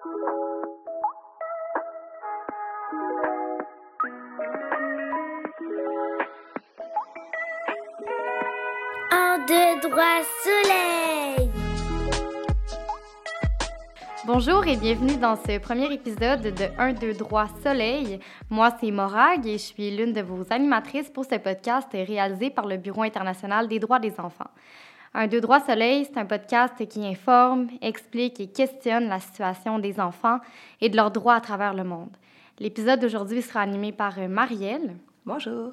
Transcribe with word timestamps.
Un, 0.00 0.06
deux, 9.48 9.80
droit, 9.88 10.22
soleil. 10.44 11.50
Bonjour 14.24 14.64
et 14.68 14.76
bienvenue 14.76 15.16
dans 15.16 15.34
ce 15.34 15.58
premier 15.58 15.92
épisode 15.92 16.42
de 16.42 16.66
1, 16.78 16.92
2, 16.92 17.14
droit, 17.14 17.48
soleil. 17.60 18.20
Moi, 18.50 18.70
c'est 18.80 18.92
Morag 18.92 19.44
et 19.48 19.54
je 19.54 19.64
suis 19.64 19.90
l'une 19.90 20.12
de 20.12 20.20
vos 20.20 20.44
animatrices 20.50 21.10
pour 21.10 21.24
ce 21.24 21.34
podcast 21.36 21.88
réalisé 21.92 22.50
par 22.50 22.68
le 22.68 22.76
Bureau 22.76 23.02
international 23.02 23.66
des 23.66 23.80
droits 23.80 23.98
des 23.98 24.20
enfants. 24.20 24.50
Un 25.14 25.26
deux 25.26 25.40
droits 25.40 25.60
soleil, 25.60 26.04
c'est 26.04 26.18
un 26.18 26.26
podcast 26.26 26.86
qui 26.86 27.06
informe, 27.06 27.68
explique 27.80 28.40
et 28.40 28.46
questionne 28.46 29.08
la 29.08 29.20
situation 29.20 29.78
des 29.78 30.00
enfants 30.00 30.38
et 30.80 30.88
de 30.88 30.96
leurs 30.96 31.10
droits 31.10 31.34
à 31.34 31.40
travers 31.40 31.72
le 31.72 31.84
monde. 31.84 32.10
L'épisode 32.58 33.00
d'aujourd'hui 33.00 33.40
sera 33.40 33.60
animé 33.62 33.92
par 33.92 34.18
euh, 34.18 34.28
Marielle. 34.28 34.96
Bonjour. 35.24 35.72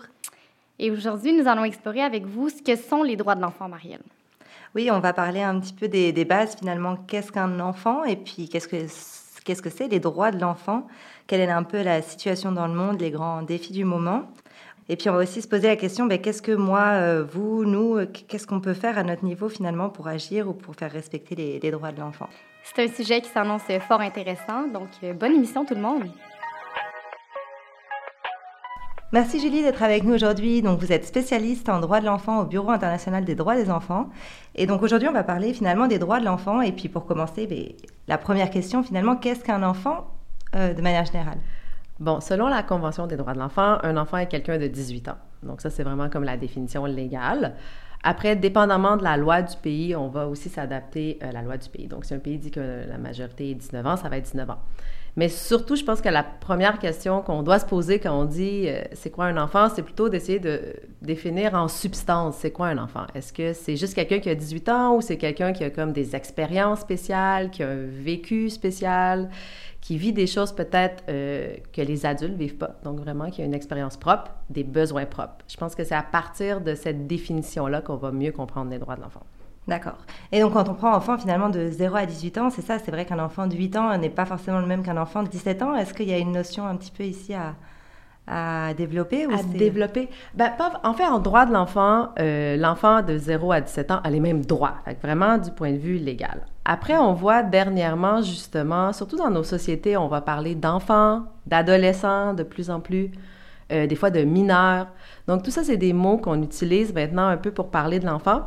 Et 0.79 0.89
aujourd'hui, 0.89 1.33
nous 1.33 1.47
allons 1.47 1.63
explorer 1.63 2.01
avec 2.01 2.25
vous 2.25 2.49
ce 2.49 2.61
que 2.61 2.75
sont 2.75 3.03
les 3.03 3.15
droits 3.15 3.35
de 3.35 3.41
l'enfant, 3.41 3.67
Marielle. 3.67 4.03
Oui, 4.73 4.89
on 4.91 4.99
va 4.99 5.13
parler 5.13 5.41
un 5.41 5.59
petit 5.59 5.73
peu 5.73 5.87
des, 5.87 6.11
des 6.11 6.25
bases 6.25 6.55
finalement. 6.57 6.95
Qu'est-ce 7.07 7.31
qu'un 7.31 7.59
enfant 7.59 8.03
et 8.03 8.15
puis 8.15 8.49
qu'est-ce 8.49 8.67
que 8.67 8.85
qu'est-ce 9.45 9.61
que 9.61 9.69
c'est 9.69 9.87
les 9.87 9.99
droits 9.99 10.31
de 10.31 10.39
l'enfant? 10.39 10.87
Quelle 11.27 11.41
est 11.41 11.49
un 11.49 11.63
peu 11.63 11.81
la 11.81 12.01
situation 12.01 12.51
dans 12.51 12.67
le 12.67 12.73
monde, 12.73 12.99
les 12.99 13.11
grands 13.11 13.41
défis 13.41 13.73
du 13.73 13.85
moment? 13.85 14.23
Et 14.87 14.97
puis 14.97 15.09
on 15.09 15.13
va 15.13 15.19
aussi 15.19 15.41
se 15.41 15.47
poser 15.47 15.67
la 15.67 15.75
question 15.75 16.05
ben, 16.05 16.19
qu'est-ce 16.19 16.41
que 16.41 16.51
moi, 16.51 16.83
euh, 16.93 17.23
vous, 17.27 17.65
nous, 17.65 17.97
euh, 17.97 18.05
qu'est-ce 18.05 18.45
qu'on 18.45 18.61
peut 18.61 18.75
faire 18.75 18.97
à 18.97 19.03
notre 19.03 19.25
niveau 19.25 19.49
finalement 19.49 19.89
pour 19.89 20.07
agir 20.07 20.47
ou 20.47 20.53
pour 20.53 20.75
faire 20.75 20.91
respecter 20.91 21.35
les, 21.35 21.59
les 21.59 21.71
droits 21.71 21.91
de 21.91 21.99
l'enfant? 21.99 22.29
C'est 22.63 22.83
un 22.83 22.87
sujet 22.87 23.21
qui 23.21 23.29
s'annonce 23.29 23.63
fort 23.87 24.01
intéressant, 24.01 24.67
donc 24.67 24.89
euh, 25.03 25.13
bonne 25.13 25.33
émission 25.33 25.65
tout 25.65 25.75
le 25.75 25.81
monde. 25.81 26.03
Merci 29.11 29.39
Julie 29.39 29.63
d'être 29.63 29.81
avec 29.81 30.03
nous 30.03 30.13
aujourd'hui. 30.13 30.61
Donc 30.61 30.79
vous 30.79 30.91
êtes 30.91 31.05
spécialiste 31.05 31.69
en 31.69 31.79
droit 31.79 32.01
de 32.01 32.05
l'enfant 32.05 32.41
au 32.41 32.45
Bureau 32.45 32.69
international 32.71 33.23
des 33.23 33.33
droits 33.33 33.55
des 33.55 33.71
enfants. 33.71 34.09
Et 34.55 34.65
donc 34.65 34.83
aujourd'hui 34.83 35.07
on 35.07 35.13
va 35.13 35.23
parler 35.23 35.53
finalement 35.53 35.87
des 35.87 35.99
droits 35.99 36.19
de 36.19 36.25
l'enfant. 36.25 36.61
Et 36.61 36.71
puis 36.71 36.89
pour 36.89 37.05
commencer, 37.05 37.47
ben, 37.47 37.63
la 38.07 38.17
première 38.17 38.49
question 38.49 38.83
finalement, 38.83 39.15
qu'est-ce 39.15 39.43
qu'un 39.43 39.63
enfant 39.63 40.07
euh, 40.55 40.73
de 40.73 40.81
manière 40.81 41.05
générale? 41.05 41.37
Bon, 41.99 42.19
selon 42.19 42.47
la 42.47 42.61
Convention 42.61 43.07
des 43.07 43.15
droits 43.15 43.33
de 43.33 43.39
l'enfant, 43.39 43.77
un 43.83 43.95
enfant 43.95 44.17
est 44.17 44.27
quelqu'un 44.27 44.57
de 44.57 44.67
18 44.67 45.09
ans. 45.09 45.17
Donc 45.43 45.61
ça 45.61 45.69
c'est 45.69 45.83
vraiment 45.83 46.09
comme 46.09 46.23
la 46.23 46.37
définition 46.37 46.85
légale. 46.85 47.55
Après, 48.03 48.35
dépendamment 48.35 48.97
de 48.97 49.03
la 49.03 49.17
loi 49.17 49.41
du 49.41 49.55
pays, 49.57 49.95
on 49.95 50.09
va 50.09 50.27
aussi 50.27 50.47
s'adapter 50.47 51.17
à 51.21 51.31
la 51.31 51.41
loi 51.41 51.57
du 51.57 51.69
pays. 51.69 51.87
Donc 51.87 52.05
si 52.05 52.13
un 52.13 52.19
pays 52.19 52.37
dit 52.37 52.51
que 52.51 52.83
la 52.87 52.99
majorité 52.99 53.49
est 53.49 53.55
19 53.55 53.85
ans, 53.87 53.97
ça 53.97 54.09
va 54.09 54.17
être 54.17 54.25
19 54.25 54.47
ans. 54.49 54.59
Mais 55.15 55.29
surtout, 55.29 55.75
je 55.75 55.83
pense 55.83 56.01
que 56.01 56.09
la 56.09 56.23
première 56.23 56.77
question 56.77 57.21
qu'on 57.21 57.41
doit 57.41 57.57
se 57.57 57.65
poser 57.65 57.99
quand 57.99 58.19
on 58.19 58.25
dit 58.25 58.65
euh, 58.67 58.81
c'est 58.91 59.09
quoi 59.09 59.25
un 59.25 59.37
enfant, 59.37 59.69
c'est 59.73 59.81
plutôt 59.81 60.09
d'essayer 60.09 60.39
de 60.39 60.75
définir 61.01 61.53
en 61.55 61.69
substance 61.69 62.35
c'est 62.37 62.51
quoi 62.51 62.67
un 62.67 62.77
enfant. 62.77 63.05
Est-ce 63.15 63.31
que 63.31 63.53
c'est 63.53 63.77
juste 63.77 63.95
quelqu'un 63.95 64.19
qui 64.19 64.29
a 64.29 64.35
18 64.35 64.69
ans 64.69 64.95
ou 64.97 65.01
c'est 65.01 65.17
quelqu'un 65.17 65.53
qui 65.53 65.63
a 65.63 65.69
comme 65.69 65.93
des 65.93 66.15
expériences 66.15 66.81
spéciales, 66.81 67.49
qui 67.49 67.63
a 67.63 67.69
un 67.69 67.85
vécu 67.87 68.49
spécial, 68.49 69.29
qui 69.85 69.99
vit 69.99 70.13
des 70.13 70.25
choses 70.25 70.51
peut-être 70.51 71.03
euh, 71.09 71.57
que 71.71 71.79
les 71.79 72.07
adultes 72.07 72.33
vivent 72.33 72.57
pas. 72.57 72.71
Donc 72.83 72.99
vraiment 72.99 73.29
qui 73.29 73.43
a 73.43 73.45
une 73.45 73.53
expérience 73.53 73.97
propre, 73.97 74.31
des 74.49 74.63
besoins 74.63 75.05
propres. 75.05 75.45
Je 75.47 75.57
pense 75.57 75.75
que 75.75 75.83
c'est 75.83 75.93
à 75.93 76.01
partir 76.01 76.59
de 76.59 76.73
cette 76.73 77.05
définition-là 77.05 77.81
qu'on 77.81 77.95
va 77.95 78.11
mieux 78.11 78.31
comprendre 78.31 78.71
les 78.71 78.79
droits 78.79 78.95
de 78.95 79.01
l'enfant. 79.01 79.21
D'accord. 79.67 79.99
Et 80.31 80.39
donc, 80.39 80.53
quand 80.53 80.69
on 80.69 80.73
prend 80.73 80.91
enfant 80.95 81.19
finalement 81.19 81.49
de 81.49 81.69
0 81.69 81.95
à 81.97 82.07
18 82.07 82.37
ans, 82.39 82.49
c'est 82.49 82.63
ça, 82.63 82.79
c'est 82.79 82.89
vrai 82.89 83.05
qu'un 83.05 83.19
enfant 83.19 83.45
de 83.45 83.55
8 83.55 83.75
ans 83.75 83.95
n'est 83.99 84.09
pas 84.09 84.25
forcément 84.25 84.59
le 84.59 84.65
même 84.65 84.81
qu'un 84.81 84.97
enfant 84.97 85.21
de 85.21 85.27
17 85.27 85.61
ans. 85.61 85.75
Est-ce 85.75 85.93
qu'il 85.93 86.09
y 86.09 86.13
a 86.13 86.17
une 86.17 86.31
notion 86.31 86.65
un 86.65 86.75
petit 86.77 86.91
peu 86.91 87.03
ici 87.03 87.35
à, 87.35 87.53
à 88.27 88.73
développer 88.73 89.27
ou 89.27 89.31
À 89.33 89.43
développer. 89.43 90.09
Ben, 90.33 90.49
pas- 90.57 90.81
en 90.83 90.93
fait, 90.93 91.05
en 91.05 91.19
droit 91.19 91.45
de 91.45 91.53
l'enfant, 91.53 92.09
euh, 92.19 92.57
l'enfant 92.57 93.01
de 93.01 93.17
0 93.17 93.51
à 93.51 93.61
17 93.61 93.91
ans 93.91 93.99
a 94.03 94.09
les 94.09 94.19
mêmes 94.19 94.43
droits, 94.45 94.75
Fait 94.85 94.97
vraiment 95.01 95.37
du 95.37 95.51
point 95.51 95.71
de 95.71 95.77
vue 95.77 95.97
légal. 95.97 96.41
Après, 96.65 96.97
on 96.97 97.13
voit 97.13 97.43
dernièrement, 97.43 98.21
justement, 98.23 98.91
surtout 98.93 99.17
dans 99.17 99.29
nos 99.29 99.43
sociétés, 99.43 99.95
on 99.97 100.07
va 100.07 100.21
parler 100.21 100.55
d'enfants, 100.55 101.23
d'adolescents 101.45 102.33
de 102.33 102.41
plus 102.43 102.71
en 102.71 102.79
plus, 102.79 103.11
euh, 103.71 103.85
des 103.85 103.95
fois 103.95 104.09
de 104.09 104.21
mineurs. 104.23 104.87
Donc, 105.27 105.43
tout 105.43 105.51
ça, 105.51 105.63
c'est 105.63 105.77
des 105.77 105.93
mots 105.93 106.17
qu'on 106.17 106.41
utilise 106.41 106.93
maintenant 106.93 107.27
un 107.27 107.37
peu 107.37 107.51
pour 107.51 107.69
parler 107.69 107.99
de 107.99 108.05
l'enfant. 108.07 108.41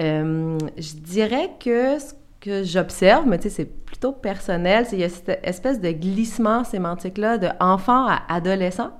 Euh, 0.00 0.58
je 0.76 0.94
dirais 0.94 1.50
que 1.58 1.98
ce 1.98 2.12
que 2.40 2.62
j'observe, 2.62 3.26
mais 3.26 3.38
tu 3.38 3.44
sais, 3.44 3.50
c'est 3.50 3.64
plutôt 3.64 4.12
personnel, 4.12 4.84
c'est 4.84 4.90
qu'il 4.92 5.00
y 5.00 5.04
a 5.04 5.08
cette 5.08 5.40
espèce 5.42 5.80
de 5.80 5.90
glissement 5.90 6.62
sémantique-là 6.64 7.38
de 7.38 7.48
enfant 7.60 8.06
à 8.06 8.20
adolescent. 8.28 8.90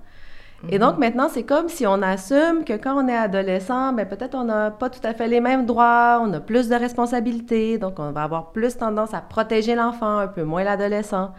Et 0.71 0.81
donc 0.81 0.99
maintenant, 0.99 1.29
c'est 1.31 1.45
comme 1.45 1.69
si 1.69 1.87
on 1.87 2.03
assume 2.03 2.65
que 2.65 2.73
quand 2.73 3.01
on 3.01 3.07
est 3.07 3.17
adolescent, 3.17 3.93
ben 3.93 4.05
peut-être 4.09 4.35
on 4.35 4.43
n'a 4.43 4.73
pas 4.73 4.91
tout 4.91 4.99
à 5.05 5.15
fait 5.15 5.29
les 5.29 5.41
mêmes 5.41 5.67
droits, 5.67 6.21
on 6.21 6.33
a 6.33 6.41
plus 6.41 6.69
de 6.69 6.75
responsabilités, 6.75 7.79
donc 7.79 8.01
on 8.01 8.11
va 8.11 8.25
avoir 8.25 8.51
plus 8.51 8.77
tendance 8.77 9.15
à 9.15 9.21
protéger 9.21 9.77
l'enfant, 9.77 10.19
un 10.19 10.27
peu 10.27 10.43
moins 10.43 10.65
l'adolescent. 10.65 11.31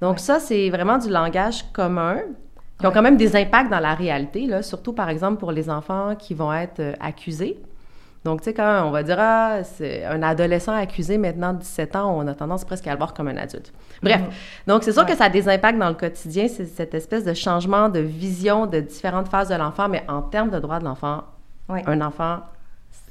Donc 0.00 0.12
Ouais. 0.12 0.18
ça, 0.18 0.38
c'est 0.38 0.70
vraiment 0.70 0.98
du 0.98 1.08
langage 1.10 1.64
commun 1.72 2.18
qui 2.78 2.86
ont 2.86 2.90
Ouais. 2.90 2.94
quand 2.94 3.02
même 3.02 3.16
des 3.16 3.34
impacts 3.34 3.70
dans 3.72 3.80
la 3.80 3.94
réalité, 3.94 4.46
là, 4.46 4.62
surtout 4.62 4.92
par 4.92 5.08
exemple 5.08 5.38
pour 5.40 5.50
les 5.50 5.68
enfants 5.68 6.14
qui 6.16 6.34
vont 6.34 6.52
être 6.52 6.78
euh, 6.78 6.92
accusés. 7.00 7.60
Donc, 8.24 8.40
tu 8.42 8.44
sais, 8.46 8.54
quand 8.54 8.84
on 8.86 8.90
va 8.90 9.02
dire, 9.02 9.16
ah, 9.18 9.64
c'est 9.64 10.04
un 10.04 10.22
adolescent 10.22 10.74
accusé 10.74 11.16
maintenant 11.16 11.54
de 11.54 11.58
17 11.60 11.96
ans, 11.96 12.14
on 12.18 12.26
a 12.26 12.34
tendance 12.34 12.64
presque 12.66 12.86
à 12.86 12.92
le 12.92 12.98
voir 12.98 13.14
comme 13.14 13.28
un 13.28 13.36
adulte. 13.38 13.72
Bref, 14.02 14.20
donc 14.66 14.82
c'est 14.84 14.92
sûr 14.92 15.02
Ouais. 15.04 15.08
que 15.10 15.16
ça 15.16 15.24
a 15.24 15.28
des 15.30 15.48
impacts 15.48 15.78
dans 15.78 15.88
le 15.88 15.94
quotidien, 15.94 16.46
c'est 16.48 16.66
cette 16.66 16.92
espèce 16.94 17.24
de 17.24 17.32
changement 17.32 17.88
de 17.88 18.00
vision 18.00 18.66
de 18.66 18.80
différentes 18.80 19.28
phases 19.28 19.48
de 19.48 19.54
l'enfant, 19.54 19.88
mais 19.88 20.04
en 20.08 20.20
termes 20.20 20.50
de 20.50 20.58
droits 20.58 20.78
de 20.80 20.84
l'enfant, 20.84 21.24
Ouais. 21.70 21.82
un 21.86 22.00
enfant, 22.02 22.40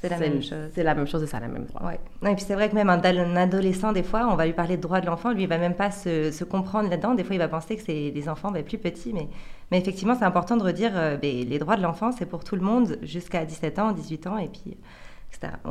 C'est 0.00 0.08
la 0.08 0.18
même 0.18 0.42
chose. 0.42 0.70
C'est 0.74 0.82
la 0.82 0.94
même 0.94 1.06
chose 1.06 1.22
et 1.22 1.26
ça 1.26 1.36
a 1.36 1.40
le 1.40 1.48
même 1.48 1.64
droit. 1.64 1.82
Ouais. 1.86 2.00
Non, 2.22 2.30
et 2.30 2.34
puis 2.34 2.44
c'est 2.46 2.54
vrai 2.54 2.70
que 2.70 2.74
même 2.74 2.88
un, 2.88 3.36
adolescent, 3.36 3.92
des 3.92 4.02
fois, 4.02 4.28
on 4.30 4.34
va 4.34 4.46
lui 4.46 4.54
parler 4.54 4.76
de 4.76 4.82
droits 4.82 5.00
de 5.00 5.06
l'enfant, 5.06 5.32
lui, 5.32 5.42
il 5.42 5.48
va 5.48 5.58
même 5.58 5.74
pas 5.74 5.90
se, 5.90 6.30
se 6.30 6.44
comprendre 6.44 6.88
là-dedans. 6.88 7.14
Des 7.14 7.24
fois, 7.24 7.34
il 7.34 7.38
va 7.38 7.48
penser 7.48 7.76
que 7.76 7.82
c'est 7.82 8.10
des 8.10 8.28
enfants 8.28 8.50
ben, 8.50 8.64
plus 8.64 8.78
petits, 8.78 9.12
mais, 9.12 9.28
mais 9.70 9.78
effectivement, 9.78 10.14
c'est 10.18 10.24
important 10.24 10.56
de 10.56 10.62
redire 10.62 10.92
euh, 10.94 11.16
ben, 11.16 11.46
les 11.46 11.58
droits 11.58 11.76
de 11.76 11.82
l'enfant, 11.82 12.12
c'est 12.12 12.26
pour 12.26 12.44
tout 12.44 12.56
le 12.56 12.62
monde 12.62 12.98
jusqu'à 13.02 13.44
17 13.44 13.78
ans, 13.78 13.92
18 13.92 14.26
ans, 14.26 14.38
et 14.38 14.48
puis, 14.48 14.78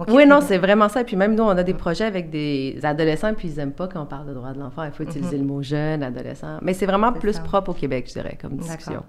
Oui, 0.07 0.25
non, 0.25 0.41
c'est 0.41 0.57
vraiment 0.57 0.89
ça. 0.89 1.03
Puis 1.03 1.15
même 1.15 1.35
nous, 1.35 1.43
on 1.43 1.49
a 1.49 1.63
des 1.63 1.73
projets 1.73 2.05
avec 2.05 2.29
des 2.29 2.79
adolescents, 2.83 3.33
puis 3.33 3.49
ils 3.49 3.57
n'aiment 3.57 3.73
pas 3.73 3.87
quand 3.87 4.01
on 4.01 4.05
parle 4.05 4.27
de 4.27 4.33
droits 4.33 4.53
de 4.53 4.59
l'enfant. 4.59 4.83
Il 4.83 4.91
faut 4.91 5.03
utiliser 5.03 5.37
le 5.37 5.43
mot 5.43 5.61
jeune, 5.61 6.03
adolescent. 6.03 6.59
Mais 6.61 6.73
c'est 6.73 6.85
vraiment 6.85 7.11
plus 7.13 7.33
ça. 7.33 7.41
propre 7.41 7.71
au 7.71 7.73
Québec, 7.73 8.05
je 8.07 8.13
dirais, 8.13 8.37
comme 8.39 8.55
discussion. 8.57 9.03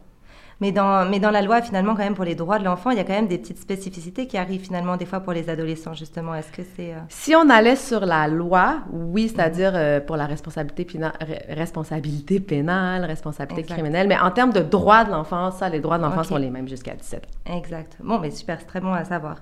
Mais 0.61 0.73
dans, 0.73 1.09
mais 1.09 1.19
dans 1.21 1.31
la 1.31 1.41
loi, 1.41 1.63
finalement, 1.63 1.93
quand 1.95 2.03
même, 2.05 2.15
pour 2.15 2.25
les 2.27 2.35
droits 2.35 2.59
de 2.59 2.65
l'enfant, 2.65 2.91
il 2.91 2.99
y 2.99 3.01
a 3.01 3.05
quand 3.05 3.15
même 3.15 3.29
des 3.29 3.39
petites 3.39 3.59
spécificités 3.59 4.27
qui 4.27 4.37
arrivent 4.37 4.61
finalement 4.63 4.97
des 4.99 5.07
fois 5.07 5.21
pour 5.21 5.33
les 5.33 5.49
adolescents, 5.49 5.95
justement. 5.95 6.35
Est-ce 6.35 6.53
que 6.53 6.63
c'est... 6.77 6.93
euh, 6.93 6.99
Si 7.09 7.35
on 7.35 7.49
allait 7.49 7.77
sur 7.77 8.05
la 8.05 8.29
loi, 8.29 8.81
oui, 8.93 9.29
c'est-à-dire 9.35 9.73
euh, 9.75 10.01
pour 10.01 10.17
la 10.17 10.27
responsabilité, 10.27 10.85
péna- 10.85 11.13
re- 11.19 11.55
responsabilité 11.55 12.41
pénale, 12.41 13.05
responsabilité 13.07 13.63
Exact. 13.63 13.75
criminelle, 13.77 14.07
mais 14.07 14.19
en 14.19 14.31
termes 14.31 14.53
de 14.53 14.61
droits 14.61 15.05
de 15.05 15.11
l'enfant, 15.13 15.51
ça, 15.51 15.69
les 15.71 15.81
droits 15.81 15.97
de 15.97 16.03
l'enfant 16.03 16.25
sont 16.25 16.37
les 16.37 16.51
mêmes 16.51 16.69
jusqu'à 16.69 16.95
17 16.95 17.25
ans. 17.49 17.57
Exact. 17.57 17.97
Bon, 18.03 18.19
mais 18.19 18.31
super, 18.31 18.59
c'est 18.61 18.67
très 18.67 18.81
bon 18.81 18.93
à 18.93 19.05
savoir. 19.05 19.37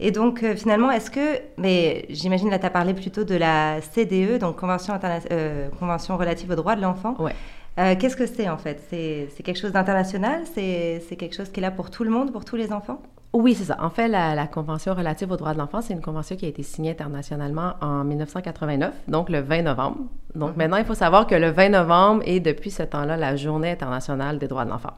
Et 0.00 0.10
donc, 0.10 0.42
euh, 0.42 0.56
finalement, 0.56 0.90
est-ce 0.90 1.10
que, 1.10 1.38
mais 1.56 2.04
j'imagine 2.10 2.50
là, 2.50 2.58
tu 2.58 2.66
as 2.66 2.70
parlé 2.70 2.92
plutôt 2.92 3.24
de 3.24 3.34
la 3.36 3.80
CDE, 3.80 4.38
donc 4.38 4.56
Convention, 4.56 4.92
interna- 4.94 5.20
euh, 5.30 5.68
Convention 5.78 6.16
relative 6.16 6.50
aux 6.50 6.56
droits 6.56 6.74
de 6.76 6.82
l'enfant. 6.82 7.14
Ouais. 7.18 7.34
Euh, 7.78 7.94
Qu'est-ce 7.98 8.16
que 8.16 8.26
c'est 8.26 8.48
en 8.48 8.56
fait? 8.56 8.80
C'est 8.90 9.42
quelque 9.42 9.58
chose 9.58 9.72
d'international? 9.72 10.42
C'est 10.54 11.16
quelque 11.18 11.34
chose 11.34 11.50
qui 11.50 11.60
est 11.60 11.62
là 11.62 11.70
pour 11.70 11.90
tout 11.90 12.04
le 12.04 12.10
monde, 12.10 12.32
pour 12.32 12.44
tous 12.44 12.56
les 12.56 12.72
enfants? 12.72 13.00
Oui, 13.32 13.54
c'est 13.54 13.64
ça. 13.64 13.76
En 13.82 13.90
fait, 13.90 14.08
la, 14.08 14.34
la 14.34 14.46
Convention 14.46 14.94
relative 14.94 15.30
aux 15.30 15.36
droits 15.36 15.52
de 15.52 15.58
l'enfant, 15.58 15.82
c'est 15.82 15.92
une 15.92 16.00
convention 16.00 16.36
qui 16.36 16.46
a 16.46 16.48
été 16.48 16.62
signée 16.62 16.92
internationalement 16.92 17.74
en 17.82 18.02
1989, 18.04 18.94
donc 19.08 19.28
le 19.28 19.40
20 19.40 19.62
novembre. 19.62 19.98
Donc 20.34 20.50
Mhm. 20.52 20.56
maintenant, 20.56 20.76
il 20.78 20.86
faut 20.86 20.94
savoir 20.94 21.26
que 21.26 21.34
le 21.34 21.50
20 21.50 21.68
novembre 21.70 22.22
est 22.24 22.40
depuis 22.40 22.70
ce 22.70 22.82
temps-là 22.82 23.16
la 23.18 23.36
Journée 23.36 23.72
internationale 23.72 24.38
des 24.38 24.48
droits 24.48 24.64
de 24.64 24.70
l'enfant. 24.70 24.92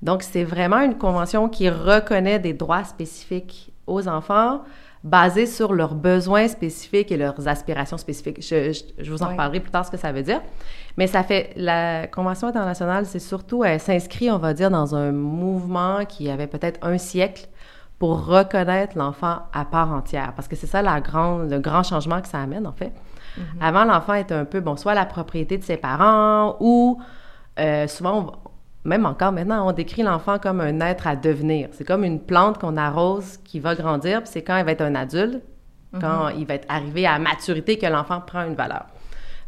Donc 0.00 0.24
c'est 0.24 0.42
vraiment 0.42 0.80
une 0.80 0.96
convention 0.98 1.48
qui 1.48 1.68
reconnaît 1.70 2.40
des 2.40 2.52
droits 2.52 2.82
spécifiques 2.82 3.72
aux 3.86 4.08
enfants 4.08 4.62
basés 5.04 5.46
sur 5.46 5.72
leurs 5.72 5.94
besoins 5.94 6.46
spécifiques 6.48 7.10
et 7.10 7.16
leurs 7.16 7.48
aspirations 7.48 7.96
spécifiques. 7.98 8.38
Je, 8.40 8.72
je- 8.72 9.02
je 9.04 9.10
vous 9.10 9.22
en 9.22 9.26
Oui. 9.26 9.32
reparlerai 9.32 9.60
plus 9.60 9.70
tard 9.70 9.84
ce 9.84 9.90
que 9.90 9.96
ça 9.96 10.12
veut 10.12 10.22
dire. 10.22 10.40
Mais 10.96 11.06
ça 11.06 11.22
fait, 11.24 11.52
la 11.56 12.06
Convention 12.06 12.48
internationale, 12.48 13.06
c'est 13.06 13.18
surtout, 13.18 13.64
elle 13.64 13.80
s'inscrit, 13.80 14.30
on 14.30 14.38
va 14.38 14.54
dire, 14.54 14.70
dans 14.70 14.94
un 14.94 15.10
mouvement 15.10 16.04
qui 16.04 16.30
avait 16.30 16.46
peut-être 16.46 16.78
un 16.86 16.98
siècle 16.98 17.46
pour 17.98 18.26
reconnaître 18.26 18.96
l'enfant 18.98 19.38
à 19.52 19.64
part 19.64 19.92
entière. 19.92 20.32
Parce 20.36 20.48
que 20.48 20.56
c'est 20.56 20.66
ça 20.66 20.82
la 20.82 21.00
grande, 21.00 21.50
le 21.50 21.58
grand 21.58 21.82
changement 21.82 22.20
que 22.20 22.28
ça 22.28 22.40
amène, 22.40 22.66
en 22.66 22.72
fait. 22.72 22.92
Avant, 23.62 23.84
l'enfant 23.84 24.12
était 24.14 24.34
un 24.34 24.44
peu, 24.44 24.60
bon, 24.60 24.76
soit 24.76 24.92
la 24.94 25.06
propriété 25.06 25.56
de 25.56 25.64
ses 25.64 25.78
parents 25.78 26.56
ou 26.60 27.00
euh, 27.58 27.86
souvent, 27.88 28.32
même 28.84 29.06
encore 29.06 29.32
maintenant, 29.32 29.68
on 29.68 29.72
décrit 29.72 30.02
l'enfant 30.02 30.38
comme 30.38 30.60
un 30.60 30.80
être 30.80 31.06
à 31.06 31.16
devenir. 31.16 31.68
C'est 31.72 31.84
comme 31.84 32.04
une 32.04 32.20
plante 32.20 32.58
qu'on 32.58 32.76
arrose 32.76 33.36
qui 33.38 33.60
va 33.60 33.74
grandir, 33.74 34.22
puis 34.22 34.30
c'est 34.32 34.42
quand 34.42 34.56
il 34.56 34.64
va 34.64 34.72
être 34.72 34.82
un 34.82 34.94
adulte, 34.94 35.42
quand 36.00 36.28
il 36.30 36.46
va 36.46 36.54
être 36.54 36.66
arrivé 36.70 37.06
à 37.06 37.18
maturité 37.18 37.76
que 37.76 37.86
l'enfant 37.86 38.20
prend 38.20 38.46
une 38.46 38.54
valeur. 38.54 38.86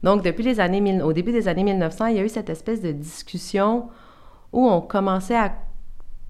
Donc, 0.02 0.22
depuis 0.22 0.42
les 0.42 0.60
années, 0.60 1.00
au 1.02 1.14
début 1.14 1.32
des 1.32 1.48
années 1.48 1.64
1900, 1.64 2.06
il 2.06 2.16
y 2.16 2.18
a 2.18 2.22
eu 2.22 2.28
cette 2.28 2.50
espèce 2.50 2.82
de 2.82 2.92
discussion 2.92 3.88
où 4.52 4.68
on 4.68 4.82
commençait 4.82 5.36
à 5.36 5.52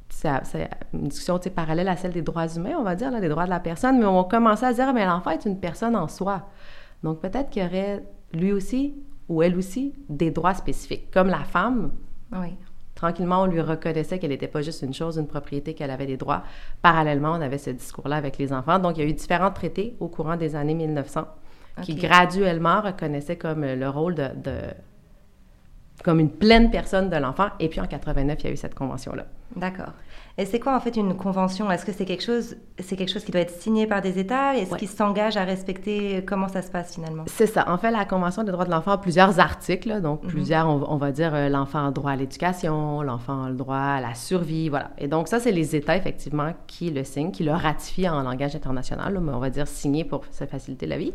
c'est 0.09 0.71
une 0.93 1.09
discussion 1.09 1.41
parallèle 1.55 1.89
à 1.89 1.97
celle 1.97 2.12
des 2.12 2.23
droits 2.23 2.47
humains, 2.47 2.77
on 2.79 2.85
va 2.85 2.95
dire, 2.95 3.11
là, 3.11 3.21
des 3.21 3.29
droits 3.29 3.47
de 3.47 3.50
la 3.50 3.59
personne, 3.59 3.99
mais 3.99 4.07
on 4.07 4.23
commençait 4.23 4.67
à 4.67 4.73
dire, 4.73 4.93
mais 4.95 5.05
l'enfant 5.05 5.31
est 5.31 5.45
une 5.45 5.59
personne 5.59 5.97
en 5.97 6.07
soi. 6.07 6.49
Donc 7.03 7.21
peut-être 7.21 7.50
qu'il 7.50 7.62
y 7.62 7.67
aurait 7.67 8.05
lui 8.33 8.53
aussi 8.53 8.95
ou 9.29 9.43
elle 9.43 9.57
aussi 9.57 9.95
des 10.09 10.31
droits 10.31 10.55
spécifiques, 10.55 11.11
comme 11.11 11.29
la 11.29 11.45
femme. 11.45 11.91
Oui. 12.33 12.57
Tranquillement, 13.05 13.43
on 13.43 13.45
lui 13.45 13.61
reconnaissait 13.61 14.19
qu'elle 14.19 14.31
n'était 14.31 14.49
pas 14.49 14.62
juste 14.62 14.81
une 14.81 14.95
chose, 14.95 15.19
une 15.19 15.27
propriété, 15.27 15.75
qu'elle 15.75 15.91
avait 15.91 16.06
des 16.06 16.17
droits. 16.17 16.43
Parallèlement, 16.81 17.33
on 17.33 17.43
avait 17.43 17.59
ce 17.59 17.69
discours-là 17.69 18.17
avec 18.17 18.39
les 18.39 18.51
enfants. 18.51 18.79
Donc, 18.79 18.97
il 18.97 19.05
y 19.05 19.06
a 19.06 19.11
eu 19.11 19.12
différents 19.12 19.51
traités 19.51 19.95
au 20.01 20.09
courant 20.09 20.37
des 20.37 20.56
années 20.56 20.73
1900 20.73 21.27
qui 21.83 21.97
graduellement 21.97 22.81
reconnaissaient 22.81 23.37
comme 23.37 23.62
le 23.62 23.89
rôle 23.91 24.15
de, 24.15 24.29
de 24.43 24.55
comme 26.03 26.19
une 26.19 26.31
pleine 26.31 26.71
personne 26.71 27.11
de 27.11 27.17
l'enfant. 27.17 27.49
Et 27.61 27.69
puis 27.69 27.79
en 27.79 27.87
89, 27.87 28.39
il 28.41 28.47
y 28.47 28.49
a 28.49 28.53
eu 28.53 28.56
cette 28.56 28.75
convention-là. 28.75 29.27
D'accord. 29.55 29.93
Et 30.37 30.47
c'est 30.47 30.59
quoi 30.59 30.75
en 30.75 30.81
fait 30.81 30.97
une 30.97 31.15
convention? 31.15 31.71
Est-ce 31.71 31.87
que 31.87 31.93
c'est 31.93 32.05
quelque 32.05 32.25
chose, 32.25 32.57
c'est 32.81 32.97
quelque 32.97 33.13
chose 33.13 33.23
qui 33.23 33.31
doit 33.31 33.43
être 33.43 33.57
signé 33.61 33.87
par 33.87 34.03
des 34.03 34.19
États? 34.19 34.57
Est-ce 34.57 34.75
qu'ils 34.75 34.89
s'engagent 34.89 35.37
à 35.37 35.45
respecter 35.45 36.25
Comment 36.27 36.49
ça 36.49 36.61
se 36.61 36.73
passe 36.73 36.95
finalement? 36.95 37.23
C'est 37.27 37.47
ça. 37.47 37.71
En 37.71 37.79
fait, 37.79 37.93
la 37.93 38.05
Convention 38.05 38.43
des 38.43 38.51
droits 38.51 38.65
de 38.65 38.71
l'enfant 38.73 38.91
a 38.91 38.99
plusieurs 38.99 39.39
articles, 39.39 40.01
donc 40.01 40.25
mhm. 40.25 40.29
plusieurs, 40.29 40.69
on, 40.69 40.97
va 40.97 41.13
dire 41.13 41.33
euh, 41.35 41.49
l'enfant 41.49 41.85
a 41.85 41.87
le 41.87 41.93
droit 41.93 42.11
à 42.11 42.17
l'éducation, 42.17 43.03
l'enfant 43.03 43.45
a 43.45 43.49
le 43.49 43.55
droit 43.55 43.77
à 43.77 44.01
la 44.01 44.15
survie, 44.15 44.69
voilà. 44.69 44.91
Et 44.99 45.07
donc 45.07 45.29
ça, 45.29 45.39
c'est 45.39 45.53
les 45.53 45.77
États 45.77 45.97
effectivement 45.97 46.53
qui 46.67 46.91
le 46.91 47.05
signent, 47.05 47.31
qui 47.31 47.45
le 47.45 47.53
ratifient 47.53 48.09
en 48.09 48.23
langage 48.23 48.57
international, 48.57 49.21
mais 49.23 49.33
on 49.33 49.39
va 49.39 49.51
dire 49.51 49.69
signé 49.69 50.03
pour 50.03 50.25
se 50.33 50.45
faciliter 50.47 50.87
la 50.87 50.99
vie. 50.99 51.13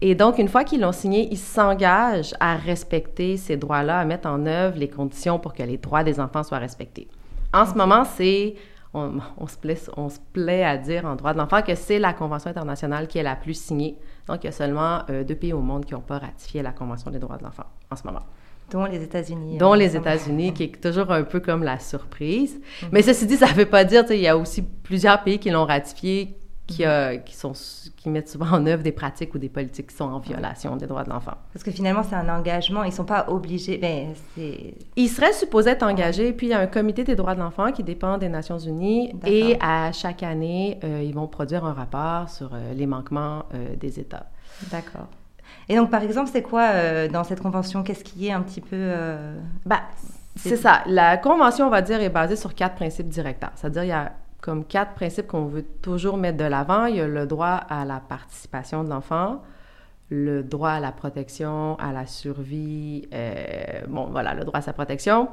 Et 0.00 0.14
donc 0.14 0.36
une 0.36 0.48
fois 0.48 0.64
qu'ils 0.64 0.82
l'ont 0.82 0.92
signé, 0.92 1.26
ils 1.30 1.38
s'engagent 1.38 2.34
à 2.38 2.56
respecter 2.56 3.38
ces 3.38 3.56
droits-là, 3.56 4.00
à 4.00 4.04
mettre 4.04 4.28
en 4.28 4.44
œuvre 4.44 4.78
les 4.78 4.88
conditions 4.88 5.38
pour 5.38 5.54
que 5.54 5.62
les 5.62 5.78
droits 5.78 6.04
des 6.04 6.20
enfants 6.20 6.42
soient 6.42 6.58
respectés. 6.58 7.08
En 7.52 7.66
ce 7.66 7.74
moment, 7.74 8.04
c'est 8.04 8.54
on, 8.94 9.46
se 9.46 9.56
plaît, 9.56 9.78
on, 9.96 10.08
se 10.10 10.18
plaît, 10.32 10.64
à 10.64 10.76
dire 10.76 11.06
en 11.06 11.16
droit 11.16 11.32
de 11.32 11.38
l'enfant 11.38 11.62
que 11.62 11.74
c'est 11.74 11.98
la 11.98 12.12
Convention 12.12 12.50
internationale 12.50 13.08
qui 13.08 13.18
est 13.18 13.22
la 13.22 13.36
plus 13.36 13.54
signée. 13.54 13.96
Donc, 14.26 14.44
il 14.44 14.46
y 14.46 14.48
a 14.48 14.52
seulement 14.52 15.00
euh, 15.08 15.24
deux 15.24 15.34
pays 15.34 15.52
au 15.52 15.60
monde 15.60 15.86
qui 15.86 15.94
n'ont 15.94 16.00
pas 16.00 16.18
ratifié 16.18 16.62
la 16.62 16.72
Convention 16.72 17.10
des 17.10 17.18
droits 17.18 17.38
de 17.38 17.44
l'enfant 17.44 17.64
en 17.90 17.96
ce 17.96 18.06
moment. 18.06 18.22
Dont 18.70 18.84
les 18.84 19.02
États-Unis. 19.02 19.58
Dont 19.58 19.74
les 19.74 19.96
États-Unis, 19.96 20.54
qui 20.54 20.64
est 20.64 20.80
toujours 20.80 21.10
un 21.10 21.24
peu 21.24 21.40
comme 21.40 21.62
la 21.62 21.78
surprise. 21.78 22.60
Mhm. 22.82 22.88
Mais 22.92 23.02
ceci 23.02 23.26
dit, 23.26 23.36
ça 23.36 23.48
ne 23.48 23.54
veut 23.54 23.66
pas 23.66 23.84
dire, 23.84 24.04
il 24.10 24.20
y 24.20 24.28
a 24.28 24.36
aussi 24.36 24.62
plusieurs 24.62 25.22
pays 25.22 25.38
qui 25.38 25.50
l'ont 25.50 25.64
ratifié 25.64 26.36
qui, 26.76 26.84
qui, 27.24 27.36
sont, 27.36 27.52
qui 27.96 28.10
mettent 28.10 28.28
souvent 28.28 28.50
en 28.52 28.66
œuvre 28.66 28.82
des 28.82 28.92
pratiques 28.92 29.34
ou 29.34 29.38
des 29.38 29.48
politiques 29.48 29.88
qui 29.88 29.96
sont 29.96 30.04
en 30.04 30.18
violation 30.18 30.76
des 30.76 30.86
droits 30.86 31.04
de 31.04 31.10
l'enfant. 31.10 31.36
Parce 31.52 31.64
que 31.64 31.70
finalement, 31.70 32.02
c'est 32.02 32.14
un 32.14 32.28
engagement. 32.28 32.82
Ils 32.84 32.88
ne 32.88 32.94
sont 32.94 33.04
pas 33.04 33.26
obligés. 33.28 33.78
Ben, 33.78 34.14
ils 34.96 35.08
seraient 35.08 35.32
supposés 35.32 35.70
être 35.70 35.82
engagés. 35.82 36.32
Puis, 36.32 36.48
il 36.48 36.50
y 36.50 36.54
a 36.54 36.60
un 36.60 36.66
comité 36.66 37.04
des 37.04 37.14
droits 37.14 37.34
de 37.34 37.40
l'enfant 37.40 37.72
qui 37.72 37.82
dépend 37.82 38.18
des 38.18 38.28
Nations 38.28 38.58
Unies. 38.58 39.12
Et 39.26 39.56
à 39.60 39.92
chaque 39.92 40.22
année, 40.22 40.78
euh, 40.84 41.02
ils 41.02 41.14
vont 41.14 41.26
produire 41.26 41.64
un 41.64 41.72
rapport 41.72 42.28
sur 42.28 42.50
euh, 42.54 42.72
les 42.74 42.86
manquements 42.86 43.44
euh, 43.54 43.76
des 43.76 44.00
États. 44.00 44.26
D'accord. 44.70 45.08
Et 45.68 45.76
donc, 45.76 45.90
par 45.90 46.02
exemple, 46.02 46.30
c'est 46.32 46.42
quoi 46.42 47.08
dans 47.08 47.24
cette 47.24 47.40
convention? 47.40 47.82
Qu'est-ce 47.82 48.04
qui 48.04 48.26
est 48.26 48.32
un 48.32 48.42
petit 48.42 48.60
peu. 48.60 48.92
Bah, 49.64 49.82
c'est 50.34 50.56
ça. 50.56 50.82
La 50.86 51.16
convention, 51.18 51.66
on 51.66 51.70
va 51.70 51.82
dire, 51.82 52.00
est 52.00 52.08
basée 52.08 52.36
sur 52.36 52.54
quatre 52.54 52.74
principes 52.74 53.08
directeurs. 53.08 53.52
C'est-à-dire, 53.54 53.84
il 53.84 53.88
y 53.88 53.92
a 53.92 54.12
comme 54.42 54.64
quatre 54.64 54.92
principes 54.94 55.28
qu'on 55.28 55.46
veut 55.46 55.64
toujours 55.80 56.18
mettre 56.18 56.36
de 56.36 56.44
l'avant. 56.44 56.84
Il 56.86 56.96
y 56.96 57.00
a 57.00 57.06
le 57.06 57.26
droit 57.26 57.60
à 57.70 57.86
la 57.86 58.00
participation 58.00 58.84
de 58.84 58.90
l'enfant, 58.90 59.40
le 60.10 60.42
droit 60.42 60.70
à 60.70 60.80
la 60.80 60.92
protection, 60.92 61.78
à 61.78 61.92
la 61.92 62.06
survie, 62.06 63.08
euh, 63.14 63.32
bon, 63.88 64.08
voilà, 64.10 64.34
le 64.34 64.44
droit 64.44 64.58
à 64.58 64.62
sa 64.62 64.72
protection, 64.72 65.28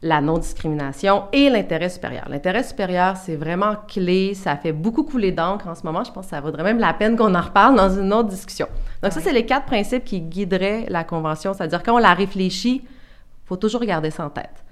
la 0.00 0.22
non-discrimination 0.22 1.24
et 1.32 1.50
l'intérêt 1.50 1.90
supérieur. 1.90 2.26
L'intérêt 2.30 2.62
supérieur, 2.62 3.18
c'est 3.18 3.36
vraiment 3.36 3.74
clé, 3.86 4.32
ça 4.32 4.56
fait 4.56 4.72
beaucoup 4.72 5.04
couler 5.04 5.30
d'encre 5.30 5.68
en 5.68 5.74
ce 5.74 5.84
moment. 5.84 6.02
Je 6.02 6.10
pense 6.10 6.24
que 6.24 6.30
ça 6.30 6.40
vaudrait 6.40 6.64
même 6.64 6.78
la 6.78 6.94
peine 6.94 7.16
qu'on 7.16 7.34
en 7.34 7.42
reparle 7.42 7.76
dans 7.76 7.90
une 7.90 8.14
autre 8.14 8.30
discussion. 8.30 8.66
Donc, 9.02 9.12
ça, 9.12 9.20
c'est 9.20 9.32
les 9.32 9.44
quatre 9.44 9.66
principes 9.66 10.04
qui 10.04 10.22
guideraient 10.22 10.86
la 10.88 11.04
Convention. 11.04 11.52
C'est-à-dire, 11.52 11.82
quand 11.82 11.96
on 11.96 11.98
la 11.98 12.14
réfléchit, 12.14 12.82
il 12.84 13.46
faut 13.46 13.56
toujours 13.56 13.84
garder 13.84 14.10
ça 14.10 14.24
en 14.24 14.30
tête. 14.30 14.64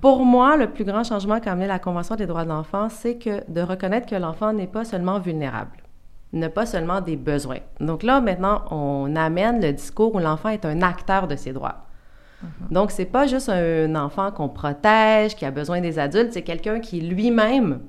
Pour 0.00 0.24
moi, 0.24 0.56
le 0.56 0.70
plus 0.70 0.84
grand 0.84 1.04
changement 1.04 1.40
qu'a 1.40 1.52
amené 1.52 1.66
la 1.66 1.78
Convention 1.78 2.16
des 2.16 2.26
droits 2.26 2.44
de 2.44 2.48
l'enfant, 2.48 2.88
c'est 2.88 3.16
que 3.16 3.42
de 3.50 3.60
reconnaître 3.60 4.06
que 4.06 4.14
l'enfant 4.14 4.52
n'est 4.52 4.66
pas 4.66 4.84
seulement 4.84 5.18
vulnérable, 5.18 5.78
n'a 6.32 6.48
pas 6.48 6.66
seulement 6.66 7.00
des 7.00 7.16
besoins. 7.16 7.60
Donc 7.80 8.02
là, 8.02 8.20
maintenant, 8.20 8.62
on 8.70 9.14
amène 9.16 9.60
le 9.60 9.72
discours 9.72 10.14
où 10.14 10.18
l'enfant 10.18 10.50
est 10.50 10.64
un 10.64 10.82
acteur 10.82 11.26
de 11.26 11.36
ses 11.36 11.52
droits. 11.52 11.86
Mhm. 12.42 12.50
Donc, 12.70 12.90
c'est 12.92 13.04
pas 13.04 13.26
juste 13.26 13.48
un 13.48 13.94
enfant 13.96 14.30
qu'on 14.30 14.48
protège, 14.48 15.34
qui 15.34 15.44
a 15.44 15.50
besoin 15.50 15.80
des 15.80 15.98
adultes, 15.98 16.32
c'est 16.32 16.42
quelqu'un 16.42 16.78
qui 16.80 17.00
lui-même 17.00 17.80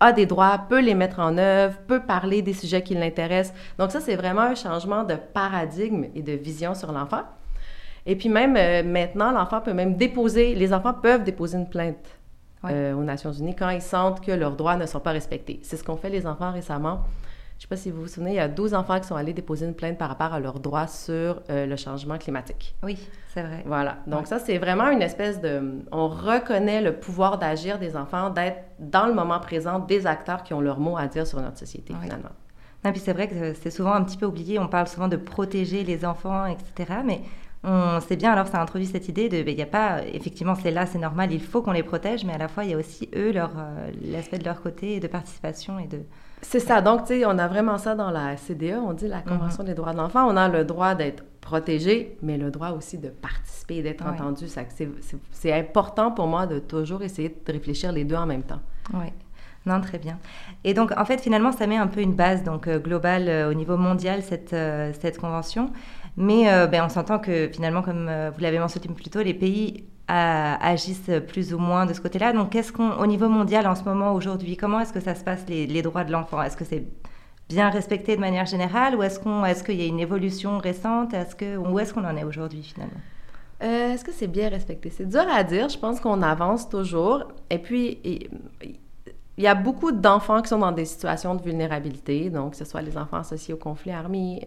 a 0.00 0.12
des 0.12 0.26
droits, 0.26 0.58
peut 0.68 0.80
les 0.80 0.94
mettre 0.94 1.20
en 1.20 1.38
œuvre, 1.38 1.78
peut 1.86 2.00
parler 2.00 2.42
des 2.42 2.52
sujets 2.52 2.82
qui 2.82 2.94
l'intéressent. 2.94 3.56
Donc 3.78 3.90
ça, 3.90 4.00
c'est 4.00 4.16
vraiment 4.16 4.42
un 4.42 4.54
changement 4.54 5.04
de 5.04 5.14
paradigme 5.14 6.06
et 6.14 6.22
de 6.22 6.32
vision 6.32 6.74
sur 6.74 6.92
l'enfant. 6.92 7.22
Et 8.06 8.16
puis 8.16 8.28
même 8.28 8.56
euh, 8.56 8.82
maintenant, 8.82 9.32
l'enfant 9.32 9.60
peut 9.60 9.72
même 9.72 9.96
déposer, 9.96 10.54
les 10.54 10.72
enfants 10.72 10.94
peuvent 10.94 11.24
déposer 11.24 11.58
une 11.58 11.68
plainte 11.68 12.18
euh, 12.64 12.94
aux 12.94 13.02
Nations 13.02 13.32
Unies 13.32 13.54
quand 13.54 13.70
ils 13.70 13.82
sentent 13.82 14.20
que 14.20 14.32
leurs 14.32 14.56
droits 14.56 14.76
ne 14.76 14.86
sont 14.86 15.00
pas 15.00 15.12
respectés. 15.12 15.60
C'est 15.62 15.76
ce 15.76 15.84
qu'ont 15.84 15.96
fait 15.96 16.10
les 16.10 16.26
enfants 16.26 16.52
récemment. 16.52 17.02
Je 17.56 17.58
ne 17.58 17.62
sais 17.62 17.68
pas 17.68 17.76
si 17.76 17.90
vous 17.90 18.02
vous 18.02 18.08
souvenez, 18.08 18.32
il 18.32 18.36
y 18.36 18.40
a 18.40 18.48
12 18.48 18.74
enfants 18.74 18.98
qui 18.98 19.06
sont 19.06 19.14
allés 19.14 19.32
déposer 19.32 19.64
une 19.64 19.74
plainte 19.74 19.96
par 19.96 20.08
rapport 20.08 20.34
à 20.34 20.40
leurs 20.40 20.58
droits 20.58 20.88
sur 20.88 21.40
euh, 21.48 21.66
le 21.66 21.76
changement 21.76 22.18
climatique. 22.18 22.74
Oui, 22.82 22.98
c'est 23.32 23.42
vrai. 23.42 23.62
Voilà. 23.64 23.98
Donc 24.06 24.26
ça, 24.26 24.38
c'est 24.38 24.58
vraiment 24.58 24.90
une 24.90 25.02
espèce 25.02 25.40
de... 25.40 25.82
On 25.92 26.08
reconnaît 26.08 26.82
le 26.82 26.94
pouvoir 26.94 27.38
d'agir 27.38 27.78
des 27.78 27.96
enfants, 27.96 28.30
d'être 28.30 28.58
dans 28.80 29.06
le 29.06 29.14
moment 29.14 29.38
présent 29.38 29.78
des 29.78 30.06
acteurs 30.06 30.42
qui 30.42 30.52
ont 30.52 30.60
leur 30.60 30.80
mot 30.80 30.96
à 30.96 31.06
dire 31.06 31.26
sur 31.26 31.40
notre 31.40 31.58
société, 31.58 31.94
finalement. 32.02 32.30
Non, 32.84 32.90
puis 32.90 33.00
c'est 33.00 33.14
vrai 33.14 33.28
que 33.28 33.54
c'est 33.54 33.70
souvent 33.70 33.92
un 33.92 34.02
petit 34.02 34.18
peu 34.18 34.26
oublié. 34.26 34.58
On 34.58 34.68
parle 34.68 34.88
souvent 34.88 35.08
de 35.08 35.16
protéger 35.16 35.84
les 35.84 36.04
enfants, 36.04 36.44
etc. 36.46 36.98
Mais 37.04 37.22
on 37.64 38.00
sait 38.00 38.16
bien, 38.16 38.32
alors 38.32 38.46
ça 38.46 38.60
introduit 38.60 38.86
cette 38.86 39.08
idée 39.08 39.28
de, 39.28 39.42
ben, 39.42 39.50
il 39.50 39.56
n'y 39.56 39.62
a 39.62 39.66
pas, 39.66 40.02
effectivement 40.12 40.54
c'est 40.54 40.70
là, 40.70 40.86
c'est 40.86 40.98
normal, 40.98 41.32
il 41.32 41.40
faut 41.40 41.62
qu'on 41.62 41.72
les 41.72 41.82
protège, 41.82 42.24
mais 42.24 42.34
à 42.34 42.38
la 42.38 42.48
fois 42.48 42.64
il 42.64 42.70
y 42.70 42.74
a 42.74 42.76
aussi 42.76 43.08
eux, 43.16 43.32
leur, 43.32 43.52
euh, 43.56 43.90
l'aspect 44.02 44.38
de 44.38 44.44
leur 44.44 44.60
côté 44.60 45.00
de 45.00 45.06
participation 45.06 45.78
et 45.78 45.86
de... 45.86 46.00
C'est 46.42 46.60
ça, 46.60 46.82
donc 46.82 47.02
tu 47.02 47.20
sais, 47.20 47.24
on 47.24 47.38
a 47.38 47.48
vraiment 47.48 47.78
ça 47.78 47.94
dans 47.94 48.10
la 48.10 48.36
CDE, 48.36 48.76
on 48.84 48.92
dit 48.92 49.08
la 49.08 49.22
Convention 49.22 49.62
mhm. 49.62 49.68
des 49.68 49.74
droits 49.74 49.92
de 49.92 49.98
l'enfant, 49.98 50.26
on 50.28 50.36
a 50.36 50.48
le 50.48 50.64
droit 50.64 50.94
d'être 50.94 51.24
protégé, 51.40 52.18
mais 52.22 52.36
le 52.36 52.50
droit 52.50 52.70
aussi 52.70 52.98
de 52.98 53.08
participer, 53.08 53.82
d'être 53.82 54.06
entendu. 54.06 54.46
C'est 55.30 55.52
important 55.52 56.10
pour 56.10 56.26
moi 56.26 56.46
de 56.46 56.58
toujours 56.58 57.02
essayer 57.02 57.28
de 57.28 57.52
réfléchir 57.52 57.92
les 57.92 58.04
deux 58.04 58.16
en 58.16 58.26
même 58.26 58.42
temps. 58.42 58.60
Oui. 58.92 59.06
Non, 59.66 59.80
très 59.80 59.98
bien. 59.98 60.18
Et 60.62 60.74
donc, 60.74 60.92
en 60.94 61.06
fait, 61.06 61.18
finalement, 61.22 61.50
ça 61.50 61.66
met 61.66 61.78
un 61.78 61.86
peu 61.86 62.00
une 62.00 62.12
base 62.12 62.42
donc 62.42 62.68
euh, 62.68 62.78
globale 62.78 63.28
euh, 63.28 63.50
au 63.50 63.54
niveau 63.54 63.78
mondial 63.78 64.22
cette 64.22 64.54
cette 65.00 65.18
convention. 65.18 65.70
Mais 66.16 66.52
euh, 66.52 66.66
ben, 66.66 66.84
on 66.84 66.88
s'entend 66.88 67.18
que 67.18 67.48
finalement, 67.52 67.82
comme 67.82 68.08
euh, 68.08 68.30
vous 68.34 68.40
l'avez 68.40 68.58
mentionné 68.58 68.88
plus 68.88 69.10
tôt, 69.10 69.22
les 69.22 69.34
pays 69.34 69.84
agissent 70.06 71.10
plus 71.28 71.54
ou 71.54 71.58
moins 71.58 71.86
de 71.86 71.94
ce 71.94 72.00
côté-là. 72.00 72.34
Donc, 72.34 72.50
qu'est-ce 72.50 72.72
qu'on, 72.72 72.92
au 72.98 73.06
niveau 73.06 73.28
mondial 73.30 73.66
en 73.66 73.74
ce 73.74 73.84
moment, 73.84 74.12
aujourd'hui, 74.12 74.54
comment 74.56 74.80
est-ce 74.80 74.92
que 74.92 75.00
ça 75.00 75.14
se 75.14 75.24
passe 75.24 75.46
les, 75.48 75.80
droits 75.80 76.04
de 76.04 76.12
l'enfant? 76.12 76.42
Est-ce 76.42 76.58
que 76.58 76.64
c'est 76.64 76.84
bien 77.48 77.70
respecté 77.70 78.14
de 78.14 78.20
manière 78.20 78.44
générale 78.44 78.96
ou 78.96 79.02
est-ce 79.02 79.18
qu'on, 79.18 79.46
est-ce 79.46 79.64
qu'il 79.64 79.80
y 79.80 79.82
a 79.82 79.86
une 79.86 80.00
évolution 80.00 80.58
récente? 80.58 81.14
Est-ce 81.14 81.34
que, 81.34 81.56
où 81.56 81.78
est-ce 81.78 81.94
qu'on 81.94 82.04
en 82.04 82.16
est 82.18 82.24
aujourd'hui 82.24 82.62
finalement? 82.62 83.00
Euh, 83.62 83.94
Est-ce 83.94 84.04
que 84.04 84.12
c'est 84.12 84.26
bien 84.26 84.50
respecté? 84.50 84.90
C'est 84.90 85.08
dur 85.08 85.24
à 85.30 85.42
dire. 85.42 85.70
Je 85.70 85.78
pense 85.78 86.00
qu'on 86.00 86.20
avance 86.20 86.68
toujours. 86.68 87.24
Et 87.48 87.58
puis, 87.58 87.98
il 89.36 89.42
y 89.42 89.48
a 89.48 89.54
beaucoup 89.56 89.90
d'enfants 89.90 90.42
qui 90.42 90.48
sont 90.48 90.58
dans 90.58 90.70
des 90.70 90.84
situations 90.84 91.34
de 91.34 91.42
vulnérabilité, 91.42 92.30
donc 92.30 92.52
que 92.52 92.56
ce 92.56 92.64
soit 92.64 92.82
les 92.82 92.96
enfants 92.96 93.16
associés 93.16 93.52
au 93.52 93.56
conflit 93.56 93.90
armé, 93.90 94.46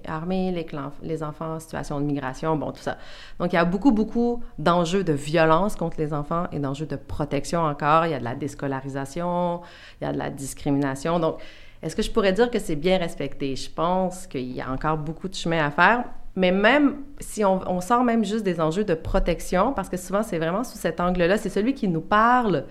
les, 1.02 1.24
enfants 1.24 1.56
en 1.56 1.60
situation 1.60 2.00
de 2.00 2.06
migration, 2.06 2.56
bon, 2.56 2.72
tout 2.72 2.82
ça. 2.82 2.98
Donc, 3.38 3.52
il 3.52 3.58
y 3.58 3.60
a 3.60 3.66
beaucoup, 3.66 3.92
beaucoup 3.92 4.42
d'enjeux 4.58 5.04
de 5.04 5.12
violence 5.12 5.76
contre 5.76 5.98
les 6.00 6.14
enfants 6.14 6.46
et 6.54 6.60
d'enjeux 6.60 6.86
de 6.86 6.96
protection 6.96 7.62
encore. 7.62 8.06
Il 8.06 8.12
y 8.12 8.14
a 8.14 8.20
de 8.20 8.24
la 8.24 8.36
déscolarisation, 8.36 9.62
il 10.00 10.06
y 10.06 10.08
a 10.08 10.14
de 10.14 10.18
la 10.18 10.30
discrimination. 10.30 11.20
Donc, 11.20 11.40
est-ce 11.82 11.96
que 11.96 12.02
je 12.02 12.10
pourrais 12.10 12.32
dire 12.32 12.50
que 12.50 12.60
c'est 12.60 12.78
bien 12.78 12.98
respecté? 12.98 13.58
Je 13.58 13.70
pense 13.70 14.26
qu'il 14.26 14.54
y 14.54 14.62
a 14.62 14.72
encore 14.72 14.98
beaucoup 14.98 15.28
de 15.28 15.36
chemin 15.36 15.66
à 15.66 15.70
faire. 15.70 16.06
Mais 16.38 16.52
même 16.52 16.98
si 17.20 17.44
on 17.44 17.82
sort 17.82 18.04
même 18.04 18.24
juste 18.24 18.44
des 18.44 18.62
enjeux 18.62 18.84
de 18.84 18.94
protection, 18.94 19.74
parce 19.74 19.90
que 19.90 19.98
souvent, 19.98 20.22
c'est 20.22 20.38
vraiment 20.38 20.64
sous 20.64 20.78
cet 20.78 21.02
angle-là, 21.02 21.38
c'est 21.38 21.50
celui 21.50 21.74
qui 21.74 21.88
nous 21.88 22.02
parle 22.02 22.66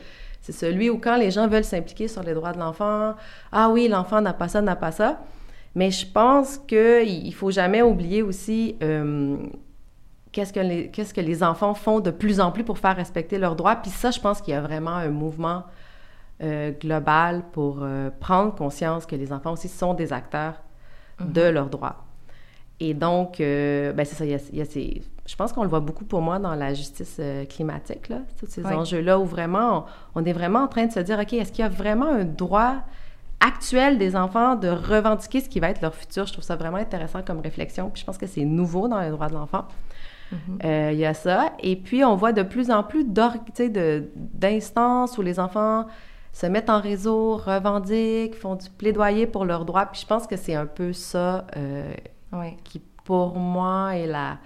c'est 0.46 0.52
celui 0.52 0.90
où 0.90 0.98
quand 0.98 1.16
les 1.16 1.32
gens 1.32 1.48
veulent 1.48 1.64
s'impliquer 1.64 2.06
sur 2.06 2.22
les 2.22 2.32
droits 2.32 2.52
de 2.52 2.60
l'enfant, 2.60 3.16
ah 3.50 3.68
oui, 3.68 3.88
l'enfant 3.88 4.20
n'a 4.20 4.32
pas 4.32 4.46
ça, 4.46 4.62
n'a 4.62 4.76
pas 4.76 4.92
ça. 4.92 5.20
Mais 5.74 5.90
je 5.90 6.06
pense 6.06 6.56
qu'il 6.56 7.26
ne 7.26 7.32
faut 7.32 7.50
jamais 7.50 7.82
oublier 7.82 8.22
aussi 8.22 8.76
euh, 8.80 9.38
qu'est-ce 10.30 10.52
que, 10.52 10.60
les, 10.60 10.88
qu'est-ce 10.92 11.12
que 11.12 11.20
les 11.20 11.42
enfants 11.42 11.74
font 11.74 11.98
de 11.98 12.12
plus 12.12 12.38
en 12.38 12.52
plus 12.52 12.62
pour 12.62 12.78
faire 12.78 12.94
respecter 12.94 13.38
leurs 13.38 13.56
droits. 13.56 13.74
Puis 13.74 13.90
ça, 13.90 14.12
je 14.12 14.20
pense 14.20 14.40
qu'il 14.40 14.54
y 14.54 14.56
a 14.56 14.60
vraiment 14.60 14.94
un 14.94 15.08
mouvement 15.08 15.64
euh, 16.40 16.70
global 16.70 17.42
pour 17.50 17.80
euh, 17.82 18.10
prendre 18.20 18.54
conscience 18.54 19.04
que 19.04 19.16
les 19.16 19.32
enfants 19.32 19.54
aussi 19.54 19.66
sont 19.68 19.94
des 19.94 20.12
acteurs 20.12 20.62
de 21.18 21.42
mhm. 21.42 21.50
leurs 21.54 21.70
droits. 21.70 22.05
Et 22.80 22.92
donc, 22.94 23.40
euh, 23.40 23.92
ben 23.92 24.04
c'est 24.04 24.14
ça, 24.16 24.24
il 24.24 24.32
y 24.32 24.34
a, 24.34 24.38
il 24.52 24.58
y 24.58 24.60
a 24.60 24.64
ces, 24.66 25.02
je 25.24 25.34
pense 25.36 25.52
qu'on 25.52 25.62
le 25.62 25.68
voit 25.68 25.80
beaucoup 25.80 26.04
pour 26.04 26.20
moi 26.20 26.38
dans 26.38 26.54
la 26.54 26.74
justice 26.74 27.16
euh, 27.20 27.44
climatique, 27.46 28.08
là, 28.10 28.18
tous 28.38 28.46
ces 28.46 28.62
Oui. 28.62 28.72
enjeux-là 28.72 29.18
où 29.18 29.24
vraiment, 29.24 29.86
on, 30.14 30.20
on 30.22 30.24
est 30.26 30.32
vraiment 30.34 30.60
en 30.60 30.68
train 30.68 30.84
de 30.86 30.92
se 30.92 31.00
dire, 31.00 31.18
OK, 31.18 31.32
est-ce 31.32 31.52
qu'il 31.52 31.62
y 31.64 31.66
a 31.66 31.70
vraiment 31.70 32.06
un 32.08 32.24
droit 32.24 32.74
actuel 33.40 33.96
des 33.96 34.14
enfants 34.14 34.56
de 34.56 34.68
revendiquer 34.68 35.40
ce 35.40 35.48
qui 35.48 35.58
va 35.60 35.70
être 35.70 35.80
leur 35.80 35.94
futur? 35.94 36.26
Je 36.26 36.32
trouve 36.32 36.44
ça 36.44 36.56
vraiment 36.56 36.76
intéressant 36.76 37.22
comme 37.22 37.40
réflexion. 37.40 37.88
Puis 37.90 38.00
je 38.02 38.06
pense 38.06 38.18
que 38.18 38.26
c'est 38.26 38.44
nouveau 38.44 38.88
dans 38.88 39.00
les 39.00 39.10
droits 39.10 39.28
de 39.28 39.34
l'enfant. 39.34 39.64
Euh, 40.64 40.90
Il 40.92 40.98
y 40.98 41.06
a 41.06 41.14
ça. 41.14 41.52
Et 41.62 41.76
puis, 41.76 42.04
on 42.04 42.14
voit 42.16 42.32
de 42.32 42.42
plus 42.42 42.70
en 42.70 42.82
plus 42.82 43.04
d'instances 44.32 45.18
où 45.18 45.22
les 45.22 45.38
enfants 45.40 45.86
se 46.32 46.46
mettent 46.46 46.70
en 46.70 46.80
réseau, 46.80 47.36
revendiquent, 47.36 48.34
font 48.34 48.56
du 48.56 48.68
plaidoyer 48.70 49.26
pour 49.26 49.44
leurs 49.44 49.64
droits. 49.64 49.86
Puis 49.86 50.02
je 50.02 50.06
pense 50.06 50.26
que 50.26 50.36
c'est 50.36 50.54
un 50.54 50.66
peu 50.66 50.92
ça 50.92 51.46
Oui. 52.40 52.56
qui, 52.64 52.80
pour 53.04 53.36
moi, 53.36 53.96
est 53.96 54.06
la, 54.06 54.38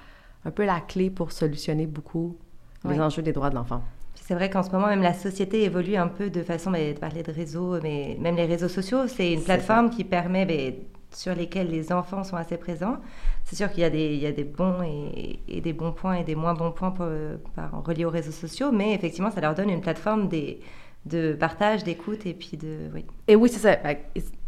un 0.44 0.50
peu 0.50 0.64
la 0.64 0.80
clé 0.80 1.10
pour 1.10 1.32
solutionner 1.32 1.86
beaucoup 1.86 2.36
les 2.88 3.00
enjeux 3.00 3.22
des 3.22 3.32
droits 3.32 3.50
de 3.50 3.54
l'enfant. 3.56 3.82
C'est 4.14 4.34
vrai 4.34 4.48
qu'en 4.48 4.62
ce 4.62 4.70
moment, 4.70 4.86
même 4.86 5.02
la 5.02 5.12
société 5.12 5.64
évolue 5.64 5.96
un 5.96 6.08
peu 6.08 6.30
de 6.30 6.42
façon 6.42 6.70
mais, 6.70 6.94
de 6.94 6.98
parler 6.98 7.22
de 7.22 7.32
réseaux, 7.32 7.80
mais 7.82 8.16
même 8.20 8.36
les 8.36 8.46
réseaux 8.46 8.68
sociaux, 8.68 9.06
c'est 9.06 9.32
une 9.32 9.42
plateforme 9.42 9.90
qui 9.90 10.04
permet, 10.04 10.46
mais, 10.46 10.80
sur 11.12 11.34
lesquels 11.34 11.68
les 11.68 11.92
enfants 11.92 12.22
sont 12.22 12.36
assez 12.36 12.56
présents. 12.56 12.98
C'est 13.44 13.56
sûr 13.56 13.70
qu'il 13.70 13.80
y 13.80 13.84
a 13.84 13.90
des, 13.90 14.14
il 14.14 14.20
y 14.20 14.26
a 14.26 14.32
des 14.32 14.44
bons 14.44 14.82
et, 14.84 15.40
et 15.48 15.60
des 15.60 15.72
bons 15.72 15.90
points 15.92 16.14
et 16.14 16.24
des 16.24 16.36
moins 16.36 16.54
bons 16.54 16.70
points 16.70 16.92
pour- 16.92 17.06
par, 17.56 17.82
reliés 17.84 18.04
aux 18.04 18.10
réseaux 18.10 18.30
sociaux, 18.30 18.70
mais 18.72 18.94
effectivement, 18.94 19.30
ça 19.32 19.40
leur 19.40 19.54
donne 19.54 19.70
une 19.70 19.80
plateforme 19.80 20.28
des, 20.28 20.60
de 21.06 21.32
partage, 21.32 21.82
d'écoute 21.82 22.26
et 22.26 22.34
puis 22.34 22.56
de... 22.58 22.90
Oui. 22.94 23.06
Et 23.26 23.34
oui, 23.34 23.48
c'est 23.48 23.58
ça. 23.58 23.76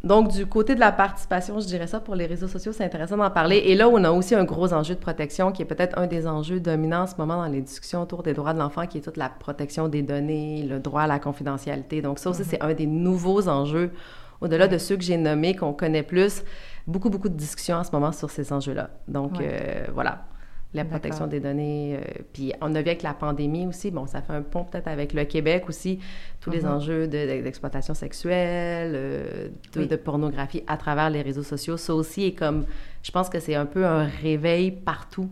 Donc, 0.05 0.33
du 0.33 0.45
côté 0.47 0.75
de 0.75 0.81
la 0.81 0.93
participation, 0.93 1.59
je 1.61 1.67
dirais 1.67 1.87
ça, 1.87 1.99
pour 2.01 2.15
les 2.15 2.27
réseaux 2.27 2.47
sociaux, 2.49 2.73
c'est 2.73 2.85
intéressant 2.85 3.17
d'en 3.17 3.31
parler. 3.31 3.57
Et 3.57 3.75
là, 3.75 3.89
on 3.89 4.03
a 4.05 4.11
aussi 4.11 4.35
un 4.35 4.45
gros 4.45 4.73
enjeu 4.75 4.95
de 4.95 5.01
protection 5.01 5.51
qui 5.51 5.63
est 5.63 5.67
peut-être 5.67 5.99
un 5.99 6.07
des 6.07 6.27
enjeux 6.27 6.61
dominants 6.61 7.03
en 7.03 7.07
ce 7.07 7.15
moment 7.17 7.37
dans 7.37 7.47
les 7.47 7.63
discussions 7.63 8.03
autour 8.03 8.23
des 8.23 8.35
droits 8.35 8.53
de 8.53 8.59
l'enfant, 8.59 8.87
qui 8.87 8.99
est 8.99 9.01
toute 9.01 9.17
la 9.17 9.31
protection 9.31 9.89
des 9.89 10.03
données, 10.03 10.63
le 10.69 10.79
droit 10.79 11.03
à 11.03 11.07
la 11.07 11.19
confidentialité. 11.19 12.03
Donc, 12.03 12.19
ça 12.19 12.29
aussi, 12.31 12.45
c'est 12.45 12.61
un 12.63 12.75
des 12.75 12.87
nouveaux 12.87 13.49
enjeux, 13.49 13.91
au-delà 14.43 14.69
de 14.69 14.77
ceux 14.77 14.97
que 14.97 15.03
j'ai 15.05 15.17
nommés, 15.17 15.57
qu'on 15.57 15.73
connaît 15.73 16.03
plus. 16.03 16.43
Beaucoup, 16.87 17.09
beaucoup 17.09 17.29
de 17.31 17.37
discussions 17.37 17.77
en 17.77 17.85
ce 17.85 17.93
moment 17.93 18.13
sur 18.13 18.29
ces 18.29 18.53
enjeux-là. 18.53 18.91
Donc, 19.09 19.39
Ouais. 19.39 19.49
euh, 19.51 19.85
voilà. 19.95 20.25
La 20.75 20.85
protection 20.87 21.27
des 21.27 21.39
données. 21.41 21.99
euh, 21.99 22.23
puis 22.33 22.53
on 22.63 22.75
a 22.75 22.81
vu 22.81 22.89
avec 22.89 23.03
la 23.03 23.13
pandémie 23.13 23.67
aussi, 23.67 23.91
bon, 23.91 24.07
ça 24.07 24.23
fait 24.23 24.33
un 24.33 24.41
pont 24.41 24.65
peut-être 24.65 24.89
avec 24.89 25.13
le 25.13 25.25
Québec 25.25 25.65
aussi, 25.69 25.99
tous 26.41 26.51
les 26.51 26.63
Mhm. 26.63 26.71
enjeux 26.71 27.07
de- 27.09 27.43
d'exploitation 27.43 27.93
sexuelle, 27.93 28.93
euh, 28.95 29.49
de, 29.75 29.81
Oui. 29.81 29.87
de 29.87 29.97
pornographie 29.97 30.63
à 30.67 30.77
travers 30.79 31.11
les 31.11 31.21
réseaux 31.21 31.43
sociaux. 31.43 31.77
Ça 31.77 31.95
aussi 31.95 32.25
est 32.25 32.33
comme, 32.33 32.65
je 33.03 33.11
pense 33.11 33.29
que 33.29 33.39
c'est 33.39 33.55
un 33.55 33.67
peu 33.67 33.85
un 33.85 34.05
réveil 34.07 34.71
partout. 34.71 35.29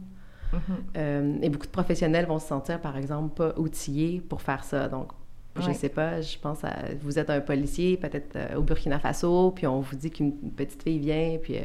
Mhm. 0.52 0.60
Euh, 0.96 1.34
et 1.42 1.48
beaucoup 1.48 1.66
de 1.66 1.72
professionnels 1.72 2.26
vont 2.26 2.38
se 2.38 2.48
sentir, 2.48 2.80
par 2.80 2.96
exemple, 2.98 3.34
pas 3.34 3.54
outillés 3.58 4.20
pour 4.20 4.42
faire 4.42 4.64
ça. 4.64 4.88
Donc, 4.88 5.08
je 5.56 5.66
Ouais. 5.68 5.74
sais 5.74 5.88
pas, 5.88 6.20
je 6.20 6.36
pense 6.38 6.64
à, 6.64 6.74
vous 7.00 7.18
êtes 7.18 7.30
un 7.30 7.40
policier, 7.40 7.96
peut-être 7.96 8.36
euh, 8.36 8.56
au 8.56 8.62
Burkina 8.62 8.98
Faso, 8.98 9.52
puis 9.52 9.66
on 9.66 9.80
vous 9.80 9.96
dit 9.96 10.10
qu'une 10.10 10.32
petite 10.32 10.82
fille 10.82 10.98
vient, 10.98 11.38
puis 11.40 11.56
euh, 11.58 11.62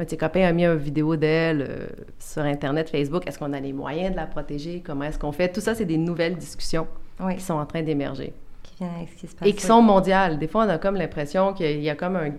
un 0.00 0.04
de 0.04 0.08
ses 0.10 0.16
copains 0.16 0.44
a 0.46 0.52
mis 0.52 0.64
une 0.64 0.76
vidéo 0.76 1.14
d'elle 1.16 1.60
euh, 1.68 1.86
sur 2.18 2.42
Internet, 2.42 2.88
Facebook. 2.88 3.26
Est-ce 3.26 3.38
qu'on 3.38 3.52
a 3.52 3.60
les 3.60 3.72
moyens 3.74 4.12
de 4.12 4.16
la 4.16 4.26
protéger? 4.26 4.82
Comment 4.84 5.04
est-ce 5.04 5.18
qu'on 5.18 5.32
fait? 5.32 5.52
Tout 5.52 5.60
ça, 5.60 5.74
c'est 5.74 5.84
des 5.84 5.98
nouvelles 5.98 6.36
discussions 6.36 6.86
Oui, 7.20 7.36
qui 7.36 7.42
sont 7.42 7.54
en 7.54 7.66
train 7.66 7.82
d'émerger 7.82 8.32
qui 8.62 8.74
viennent 8.76 8.94
avec 8.96 9.08
ce 9.10 9.14
qui 9.16 9.26
se 9.26 9.34
passe. 9.36 9.48
et 9.48 9.52
qui 9.54 9.62
sont 9.62 9.82
mondiales. 9.82 10.38
Des 10.38 10.46
fois, 10.48 10.64
on 10.64 10.68
a 10.68 10.78
comme 10.78 10.94
l'impression 10.96 11.52
qu'il 11.52 11.80
y 11.82 11.90
a 11.90 11.94
comme 11.96 12.16
un, 12.16 12.30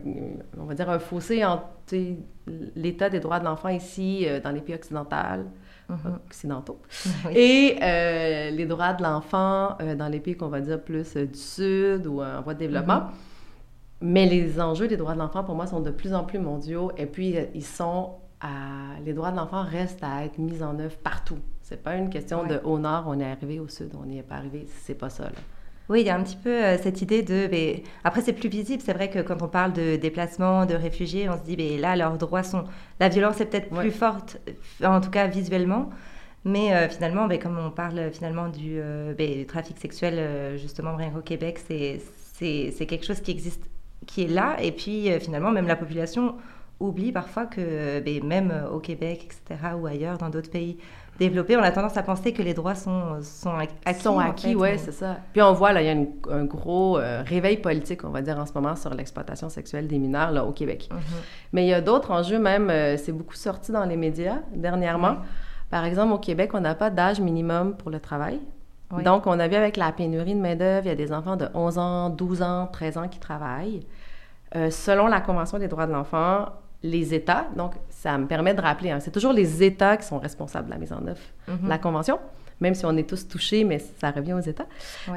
on 0.60 0.66
va 0.66 0.74
dire, 0.74 0.90
un 0.90 1.00
fossé 1.00 1.44
entre 1.46 1.64
l'état 2.76 3.10
des 3.10 3.20
droits 3.20 3.40
de 3.40 3.46
l'enfant 3.46 3.70
ici, 3.70 4.26
euh, 4.28 4.40
dans 4.40 4.52
les 4.52 4.62
pays 4.62 4.76
occidentaux, 4.76 5.16
Mhm. 5.90 6.20
occidentaux, 6.28 6.80
Oui. 7.26 7.34
et 7.36 7.80
euh, 7.84 8.50
les 8.52 8.66
droits 8.66 8.94
de 8.94 9.04
l'enfant 9.04 9.78
dans 9.98 10.08
les 10.08 10.20
pays 10.22 10.36
qu'on 10.38 10.48
va 10.48 10.62
dire 10.62 10.80
plus 10.82 11.16
du 11.18 11.38
Sud 11.38 12.08
ou 12.08 12.22
en 12.24 12.42
voie 12.42 12.54
de 12.54 12.60
développement. 12.60 13.02
Mhm. 13.02 13.10
Mais 14.02 14.26
les 14.26 14.60
enjeux 14.60 14.88
des 14.88 14.98
droits 14.98 15.14
de 15.14 15.20
l'enfant, 15.20 15.44
pour 15.44 15.56
moi, 15.56 15.68
sont 15.68 15.80
de 15.80 15.92
plus 15.92 16.14
en 16.14 16.24
plus 16.24 16.40
mondiaux. 16.40 16.92
Et 16.98 17.06
puis, 17.06 17.36
ils 17.54 17.64
sont 17.66 18.12
à... 18.40 18.50
Les 19.06 19.14
droits 19.14 19.32
de 19.32 19.38
l'enfant 19.38 19.64
restent 19.64 20.04
à 20.04 20.26
être 20.26 20.38
mis 20.40 20.64
en 20.64 20.80
œuvre 20.80 20.98
partout. 20.98 21.38
C'est 21.62 21.82
pas 21.82 21.96
une 21.96 22.10
question 22.10 22.42
Ouais. 22.42 22.48
de 22.50 22.62
au 22.66 22.80
nord, 22.80 23.06
on 23.08 23.20
est 23.20 23.30
arrivé, 23.32 23.60
au 23.60 23.68
sud, 23.68 23.92
on 24.02 24.06
n'y 24.06 24.18
est 24.20 24.24
pas 24.24 24.36
arrivé. 24.36 24.66
C'est 24.84 24.96
pas 24.96 25.10
ça, 25.10 25.26
là. 25.26 25.32
Oui, 25.90 26.02
il 26.02 26.08
y 26.08 26.10
a 26.10 26.16
un 26.16 26.24
petit 26.24 26.38
peu 26.38 26.50
euh, 26.50 26.78
cette 26.78 27.02
idée 27.02 27.22
de... 27.22 27.48
mais 27.52 27.84
après, 28.04 28.22
c'est 28.22 28.34
plus 28.34 28.48
visible. 28.50 28.82
C'est 28.86 28.94
vrai 28.94 29.10
que 29.10 29.20
quand 29.20 29.42
on 29.42 29.48
parle 29.50 29.74
de 29.74 29.98
déplacement, 29.98 30.66
de 30.66 30.74
réfugiés, 30.74 31.30
on 31.30 31.38
se 31.38 31.44
dit, 31.44 31.56
mais 31.58 31.78
là, 31.78 31.96
leurs 31.96 32.18
droits 32.18 32.44
sont... 32.44 32.64
La 33.00 33.10
violence 33.10 33.40
est 33.42 33.46
peut-être 33.46 33.72
Ouais. 33.74 33.82
plus 33.82 33.92
forte, 33.92 34.38
euh, 34.82 34.88
en 34.88 35.02
tout 35.02 35.10
cas 35.10 35.28
visuellement. 35.28 35.90
Mais 36.46 36.74
euh, 36.74 36.90
finalement, 36.90 37.28
ben, 37.28 37.38
comme 37.40 37.58
on 37.60 37.70
parle 37.72 38.10
finalement 38.12 38.48
du, 38.48 38.80
euh, 38.80 39.14
ben, 39.14 39.32
du 39.40 39.46
trafic 39.46 39.78
sexuel, 39.78 40.58
justement, 40.58 40.96
rien 40.96 41.10
qu'au 41.12 41.22
Québec, 41.22 41.60
c'est 41.68 42.00
quelque 42.88 43.06
chose 43.06 43.20
qui 43.22 43.32
existe, 43.32 43.70
qui 44.08 44.24
est 44.24 44.28
là. 44.28 44.56
Et 44.62 44.72
puis, 44.72 45.12
euh, 45.12 45.20
finalement, 45.20 45.52
même 45.52 45.68
la 45.68 45.76
population 45.76 46.36
oublie 46.80 47.12
parfois 47.12 47.46
que 47.46 47.62
euh, 47.62 48.02
ben, 48.02 48.24
même 48.24 48.52
euh, 48.52 48.70
au 48.70 48.80
Québec, 48.80 49.26
etc., 49.26 49.60
ou 49.80 49.86
ailleurs, 49.86 50.18
dans 50.18 50.30
d'autres 50.30 50.50
pays 50.50 50.78
développés, 51.20 51.56
on 51.56 51.62
a 51.62 51.70
tendance 51.72 51.96
à 51.98 52.02
penser 52.02 52.34
que 52.34 52.42
les 52.42 52.56
droits 52.56 52.74
sont, 52.74 53.22
sont 53.22 53.52
ac- 53.52 53.70
acquis. 53.86 54.02
sont 54.02 54.18
acquis, 54.18 54.56
c'est 54.80 54.92
ça. 54.92 55.18
Puis 55.34 55.42
on 55.44 55.54
voit, 55.54 55.72
là, 55.74 55.82
il 55.84 55.86
y 55.86 55.90
a 55.90 55.92
une- 55.92 56.10
un 56.32 56.46
gros 56.46 56.98
euh, 56.98 57.22
réveil 57.24 57.58
politique, 57.58 58.04
on 58.04 58.10
va 58.10 58.24
dire, 58.24 58.40
en 58.40 58.48
ce 58.48 58.54
moment, 58.56 58.76
sur 58.76 58.92
l'exploitation 58.96 59.48
sexuelle 59.50 59.88
des 59.88 60.00
mineurs, 60.00 60.32
là, 60.32 60.44
au 60.44 60.52
Québec. 60.52 60.90
Mhm. 60.92 61.00
Mais 61.54 61.66
il 61.66 61.70
y 61.70 61.74
a 61.76 61.82
d'autres 61.82 62.10
enjeux, 62.10 62.40
même, 62.40 62.72
euh, 62.72 62.98
c'est 62.98 63.12
beaucoup 63.12 63.36
sorti 63.36 63.72
dans 63.72 63.86
les 63.86 63.98
médias 63.98 64.38
dernièrement. 64.56 65.18
Par 65.70 65.86
exemple, 65.86 66.14
au 66.14 66.18
Québec, 66.18 66.50
on 66.56 66.62
n'a 66.62 66.74
pas 66.74 66.90
d'âge 66.90 67.20
minimum 67.22 67.76
pour 67.78 67.92
le 67.92 68.00
travail. 68.00 68.40
Oui. 68.94 69.04
Donc, 69.04 69.28
on 69.28 69.40
a 69.40 69.48
vu 69.48 69.56
avec 69.56 69.78
la 69.78 69.92
pénurie 69.92 70.36
de 70.36 70.40
main-d'œuvre, 70.40 70.86
il 70.86 70.90
y 70.90 70.92
a 70.92 70.96
des 70.96 71.12
enfants 71.14 71.36
de 71.38 71.48
11 71.54 71.78
ans, 71.78 72.10
12 72.10 72.42
ans, 72.42 72.68
13 72.72 72.98
ans 72.98 73.08
qui 73.08 73.20
travaillent. 73.20 73.86
Euh, 74.56 74.70
selon 74.70 75.08
la 75.08 75.22
Convention 75.22 75.60
des 75.60 75.68
droits 75.68 75.88
de 75.88 75.94
l'enfant, 75.94 76.48
les 76.84 77.14
États, 77.14 77.46
donc 77.56 77.74
ça 77.90 78.18
me 78.18 78.26
permet 78.28 78.54
de 78.54 78.62
rappeler, 78.62 78.90
hein, 78.92 79.00
c'est 79.00 79.12
toujours 79.12 79.34
les 79.34 79.64
États 79.64 79.98
qui 79.98 80.06
sont 80.06 80.18
responsables 80.20 80.66
de 80.68 80.72
la 80.74 80.78
mise 80.80 80.92
en 80.92 81.06
œuvre 81.08 81.22
Mhm. 81.48 81.64
de 81.64 81.70
la 81.70 81.78
Convention, 81.78 82.20
même 82.60 82.74
si 82.76 82.86
on 82.86 82.98
est 82.98 83.08
tous 83.08 83.28
touchés, 83.28 83.64
mais 83.64 83.80
ça 83.80 84.12
revient 84.12 84.34
aux 84.34 84.40
États. 84.40 84.66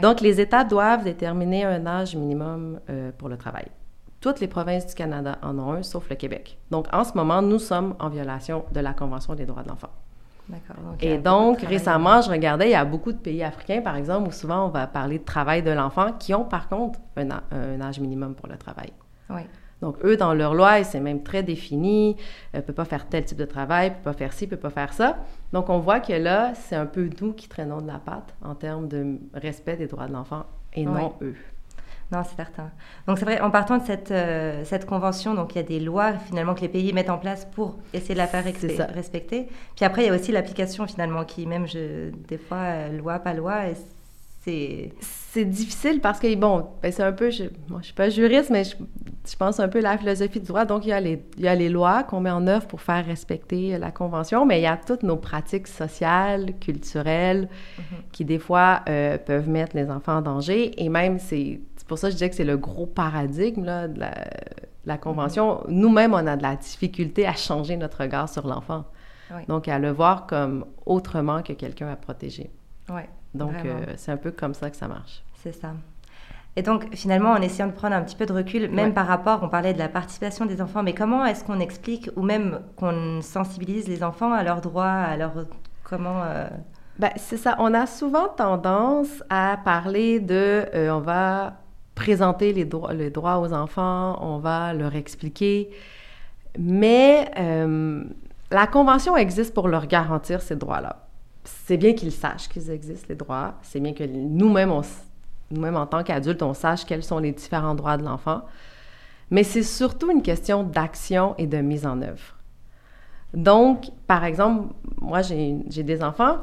Donc, 0.03 0.21
les 0.21 0.41
États 0.41 0.63
doivent 0.65 1.05
déterminer 1.05 1.65
un 1.65 1.87
âge 1.87 2.15
minimum 2.17 2.81
euh, 2.91 3.11
pour 3.17 3.29
le 3.29 3.37
travail. 3.37 3.67
Toutes 4.21 4.41
les 4.41 4.49
provinces 4.49 4.87
du 4.87 4.95
Canada 4.95 5.37
en 5.43 5.59
ont 5.59 5.73
un, 5.73 5.83
sauf 5.83 6.09
le 6.09 6.17
Québec. 6.17 6.59
Donc, 6.71 6.87
en 6.93 7.05
ce 7.05 7.13
moment, 7.15 7.43
nous 7.43 7.59
sommes 7.59 7.95
en 7.99 8.09
violation 8.09 8.65
de 8.73 8.81
la 8.81 8.93
Convention 8.95 9.35
des 9.35 9.45
droits 9.47 9.63
de 9.63 9.69
l'enfant. 9.69 9.91
Donc 10.49 11.03
Et 11.03 11.19
donc, 11.19 11.61
récemment, 11.63 12.21
je 12.21 12.31
regardais, 12.31 12.69
il 12.69 12.73
y 12.73 12.77
a 12.77 12.85
beaucoup 12.85 13.13
de 13.13 13.19
pays 13.19 13.43
africains, 13.43 13.81
par 13.81 13.97
exemple, 13.97 14.29
où 14.29 14.33
souvent 14.33 14.67
on 14.67 14.69
va 14.69 14.87
parler 14.87 15.19
de 15.19 15.25
travail 15.25 15.63
de 15.63 15.71
l'enfant, 15.71 16.13
qui 16.13 16.35
ont 16.35 16.45
par 16.45 16.69
contre 16.69 16.99
un, 17.17 17.81
âge 17.81 18.01
minimum 18.01 18.35
pour 18.35 18.49
le 18.49 18.57
travail. 18.57 18.93
Oui. 19.31 19.43
Donc, 19.81 19.97
eux, 20.05 20.17
dans 20.17 20.33
leur 20.33 20.55
loi, 20.55 20.83
c'est 20.85 21.01
même 21.01 21.23
très 21.23 21.43
défini, 21.43 22.17
ne 22.55 22.61
peut 22.61 22.73
pas 22.73 22.85
faire 22.85 23.07
tel 23.07 23.25
type 23.25 23.39
de 23.39 23.45
travail, 23.45 23.91
peut 23.91 24.03
pas 24.05 24.13
faire 24.13 24.33
ci, 24.33 24.47
peut 24.47 24.57
pas 24.57 24.71
faire 24.71 24.93
ça. 24.93 25.19
Donc, 25.53 25.69
on 25.69 25.79
voit 25.79 26.01
que 26.01 26.13
là, 26.13 26.53
c'est 26.55 26.77
un 26.77 26.87
peu 26.87 27.11
nous 27.21 27.33
qui 27.33 27.49
traînons 27.49 27.81
de 27.81 27.87
la 27.87 27.99
patte 27.99 28.35
en 28.43 28.55
termes 28.55 28.89
de 28.89 29.19
respect 29.35 29.77
des 29.77 29.87
droits 29.87 30.07
de 30.07 30.13
l'enfant 30.13 30.47
et 30.73 30.85
non 30.85 31.15
eux. 31.21 31.35
Non, 32.15 32.23
c'est 32.29 32.37
certain. 32.37 32.71
Donc 33.07 33.19
c'est 33.19 33.25
vrai, 33.25 33.41
en 33.41 33.51
partant 33.51 33.79
de 33.79 33.85
cette, 33.85 34.11
euh, 34.11 34.63
cette 34.65 34.87
convention, 34.87 35.35
donc 35.35 35.55
il 35.55 35.57
y 35.57 35.61
a 35.61 35.65
des 35.65 35.81
lois 35.81 36.13
finalement 36.13 36.55
que 36.55 36.61
les 36.61 36.69
pays 36.69 36.93
mettent 36.93 37.11
en 37.11 37.19
place 37.19 37.45
pour 37.45 37.77
essayer 37.93 38.15
de 38.15 38.19
la 38.21 38.27
faire 38.27 38.45
respecter. 38.95 39.49
Puis 39.75 39.85
après, 39.85 40.05
il 40.05 40.07
y 40.07 40.11
a 40.11 40.15
aussi 40.15 40.33
l'application 40.33 40.87
finalement 40.87 41.25
qui, 41.25 41.47
même 41.47 41.67
je, 41.67 42.11
des 42.29 42.39
fois, 42.39 42.59
euh, 42.59 42.97
loi, 42.97 43.19
pas 43.19 43.35
loi, 43.35 43.57
c'est... 44.45 44.93
C'est 45.35 45.47
difficile 45.47 46.01
parce 46.01 46.21
que, 46.21 46.33
bon, 46.37 46.69
ben, 46.81 46.93
c'est 46.93 47.03
un 47.03 47.11
peu, 47.11 47.29
je, 47.29 47.45
moi, 47.69 47.81
je 47.81 47.87
suis 47.87 47.95
pas 47.95 48.09
juriste, 48.09 48.51
mais 48.51 48.63
je, 48.63 48.77
je 49.29 49.37
pense 49.37 49.59
un 49.59 49.67
peu 49.69 49.81
la 49.81 49.99
philosophie 49.99 50.39
du 50.39 50.47
droit. 50.47 50.65
Donc, 50.65 50.87
il 50.87 50.91
y 50.91 50.93
a 50.93 51.01
les, 51.01 51.25
il 51.37 51.43
y 51.43 51.49
a 51.49 51.57
les 51.57 51.69
lois 51.69 52.05
qu'on 52.05 52.21
met 52.21 52.31
en 52.31 52.47
œuvre 52.47 52.65
pour 52.69 52.81
faire 52.81 53.05
respecter 53.05 53.77
la 53.79 53.91
Convention, 53.91 54.47
mais 54.47 54.61
il 54.61 54.63
y 54.63 54.69
a 54.69 54.77
toutes 54.77 55.03
nos 55.03 55.17
pratiques 55.17 55.67
sociales, 55.67 56.53
culturelles, 56.61 57.49
qui, 58.13 58.25
des 58.25 58.39
fois, 58.39 58.83
euh, 58.89 59.19
peuvent 59.19 59.49
mettre 59.49 59.75
les 59.75 59.91
enfants 59.91 60.19
en 60.19 60.23
danger. 60.23 60.81
Et 60.81 60.89
même, 60.89 61.19
c'est 61.19 61.59
pour 61.95 61.99
ça 61.99 62.09
que 62.09 62.13
je 62.13 62.17
disais 62.17 62.31
que 62.31 62.37
c'est 62.37 62.45
le 62.45 62.57
gros 62.57 62.87
paradigme 62.87 63.65
là, 63.65 63.89
de 63.89 63.99
la, 64.01 64.13
la 64.85 64.99
Convention. 64.99 65.63
Nous-mêmes, 65.69 66.13
on 66.15 66.27
a 66.27 66.37
de 66.37 66.43
la 66.43 66.57
difficulté 66.57 67.27
à 67.27 67.35
changer 67.35 67.77
notre 67.77 68.01
regard 68.03 68.29
sur 68.29 68.47
l'enfant. 68.47 68.85
Oui. 69.31 69.43
Donc, 69.49 69.69
à 69.69 69.79
le 69.79 69.91
voir 69.91 70.27
comme 70.27 70.67
autrement 70.87 71.43
que 71.43 71.53
quelqu'un 71.55 71.89
à 71.89 71.97
protéger. 71.97 72.51
Donc, 73.35 73.55
euh, 73.65 73.85
c'est 73.97 74.13
un 74.13 74.17
peu 74.17 74.31
comme 74.31 74.55
ça 74.55 74.71
que 74.71 74.77
ça 74.77 74.87
marche. 74.89 75.23
c'est 75.43 75.53
ça. 75.53 75.73
Et 76.57 76.63
donc, 76.63 76.95
finalement, 76.95 77.31
en 77.31 77.41
essayant 77.43 77.67
de 77.67 77.73
prendre 77.73 77.97
un 77.97 78.03
petit 78.03 78.15
peu 78.15 78.27
de 78.27 78.33
recul, 78.33 78.71
même 78.71 78.89
Ouais. 78.89 78.93
par 78.95 79.07
rapport, 79.09 79.41
on 79.43 79.49
parlait 79.49 79.73
de 79.75 79.79
la 79.79 79.89
participation 79.89 80.47
des 80.47 80.63
enfants, 80.63 80.85
mais 80.85 80.95
comment 80.95 81.25
est-ce 81.27 81.43
qu'on 81.43 81.59
explique, 81.59 82.11
ou 82.17 82.23
même 82.23 82.61
qu'on 82.77 83.21
sensibilise 83.23 83.89
les 83.89 84.05
enfants 84.05 84.33
à 84.33 84.43
leurs 84.45 84.61
droits, 84.61 84.87
à 84.87 85.17
leur... 85.17 85.33
Comment... 85.83 86.23
euh, 86.25 86.49
Ben, 87.01 87.11
c'est 87.17 87.39
ça. 87.39 87.57
On 87.59 87.75
a 87.75 87.87
souvent 87.87 88.29
tendance 88.29 89.25
à 89.31 89.59
parler 89.65 90.21
de 90.21 90.65
euh, 90.75 90.91
on 90.93 91.01
va 91.01 91.55
présenter 91.95 92.53
les, 92.53 92.65
droits 92.65 92.93
les 92.93 93.11
droits 93.11 93.39
aux 93.39 93.53
enfants, 93.53 94.19
on 94.21 94.39
va 94.39 94.73
leur 94.73 94.95
expliquer. 94.95 95.71
Mais 96.59 97.31
euh, 97.39 98.05
la 98.51 98.67
Convention 98.67 99.17
existe 99.17 99.55
pour 99.55 99.69
leur 99.69 99.87
garantir 99.87 100.43
ces 100.43 100.57
droits-là. 100.57 101.07
C'est 101.45 101.77
bien 101.77 101.93
qu'ils 101.95 102.13
sachent 102.13 102.49
qu'ils 102.49 102.71
existent, 102.71 103.07
les 103.09 103.17
droits. 103.17 103.55
C'est 103.63 103.81
bien 103.81 103.93
que 103.93 104.05
nous-mêmes, 104.05 104.73
nous-mêmes 105.51 105.77
en 105.77 105.87
tant 105.87 106.03
qu'adultes, 106.03 106.43
on 106.43 106.55
sache 106.55 106.85
quels 106.85 107.05
sont 107.05 107.19
les 107.19 107.33
différents 107.33 107.75
droits 107.75 107.97
de 107.97 108.05
l'enfant. 108.05 108.43
Mais 109.31 109.43
c'est 109.43 109.63
surtout 109.63 110.11
une 110.11 110.23
question 110.23 110.63
d'action 110.63 111.35
et 111.39 111.47
de 111.47 111.59
mise 111.59 111.87
en 111.87 112.01
œuvre. 112.03 112.35
Donc, 113.33 113.91
par 114.07 114.25
exemple, 114.25 114.73
moi, 115.01 115.23
j'ai 115.23 115.83
des 115.83 116.03
enfants, 116.03 116.39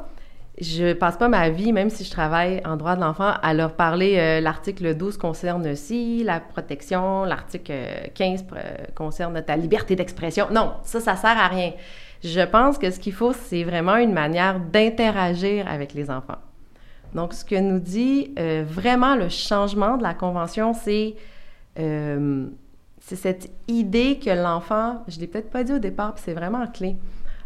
je 0.62 0.92
passe 0.92 1.16
pas 1.16 1.28
ma 1.28 1.50
vie, 1.50 1.72
même 1.72 1.90
si 1.90 2.04
je 2.04 2.10
travaille 2.10 2.62
en 2.64 2.76
droit 2.76 2.94
de 2.94 3.00
l'enfant, 3.00 3.32
à 3.42 3.52
leur 3.52 3.74
parler 3.74 4.16
euh, 4.18 4.40
l'article 4.40 4.94
12 4.94 5.16
concerne 5.16 5.66
aussi 5.66 6.22
la 6.22 6.38
protection, 6.38 7.24
l'article 7.24 7.72
15 8.14 8.44
euh, 8.52 8.76
concerne 8.94 9.42
ta 9.42 9.56
liberté 9.56 9.96
d'expression. 9.96 10.46
Non, 10.52 10.74
ça, 10.84 11.00
ça 11.00 11.16
sert 11.16 11.36
à 11.36 11.48
rien. 11.48 11.72
Je 12.22 12.40
pense 12.40 12.78
que 12.78 12.90
ce 12.90 13.00
qu'il 13.00 13.12
faut, 13.12 13.32
c'est 13.32 13.64
vraiment 13.64 13.96
une 13.96 14.12
manière 14.12 14.60
d'interagir 14.60 15.66
avec 15.68 15.94
les 15.94 16.10
enfants. 16.10 16.38
Donc, 17.12 17.34
ce 17.34 17.44
que 17.44 17.56
nous 17.56 17.80
dit 17.80 18.32
euh, 18.38 18.64
vraiment 18.66 19.16
le 19.16 19.28
changement 19.28 19.96
de 19.96 20.02
la 20.04 20.14
Convention, 20.14 20.72
c'est 20.74 21.16
cette 23.00 23.50
idée 23.66 24.20
que 24.24 24.30
l'enfant, 24.30 25.02
je 25.08 25.18
l'ai 25.18 25.26
peut-être 25.26 25.50
pas 25.50 25.64
dit 25.64 25.72
au 25.72 25.80
départ, 25.80 26.14
puis 26.14 26.22
c'est 26.24 26.34
vraiment 26.34 26.66
clé. 26.68 26.96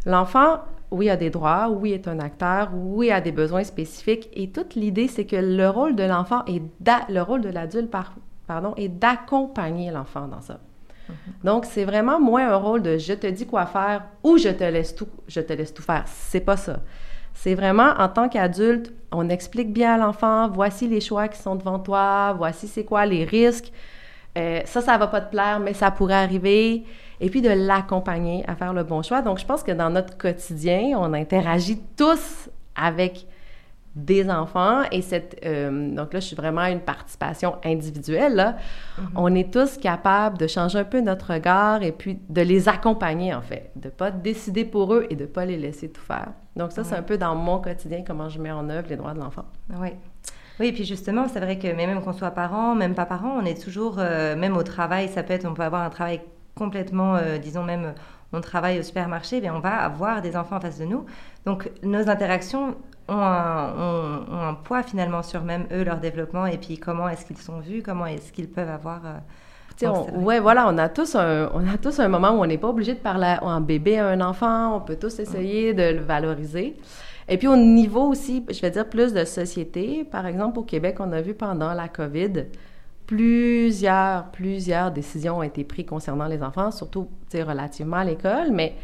L'enfant 0.05 0.59
oui, 0.91 1.09
a 1.09 1.17
des 1.17 1.29
droits, 1.29 1.69
oui, 1.69 1.91
est 1.93 2.07
un 2.07 2.19
acteur, 2.19 2.69
oui, 2.73 3.11
a 3.11 3.21
des 3.21 3.31
besoins 3.31 3.63
spécifiques. 3.63 4.29
Et 4.33 4.49
toute 4.49 4.75
l'idée, 4.75 5.07
c'est 5.07 5.25
que 5.25 5.35
le 5.35 5.69
rôle 5.69 5.95
de 5.95 6.03
l'enfant 6.03 6.43
et 6.47 6.61
le 7.09 7.21
rôle 7.21 7.41
de 7.41 7.49
l'adulte, 7.49 7.93
pardon, 8.47 8.73
est 8.77 8.87
d'accompagner 8.87 9.91
l'enfant 9.91 10.27
dans 10.27 10.41
ça. 10.41 10.59
Mm-hmm. 11.09 11.13
Donc, 11.45 11.65
c'est 11.65 11.85
vraiment 11.85 12.19
moins 12.19 12.49
un 12.49 12.55
rôle 12.55 12.81
de 12.81 12.97
je 12.97 13.13
te 13.13 13.27
dis 13.27 13.45
quoi 13.45 13.65
faire 13.65 14.03
ou 14.23 14.37
je 14.37 14.49
te 14.49 14.63
laisse 14.63 14.95
tout, 14.95 15.07
je 15.27 15.41
te 15.41 15.53
laisse 15.53 15.73
tout 15.73 15.83
faire. 15.83 16.03
C'est 16.05 16.41
pas 16.41 16.57
ça. 16.57 16.79
C'est 17.33 17.53
vraiment 17.53 17.93
en 17.99 18.09
tant 18.09 18.29
qu'adulte, 18.29 18.91
on 19.11 19.29
explique 19.29 19.71
bien 19.71 19.93
à 19.93 19.97
l'enfant, 19.97 20.49
voici 20.49 20.87
les 20.87 21.01
choix 21.01 21.27
qui 21.27 21.39
sont 21.39 21.55
devant 21.55 21.77
toi, 21.77 22.33
voici 22.35 22.67
c'est 22.67 22.83
quoi 22.83 23.05
les 23.05 23.25
risques. 23.25 23.71
Euh, 24.37 24.61
ça, 24.65 24.81
ça 24.81 24.97
va 24.97 25.07
pas 25.07 25.21
te 25.21 25.31
plaire, 25.31 25.59
mais 25.59 25.73
ça 25.73 25.91
pourrait 25.91 26.15
arriver. 26.15 26.83
Et 27.19 27.29
puis 27.29 27.41
de 27.41 27.49
l'accompagner 27.49 28.43
à 28.47 28.55
faire 28.55 28.73
le 28.73 28.83
bon 28.83 29.01
choix. 29.01 29.21
Donc, 29.21 29.39
je 29.39 29.45
pense 29.45 29.63
que 29.63 29.71
dans 29.71 29.89
notre 29.89 30.17
quotidien, 30.17 30.97
on 30.97 31.13
interagit 31.13 31.81
tous 31.97 32.49
avec 32.75 33.25
des 33.97 34.29
enfants. 34.29 34.83
Et 34.91 35.01
cette 35.01 35.41
euh, 35.43 35.89
donc 35.89 36.13
là 36.13 36.19
je 36.19 36.27
suis 36.27 36.35
vraiment 36.35 36.61
à 36.61 36.69
une 36.69 36.81
participation 36.81 37.55
individuelle 37.65 38.35
là. 38.35 38.51
Mm-hmm. 38.97 39.03
on 39.15 39.35
est 39.35 39.51
tous 39.51 39.77
capables 39.77 40.37
de 40.37 40.45
changer 40.45 40.77
un 40.77 40.83
peu 40.83 41.01
notre 41.01 41.33
regard 41.33 41.81
et 41.81 41.91
puis 41.91 42.19
de 42.29 42.41
les 42.41 42.69
accompagner 42.69 43.33
en 43.33 43.41
fait. 43.41 43.71
De 43.75 43.89
pas 43.89 44.11
décider 44.11 44.65
pour 44.65 44.93
eux 44.93 45.07
et 45.09 45.15
de 45.15 45.25
pas 45.25 45.45
les 45.45 45.57
laisser 45.57 45.89
tout 45.89 46.01
faire. 46.01 46.31
Donc 46.55 46.71
ça 46.71 46.83
c'est 46.83 46.95
un 46.95 47.01
peu 47.01 47.17
dans 47.17 47.35
mon 47.35 47.59
quotidien 47.59 48.03
comment 48.05 48.29
je 48.29 48.39
mets 48.39 48.51
en 48.51 48.69
œuvre 48.69 48.87
les 48.89 48.97
droits 48.97 49.13
de 49.13 49.19
l'enfant. 49.19 49.45
Oui 49.79 49.89
oui, 50.59 50.67
et 50.67 50.71
puis 50.71 50.85
justement, 50.85 51.27
c'est 51.27 51.39
vrai 51.39 51.59
que 51.59 51.67
même 51.67 52.01
qu'on 52.01 52.13
soit 52.13 52.31
parent, 52.31 52.73
même 52.73 52.95
pas 52.95 53.05
parent, 53.05 53.37
on 53.39 53.45
est 53.45 53.61
toujours, 53.61 53.97
euh, 53.99 54.35
même 54.35 54.57
au 54.57 54.63
travail, 54.63 55.07
ça 55.07 55.21
peut 55.21 55.33
être, 55.33 55.45
on 55.45 55.53
peut 55.53 55.63
avoir 55.63 55.83
un 55.83 55.89
travail 55.89 56.21
complètement, 56.55 57.15
euh, 57.15 57.37
disons 57.37 57.63
même, 57.63 57.93
on 58.33 58.41
travaille 58.41 58.79
au 58.79 58.83
supermarché, 58.83 59.39
mais 59.39 59.51
on 59.51 59.59
va 59.59 59.75
avoir 59.75 60.21
des 60.21 60.35
enfants 60.35 60.57
en 60.57 60.59
face 60.59 60.79
de 60.79 60.85
nous. 60.85 61.05
Donc 61.45 61.69
nos 61.83 62.09
interactions 62.09 62.75
ont 63.07 63.21
un, 63.21 64.57
poids 64.63 64.83
finalement 64.83 65.21
sur 65.21 65.43
même 65.43 65.67
eux, 65.71 65.83
leur 65.83 65.97
développement, 65.97 66.47
et 66.47 66.57
puis 66.57 66.77
comment 66.79 67.07
est-ce 67.07 67.25
qu'ils 67.25 67.37
sont 67.37 67.59
vus, 67.59 67.83
comment 67.83 68.07
est-ce 68.07 68.33
qu'ils 68.33 68.49
peuvent 68.49 68.69
avoir... 68.69 69.01
Euh, 69.05 69.17
on, 69.83 70.23
ouais, 70.23 70.39
voilà, 70.39 70.67
on 70.67 70.77
a 70.79 70.89
tous 70.89 71.13
un, 71.15 71.51
on 71.53 71.67
a 71.71 71.77
tous 71.77 71.99
un 71.99 72.07
moment 72.07 72.31
où 72.31 72.41
on 72.41 72.47
n'est 72.47 72.57
pas 72.57 72.69
obligé 72.69 72.95
de 72.95 72.99
parler 72.99 73.35
en 73.43 73.61
bébé 73.61 73.99
à 73.99 74.07
un 74.07 74.21
enfant, 74.21 74.75
on 74.75 74.81
peut 74.81 74.95
tous 74.95 75.19
essayer 75.19 75.75
de 75.75 75.97
le 75.97 76.01
valoriser. 76.01 76.75
Et 77.29 77.37
puis 77.37 77.47
au 77.47 77.57
niveau 77.57 78.07
aussi, 78.07 78.45
je 78.49 78.61
vais 78.61 78.71
dire 78.71 78.87
plus 78.87 79.13
de 79.13 79.25
société, 79.25 80.03
par 80.03 80.25
exemple 80.25 80.59
au 80.59 80.63
Québec, 80.63 80.97
on 80.99 81.11
a 81.11 81.21
vu 81.21 81.33
pendant 81.33 81.73
la 81.73 81.89
COVID, 81.89 82.45
plusieurs, 83.05 84.31
plusieurs 84.31 84.91
décisions 84.91 85.39
ont 85.39 85.43
été 85.43 85.63
prises 85.63 85.85
concernant 85.85 86.27
les 86.27 86.41
enfants, 86.43 86.71
surtout 86.71 87.09
relativement 87.33 87.97
à 87.97 88.05
l'école, 88.05 88.51
mais 88.51 88.75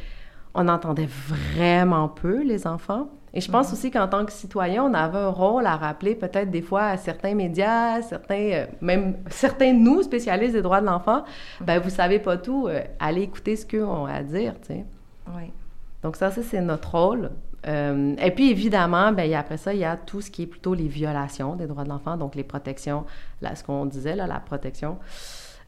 on 0.56 0.68
entendait 0.68 1.10
vraiment 1.36 2.08
peu 2.10 2.44
les 2.44 2.68
enfants. 2.68 3.10
Et 3.34 3.42
je 3.42 3.50
pense 3.50 3.68
mhm. 3.68 3.74
aussi 3.74 3.92
qu'en 3.92 4.08
tant 4.08 4.26
que 4.26 4.32
citoyen, 4.32 4.84
on 4.84 4.94
avait 4.94 5.18
un 5.18 5.30
rôle 5.30 5.66
à 5.66 5.76
rappeler 5.76 6.14
peut-être 6.14 6.52
des 6.52 6.62
fois 6.62 6.84
à 6.84 6.98
certains 6.98 7.34
médias, 7.34 8.02
certains, 8.04 8.52
euh, 8.52 8.66
même 8.82 9.18
certains 9.30 9.74
nous, 9.74 10.04
spécialistes 10.04 10.54
des 10.54 10.62
droits 10.62 10.82
de 10.82 10.86
l'enfant, 10.86 11.24
mhm. 11.60 11.66
ben 11.66 11.80
vous 11.80 11.90
savez 11.90 12.20
pas 12.20 12.38
tout, 12.38 12.68
euh, 12.68 12.82
allez 13.00 13.24
écouter 13.24 13.56
ce 13.56 13.66
qu'ils 13.66 13.84
ont 13.84 14.06
à 14.06 14.22
dire, 14.22 14.54
tu 14.62 14.68
sais. 14.68 14.86
Oui. 15.36 15.52
Donc 16.04 16.16
ça, 16.16 16.30
ça 16.30 16.44
c'est 16.44 16.62
notre 16.62 16.92
rôle. 16.92 17.32
Euh, 17.68 18.16
et 18.18 18.32
puis, 18.32 18.50
évidemment, 18.50 19.12
ben, 19.12 19.32
après 19.34 19.58
ça, 19.58 19.74
il 19.74 19.80
y 19.80 19.86
a 19.86 19.96
tout 19.96 20.22
ce 20.22 20.30
qui 20.30 20.44
est 20.44 20.48
plutôt 20.48 20.74
les 20.74 20.88
violations 20.88 21.56
des 21.56 21.68
droits 21.68 21.84
de 21.84 21.90
l'enfant, 21.90 22.18
donc 22.18 22.36
les 22.36 22.44
protections, 22.44 23.06
là, 23.42 23.56
ce 23.56 23.64
qu'on 23.64 23.86
disait, 23.86 24.16
là, 24.16 24.28
la 24.28 24.40
protection. 24.40 24.98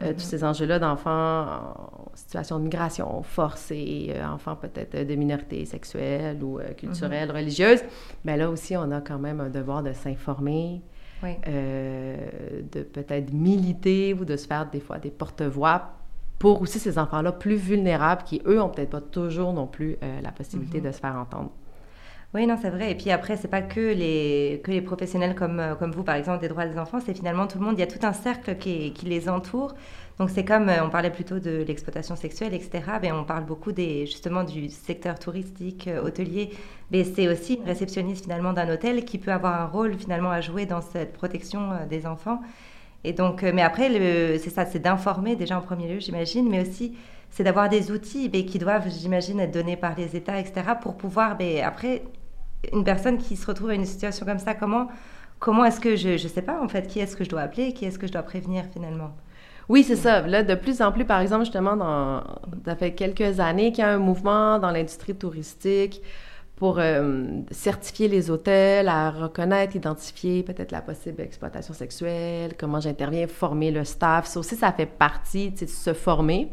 Euh, 0.02 0.12
tous 0.12 0.20
mm-hmm. 0.20 0.24
ces 0.24 0.44
enjeux-là 0.44 0.78
d'enfants 0.78 1.46
en 1.46 2.12
situation 2.16 2.60
de 2.60 2.66
migration 2.66 3.24
forcée, 3.24 4.12
euh, 4.14 4.26
enfants 4.26 4.58
peut-être 4.58 5.08
de 5.08 5.16
minorités 5.16 5.64
sexuelles 5.64 6.44
ou 6.44 6.60
culturelles, 6.76 7.30
mm-hmm. 7.30 7.34
religieuses. 7.34 7.82
Mais 8.26 8.36
là 8.36 8.50
aussi, 8.50 8.76
on 8.76 8.92
a 8.92 9.00
quand 9.00 9.20
même 9.20 9.40
un 9.40 9.50
devoir 9.50 9.84
de 9.84 9.94
s'informer, 9.94 10.82
de 11.24 12.84
peut-être 12.84 13.32
militer 13.32 14.14
ou 14.14 14.26
de 14.26 14.36
se 14.36 14.46
faire 14.46 14.70
des 14.70 14.82
fois 14.82 15.00
des 15.00 15.12
porte-voix 15.12 15.94
pour 16.40 16.62
aussi 16.62 16.78
ces 16.78 17.00
enfants-là 17.00 17.32
plus 17.32 17.56
vulnérables 17.56 18.24
qui, 18.24 18.42
eux, 18.46 18.62
ont 18.62 18.68
peut-être 18.68 18.90
pas 18.90 19.02
toujours 19.02 19.54
non 19.54 19.66
plus 19.66 19.96
la 20.22 20.32
possibilité 20.34 20.82
mm-hmm. 20.82 20.88
de 20.88 20.92
se 20.92 21.00
faire 21.00 21.16
entendre. 21.16 21.52
Oui, 22.36 22.46
non, 22.48 22.58
c'est 22.62 22.70
vrai. 22.70 22.92
Et 22.92 22.96
puis 22.96 23.12
après, 23.12 23.38
c'est 23.38 23.48
pas 23.48 23.62
que 23.62 23.80
les, 23.80 24.60
que 24.62 24.70
les 24.70 24.82
professionnels 24.82 25.36
comme, 25.36 25.58
euh, 25.62 25.74
comme 25.76 25.92
vous, 25.94 26.04
par 26.04 26.16
exemple, 26.16 26.42
des 26.42 26.50
droits 26.50 26.66
des 26.66 26.78
enfants, 26.78 27.00
c'est 27.00 27.14
finalement 27.14 27.48
tout 27.48 27.60
le 27.60 27.64
monde. 27.64 27.76
Il 27.78 27.80
y 27.80 27.84
a 27.84 27.88
tout 27.88 28.06
un 28.06 28.12
cercle 28.12 28.58
qui, 28.58 28.92
les 29.06 29.30
entoure. 29.30 29.74
Donc 30.20 30.30
c'est 30.30 30.44
comme, 30.44 30.68
euh, 30.68 30.84
on 30.84 30.90
parlait 30.90 31.12
plutôt 31.12 31.40
de 31.40 31.64
l'exploitation 31.66 32.18
sexuelle, 32.18 32.54
etc. 32.54 32.82
Mais 33.02 33.14
on 33.14 33.24
parle 33.24 33.46
beaucoup 33.46 33.72
des, 33.72 34.06
justement 34.06 34.44
du 34.44 34.68
secteur 34.68 35.18
touristique, 35.18 35.88
euh, 35.88 36.04
hôtelier. 36.04 36.50
Mais 36.92 37.06
c'est 37.06 37.30
aussi 37.30 37.54
une 37.54 37.64
réceptionniste 37.64 38.24
finalement 38.24 38.52
d'un 38.52 38.70
hôtel 38.70 39.06
qui 39.06 39.18
peut 39.18 39.32
avoir 39.32 39.62
un 39.62 39.68
rôle 39.68 39.98
finalement 39.98 40.32
à 40.32 40.42
jouer 40.42 40.66
dans 40.66 40.82
cette 40.82 41.14
protection 41.14 41.70
des 41.90 42.06
enfants. 42.06 42.42
Et 43.06 43.14
donc, 43.14 43.44
mais 43.44 43.62
après, 43.62 43.90
c'est 44.40 44.50
ça, 44.50 44.66
c'est 44.66 44.80
d'informer 44.80 45.38
déjà 45.38 45.58
en 45.58 45.62
premier 45.62 45.88
lieu, 45.88 46.00
j'imagine, 46.00 46.50
mais 46.50 46.62
aussi 46.62 46.98
c'est 47.30 47.44
d'avoir 47.44 47.70
des 47.70 47.92
outils 47.92 48.30
mais, 48.32 48.46
qui 48.46 48.60
doivent, 48.60 48.90
j'imagine, 48.90 49.40
être 49.42 49.52
donnés 49.52 49.76
par 49.76 49.96
les 49.96 50.16
États, 50.16 50.40
etc., 50.40 50.68
pour 50.82 50.96
pouvoir, 50.96 51.36
mais, 51.38 51.62
après, 51.62 52.04
une 52.74 52.84
personne 52.84 53.18
qui 53.18 53.36
se 53.36 53.46
retrouve 53.46 53.70
à 53.70 53.74
une 53.74 53.86
situation 53.86 54.26
comme 54.26 54.40
ça, 54.40 54.54
comment, 54.54 54.88
comment 55.40 55.66
est-ce 55.66 55.80
que 55.80 55.96
je 55.96 56.10
ne 56.10 56.18
sais 56.18 56.42
pas 56.42 56.62
en 56.62 56.68
fait, 56.68 56.88
qui 56.88 57.00
est-ce 57.00 57.16
que 57.16 57.24
je 57.24 57.30
dois 57.30 57.42
appeler, 57.42 57.74
qui 57.74 57.86
est-ce 57.86 58.00
que 58.00 58.08
je 58.08 58.12
dois 58.12 58.24
prévenir 58.24 58.66
finalement? 58.72 59.12
Oui, 59.68 59.84
c'est 59.84 59.96
ça. 59.96 60.22
Là, 60.22 60.44
de 60.44 60.54
plus 60.54 60.82
en 60.82 60.92
plus, 60.92 61.06
par 61.06 61.20
exemple, 61.22 61.44
justement, 61.46 61.76
dans, 61.76 62.24
ça 62.66 62.76
fait 62.76 62.94
quelques 62.94 63.40
années 63.40 63.72
qu'il 63.72 63.84
y 63.84 63.88
a 63.88 63.90
un 63.90 63.98
mouvement 63.98 64.60
dans 64.60 64.70
l'industrie 64.70 65.16
touristique 65.16 66.02
pour 66.56 66.80
euh, 66.80 67.26
certifier 67.52 68.08
les 68.08 68.30
hôtels, 68.30 68.88
à 68.88 69.10
reconnaître, 69.10 69.76
identifier 69.76 70.44
peut-être 70.44 70.72
la 70.72 70.82
possible 70.82 71.22
exploitation 71.22 71.74
sexuelle, 71.74 72.54
comment 72.58 72.80
j'interviens, 72.80 73.28
former 73.28 73.72
le 73.72 73.84
staff. 73.84 74.28
Ça 74.28 74.40
aussi, 74.40 74.56
ça 74.56 74.72
fait 74.72 74.86
partie 74.86 75.52
de 75.52 75.66
se 75.66 75.94
former. 75.94 76.52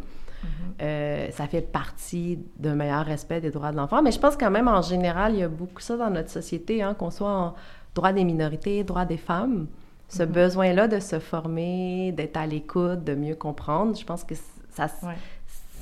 Euh, 0.80 1.28
ça 1.30 1.46
fait 1.46 1.60
partie 1.60 2.38
d'un 2.58 2.74
meilleur 2.74 3.04
respect 3.04 3.40
des 3.40 3.50
droits 3.50 3.70
de 3.70 3.76
l'enfant. 3.76 4.02
Mais 4.02 4.10
je 4.10 4.18
pense 4.18 4.36
quand 4.36 4.50
même, 4.50 4.68
en 4.68 4.82
général, 4.82 5.34
il 5.34 5.40
y 5.40 5.42
a 5.42 5.48
beaucoup 5.48 5.80
ça 5.80 5.96
dans 5.96 6.10
notre 6.10 6.30
société, 6.30 6.82
hein, 6.82 6.94
qu'on 6.94 7.10
soit 7.10 7.30
en 7.30 7.54
droit 7.94 8.12
des 8.12 8.24
minorités, 8.24 8.82
droit 8.84 9.04
des 9.04 9.16
femmes. 9.16 9.66
Ce 10.08 10.22
mm-hmm. 10.22 10.26
besoin-là 10.26 10.88
de 10.88 10.98
se 10.98 11.18
former, 11.18 12.12
d'être 12.12 12.36
à 12.36 12.46
l'écoute, 12.46 13.04
de 13.04 13.14
mieux 13.14 13.34
comprendre, 13.34 13.96
je 13.96 14.04
pense 14.04 14.24
que 14.24 14.34
ça, 14.70 14.88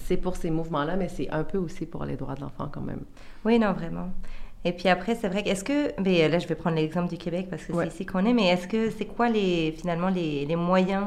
c'est 0.04 0.16
pour 0.16 0.36
ces 0.36 0.50
mouvements-là, 0.50 0.96
mais 0.96 1.08
c'est 1.08 1.30
un 1.30 1.44
peu 1.44 1.58
aussi 1.58 1.86
pour 1.86 2.04
les 2.04 2.16
droits 2.16 2.34
de 2.34 2.40
l'enfant 2.40 2.68
quand 2.70 2.80
même. 2.80 3.02
Oui, 3.44 3.58
non, 3.58 3.72
vraiment. 3.72 4.08
Et 4.64 4.72
puis 4.72 4.88
après, 4.88 5.14
c'est 5.14 5.28
vrai 5.28 5.42
qu'est-ce 5.42 5.64
que, 5.64 5.98
mais 6.02 6.28
là, 6.28 6.38
je 6.38 6.46
vais 6.46 6.54
prendre 6.54 6.76
l'exemple 6.76 7.08
du 7.08 7.16
Québec 7.16 7.46
parce 7.48 7.64
que 7.64 7.72
c'est 7.72 7.86
ici 7.86 8.06
qu'on 8.06 8.26
est, 8.26 8.34
mais 8.34 8.48
est-ce 8.48 8.68
que 8.68 8.90
c'est 8.90 9.06
quoi 9.06 9.28
les, 9.28 9.72
finalement 9.72 10.10
les, 10.10 10.44
les 10.44 10.56
moyens 10.56 11.06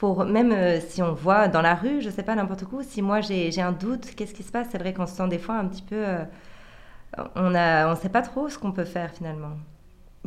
pour 0.00 0.24
même 0.24 0.50
euh, 0.50 0.80
si 0.80 1.02
on 1.02 1.12
voit 1.12 1.46
dans 1.46 1.60
la 1.60 1.74
rue, 1.74 2.00
je 2.00 2.08
sais 2.08 2.22
pas 2.22 2.34
n'importe 2.34 2.64
où, 2.72 2.82
si 2.82 3.02
moi 3.02 3.20
j'ai 3.20 3.60
un 3.60 3.70
doute, 3.70 4.14
qu'est-ce 4.16 4.32
qui 4.32 4.42
se 4.42 4.50
passe? 4.50 4.68
C'est 4.72 4.78
vrai 4.78 4.94
qu'on 4.94 5.06
se 5.06 5.14
sent 5.14 5.28
des 5.28 5.38
fois 5.38 5.56
un 5.56 5.66
petit 5.66 5.82
peu, 5.82 5.94
euh, 5.94 6.24
on 7.36 7.54
a, 7.54 7.92
on 7.92 7.96
sait 7.96 8.08
pas 8.08 8.22
trop 8.22 8.48
ce 8.48 8.58
qu'on 8.58 8.72
peut 8.72 8.86
faire 8.86 9.10
finalement. 9.10 9.58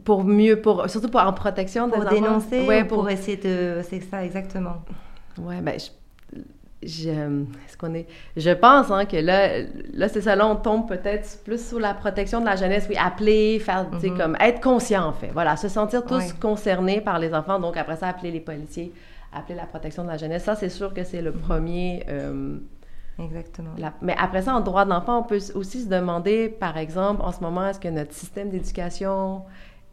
Pour 0.03 0.25
mieux, 0.25 0.61
pour 0.61 0.87
surtout 0.91 1.09
pour 1.09 1.21
en 1.21 1.33
protection 1.33 1.89
pour 1.89 2.05
dénoncer, 2.05 2.67
ouais, 2.67 2.83
pour... 2.83 3.09
essayer 3.09 3.37
de, 3.37 3.81
c'est 3.81 4.01
ça 4.01 4.23
exactement. 4.23 4.75
Ouais, 5.39 5.59
ben 5.59 5.79
je, 6.83 7.09
ce 7.67 7.77
qu'on 7.77 7.95
est 7.95 8.05
je 8.37 8.51
pense 8.51 8.91
hein, 8.91 9.05
que 9.05 9.17
là 9.17 9.63
là 9.93 10.07
c'est 10.07 10.21
ça 10.21 10.35
là 10.35 10.45
on 10.45 10.57
tombe 10.57 10.87
peut-être 10.87 11.41
plus 11.43 11.65
sur 11.65 11.79
la 11.79 11.95
protection 11.95 12.41
de 12.41 12.45
la 12.45 12.57
jeunesse 12.57 12.85
oui 12.89 12.97
appeler 12.99 13.57
faire 13.59 13.87
sais 13.99 14.09
mm-hmm. 14.09 14.17
comme 14.17 14.37
être 14.41 14.59
conscient 14.61 15.07
en 15.07 15.13
fait 15.13 15.29
voilà 15.33 15.55
se 15.55 15.69
sentir 15.69 16.05
tous 16.05 16.33
concernés 16.33 16.99
par 16.99 17.19
les 17.19 17.33
enfants 17.33 17.57
donc 17.57 17.77
après 17.77 17.95
ça 17.95 18.09
appeler 18.09 18.31
les 18.31 18.41
policiers 18.41 18.91
appeler 19.35 19.55
la 19.55 19.65
protection 19.65 20.03
de 20.03 20.09
la 20.09 20.17
jeunesse. 20.17 20.43
Ça, 20.43 20.55
c'est 20.55 20.69
sûr 20.69 20.93
que 20.93 21.03
c'est 21.03 21.21
le 21.21 21.31
premier, 21.31 22.05
euh, 22.09 22.57
Exactement. 23.19 23.69
mais 24.01 24.15
après 24.17 24.43
ça, 24.43 24.55
en 24.55 24.61
droit 24.61 24.85
de 24.85 24.89
l'enfant, 24.89 25.19
on 25.19 25.23
peut 25.23 25.39
aussi 25.55 25.83
se 25.83 25.87
demander, 25.87 26.49
par 26.49 26.77
exemple, 26.77 27.21
en 27.21 27.31
ce 27.31 27.41
moment, 27.41 27.67
est-ce 27.67 27.79
que 27.79 27.87
notre 27.87 28.13
système 28.13 28.49
d'éducation 28.49 29.43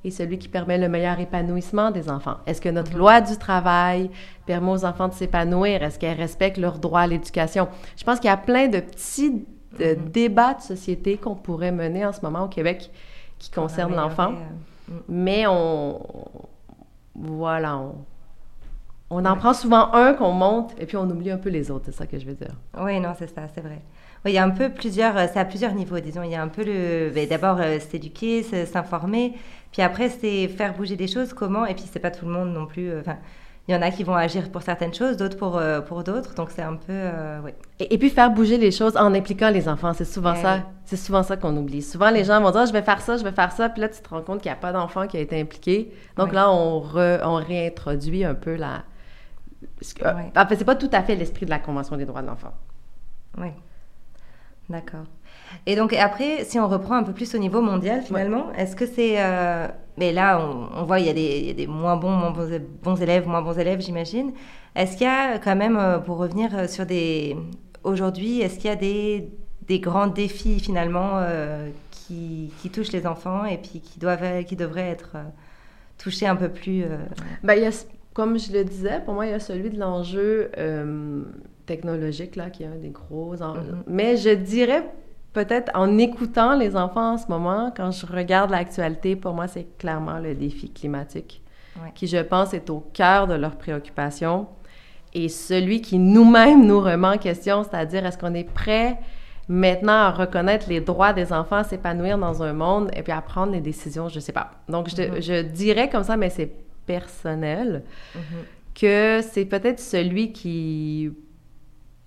est 0.04 0.10
celui 0.10 0.38
qui 0.38 0.48
permet 0.48 0.78
le 0.78 0.88
meilleur 0.88 1.20
épanouissement 1.20 1.90
des 1.90 2.10
enfants? 2.10 2.38
Est-ce 2.46 2.60
que 2.60 2.70
notre 2.70 2.92
mhm. 2.92 2.98
loi 2.98 3.20
du 3.20 3.36
travail 3.36 4.10
permet 4.46 4.70
aux 4.70 4.84
enfants 4.84 5.08
de 5.08 5.14
s'épanouir? 5.14 5.82
Est-ce 5.82 5.98
qu'elle 5.98 6.16
respecte 6.16 6.56
leurs 6.56 6.78
droits 6.78 7.00
à 7.00 7.06
l'éducation? 7.06 7.68
Je 7.96 8.04
pense 8.04 8.20
qu'il 8.20 8.28
y 8.28 8.32
a 8.32 8.38
plein 8.38 8.68
de 8.68 8.80
petits 8.80 9.44
mhm. 9.78 10.10
débats 10.10 10.54
de 10.54 10.62
société 10.62 11.18
qu'on 11.18 11.34
pourrait 11.34 11.72
mener 11.72 12.06
en 12.06 12.12
ce 12.12 12.22
moment 12.22 12.44
au 12.44 12.48
Québec 12.48 12.90
qui 13.40 13.50
concernent 13.50 13.96
l'enfant. 13.96 14.32
Euh, 14.32 14.92
mm. 14.92 15.00
Mais 15.08 15.46
on... 15.48 16.00
Voilà, 17.16 17.76
on 17.76 17.96
on 19.10 19.24
en 19.24 19.36
prend 19.36 19.52
souvent 19.52 19.92
un 19.92 20.14
qu'on 20.14 20.30
monte 20.30 20.72
et 20.78 20.86
puis 20.86 20.96
on 20.96 21.10
oublie 21.10 21.32
un 21.32 21.36
peu 21.36 21.50
les 21.50 21.70
autres, 21.70 21.86
c'est 21.86 21.94
ça 21.94 22.06
que 22.06 22.18
je 22.18 22.24
veux 22.24 22.34
dire. 22.34 22.54
Oui, 22.80 23.00
non, 23.00 23.12
c'est 23.18 23.28
ça, 23.28 23.42
c'est 23.52 23.60
vrai. 23.60 23.82
il 24.24 24.32
y 24.32 24.38
a 24.38 24.44
un 24.44 24.50
peu 24.50 24.70
plusieurs, 24.70 25.16
euh, 25.16 25.26
c'est 25.32 25.40
à 25.40 25.44
plusieurs 25.44 25.74
niveaux, 25.74 25.98
disons. 25.98 26.22
Il 26.22 26.30
y 26.30 26.36
a 26.36 26.42
un 26.42 26.48
peu 26.48 26.62
le, 26.64 27.10
ben, 27.12 27.28
d'abord 27.28 27.58
euh, 27.60 27.80
s'éduquer, 27.80 28.44
s'informer, 28.44 29.34
puis 29.72 29.82
après 29.82 30.08
c'est 30.08 30.46
faire 30.46 30.74
bouger 30.74 30.94
des 30.94 31.08
choses. 31.08 31.32
Comment 31.32 31.66
Et 31.66 31.74
puis 31.74 31.84
c'est 31.92 31.98
pas 31.98 32.12
tout 32.12 32.24
le 32.24 32.30
monde 32.30 32.54
non 32.54 32.66
plus. 32.66 32.88
Euh, 32.88 33.00
enfin, 33.00 33.16
il 33.68 33.74
y 33.74 33.76
en 33.76 33.82
a 33.82 33.90
qui 33.90 34.04
vont 34.04 34.14
agir 34.14 34.50
pour 34.50 34.62
certaines 34.62 34.94
choses, 34.94 35.16
d'autres 35.16 35.36
pour, 35.36 35.60
pour 35.86 36.02
d'autres. 36.02 36.34
Donc 36.34 36.50
c'est 36.50 36.62
un 36.62 36.74
peu, 36.74 37.08
oui. 37.44 37.52
Et, 37.78 37.98
puis 37.98 38.10
faire 38.10 38.30
bouger 38.30 38.58
les 38.58 38.72
choses 38.72 38.96
en 38.96 39.14
impliquant 39.14 39.50
les 39.50 39.68
enfants, 39.68 39.92
c'est 39.92 40.06
souvent 40.06 40.34
eh 40.36 40.42
ça. 40.42 40.60
C'est 40.84 40.96
souvent 40.96 41.22
ça 41.22 41.36
qu'on 41.36 41.56
oublie. 41.56 41.82
Souvent 41.82 42.10
les 42.10 42.24
gens 42.24 42.40
vont 42.40 42.50
dire, 42.50 42.66
je 42.66 42.72
vais 42.72 42.82
faire 42.82 43.00
ça, 43.00 43.16
je 43.16 43.22
vais 43.22 43.30
faire 43.30 43.52
ça, 43.52 43.68
puis 43.68 43.80
là 43.80 43.88
tu 43.88 44.00
te 44.00 44.08
rends 44.08 44.22
compte 44.22 44.40
qu'il 44.40 44.50
n'y 44.50 44.56
a 44.56 44.60
pas 44.60 44.72
d'enfant 44.72 45.06
qui 45.06 45.18
a 45.18 45.20
été 45.20 45.40
impliqué. 45.40 45.92
Donc 46.16 46.32
là 46.32 46.50
on, 46.50 46.82
on 46.94 47.34
réintroduit 47.34 48.24
un 48.24 48.34
peu 48.34 48.56
la 48.56 48.82
en 50.04 50.46
fait, 50.46 50.56
c'est 50.56 50.64
pas 50.64 50.76
tout 50.76 50.90
à 50.92 51.02
fait 51.02 51.16
l'esprit 51.16 51.44
de 51.44 51.50
la 51.50 51.58
Convention 51.58 51.96
des 51.96 52.06
droits 52.06 52.22
de 52.22 52.26
l'enfant. 52.26 52.52
Oui. 53.38 53.48
D'accord. 54.68 55.04
Et 55.66 55.74
donc 55.74 55.92
après, 55.92 56.44
si 56.44 56.58
on 56.58 56.68
reprend 56.68 56.94
un 56.94 57.02
peu 57.02 57.12
plus 57.12 57.34
au 57.34 57.38
niveau 57.38 57.60
mondial, 57.60 58.02
finalement, 58.02 58.52
est-ce 58.56 58.76
que 58.76 58.86
c'est... 58.86 59.16
Euh, 59.18 59.66
mais 59.96 60.12
là, 60.12 60.40
on, 60.40 60.84
voit, 60.84 61.00
il 61.00 61.06
y, 61.06 61.10
a 61.10 61.12
des, 61.12 61.38
il 61.40 61.46
y, 61.46 61.50
a 61.50 61.54
des, 61.54 61.66
moins 61.66 61.96
bons, 61.96 62.10
moins 62.12 62.32
bons, 62.82 63.02
élèves, 63.02 63.26
moins 63.26 63.42
bons 63.42 63.58
élèves, 63.58 63.80
j'imagine. 63.80 64.32
Est-ce 64.76 64.96
qu'il 64.96 65.06
y 65.06 65.10
a 65.10 65.38
quand 65.38 65.56
même, 65.56 65.76
euh, 65.76 65.98
pour 65.98 66.18
revenir 66.18 66.56
euh, 66.56 66.68
sur 66.68 66.86
des... 66.86 67.36
Aujourd'hui, 67.82 68.40
est-ce 68.40 68.56
qu'il 68.58 68.70
y 68.70 68.72
a 68.72 68.76
des, 68.76 69.28
des, 69.66 69.80
grands 69.80 70.06
défis, 70.06 70.60
finalement, 70.60 71.22
qui, 71.90 72.52
qui, 72.60 72.70
touchent 72.70 72.92
les 72.92 73.06
enfants 73.06 73.44
et 73.44 73.56
puis 73.56 73.80
qui, 73.80 73.98
doivent, 73.98 74.44
qui 74.44 74.54
devraient 74.54 74.90
être 74.90 75.16
touchés 75.98 76.26
un 76.26 76.36
peu 76.36 76.50
plus... 76.50 76.84
Il 77.42 77.58
y 77.58 77.64
a 77.64 77.72
comme 78.20 78.38
je 78.38 78.52
le 78.52 78.64
disais, 78.64 79.00
pour 79.02 79.14
moi, 79.14 79.24
il 79.24 79.30
y 79.30 79.34
a 79.34 79.40
celui 79.40 79.70
de 79.70 79.78
l'enjeu 79.78 80.50
euh, 80.58 81.22
technologique, 81.64 82.36
là, 82.36 82.50
qui 82.50 82.64
est 82.64 82.66
un 82.66 82.76
des 82.76 82.90
gros 82.90 83.40
enjeux. 83.40 83.62
Mm-hmm. 83.62 83.86
Mais 83.86 84.18
je 84.18 84.28
dirais 84.28 84.84
peut-être 85.32 85.72
en 85.74 85.96
écoutant 85.96 86.54
les 86.54 86.76
enfants 86.76 87.14
en 87.14 87.16
ce 87.16 87.28
moment, 87.28 87.72
quand 87.74 87.92
je 87.92 88.04
regarde 88.04 88.50
l'actualité, 88.50 89.16
pour 89.16 89.32
moi, 89.32 89.48
c'est 89.48 89.78
clairement 89.78 90.18
le 90.18 90.34
défi 90.34 90.70
climatique, 90.70 91.42
qui, 91.94 92.08
je 92.08 92.18
pense, 92.18 92.52
est 92.52 92.68
au 92.68 92.84
cœur 92.92 93.26
de 93.26 93.32
leurs 93.32 93.56
préoccupations. 93.56 94.48
Et 95.14 95.30
celui 95.30 95.80
qui 95.80 95.98
nous-mêmes 95.98 96.66
nous 96.66 96.80
remet 96.80 97.08
en 97.08 97.18
question, 97.18 97.64
c'est-à-dire 97.64 98.04
est-ce 98.04 98.18
qu'on 98.18 98.34
est 98.34 98.44
prêt 98.52 98.98
maintenant 99.48 99.94
à 99.94 100.10
reconnaître 100.10 100.68
les 100.68 100.82
droits 100.82 101.14
des 101.14 101.32
enfants 101.32 101.56
à 101.56 101.64
s'épanouir 101.64 102.18
dans 102.18 102.42
un 102.42 102.52
monde 102.52 102.90
et 102.94 103.02
puis 103.02 103.12
à 103.12 103.22
prendre 103.22 103.52
les 103.52 103.62
décisions, 103.62 104.10
je 104.10 104.20
sais 104.20 104.32
pas. 104.32 104.50
Donc, 104.68 104.90
je, 104.90 104.96
mm-hmm. 104.96 105.22
je 105.22 105.40
dirais 105.40 105.88
comme 105.88 106.04
ça, 106.04 106.18
mais 106.18 106.28
c'est 106.28 106.52
personnel, 106.90 107.84
mhm. 108.16 108.22
que 108.74 109.20
c'est 109.22 109.44
peut-être 109.44 109.78
celui 109.78 110.32
qui, 110.32 111.10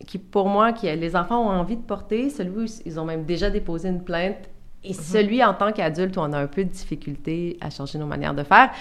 qui, 0.06 0.18
pour 0.18 0.48
moi, 0.50 0.74
qui 0.74 0.94
les 0.94 1.16
enfants 1.16 1.42
ont 1.48 1.58
envie 1.62 1.78
de 1.78 1.82
porter, 1.82 2.30
celui 2.30 2.66
où 2.66 2.66
ils 2.86 3.00
ont 3.00 3.06
même 3.06 3.24
déjà 3.24 3.50
déposé 3.50 3.88
une 3.88 4.04
plainte, 4.04 4.50
et 4.84 4.90
mhm. 4.90 4.96
celui 4.96 5.44
en 5.44 5.54
tant 5.54 5.72
qu'adulte 5.72 6.18
où 6.18 6.20
on 6.20 6.34
a 6.34 6.40
un 6.40 6.48
peu 6.48 6.66
de 6.66 6.70
difficulté 6.70 7.58
à 7.62 7.70
changer 7.70 7.98
nos 7.98 8.08
manières 8.08 8.34
de 8.34 8.44
faire. 8.44 8.72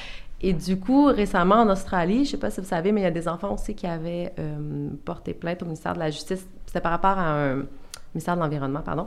Et 0.45 0.53
du 0.53 0.77
coup, 0.77 1.05
récemment 1.05 1.61
en 1.61 1.69
Australie, 1.71 2.17
je 2.17 2.21
ne 2.21 2.27
sais 2.33 2.37
pas 2.37 2.51
si 2.51 2.61
vous 2.61 2.67
savez, 2.67 2.91
mais 2.91 3.03
il 3.03 3.05
y 3.05 3.07
a 3.07 3.13
des 3.13 3.29
enfants 3.29 3.55
aussi 3.55 3.77
qui 3.77 3.87
avaient 3.87 4.33
euh, 4.41 4.89
porté 5.05 5.35
plainte 5.35 5.63
au 5.63 5.67
ministère 5.67 5.95
de 5.95 6.01
la 6.01 6.11
Justice. 6.11 6.45
C'était 6.67 6.81
par 6.81 6.91
rapport 6.91 7.17
à 7.17 7.53
un 7.53 7.63
ministère 8.13 8.35
de 8.35 8.41
l'Environnement, 8.41 8.81
pardon, 8.81 9.07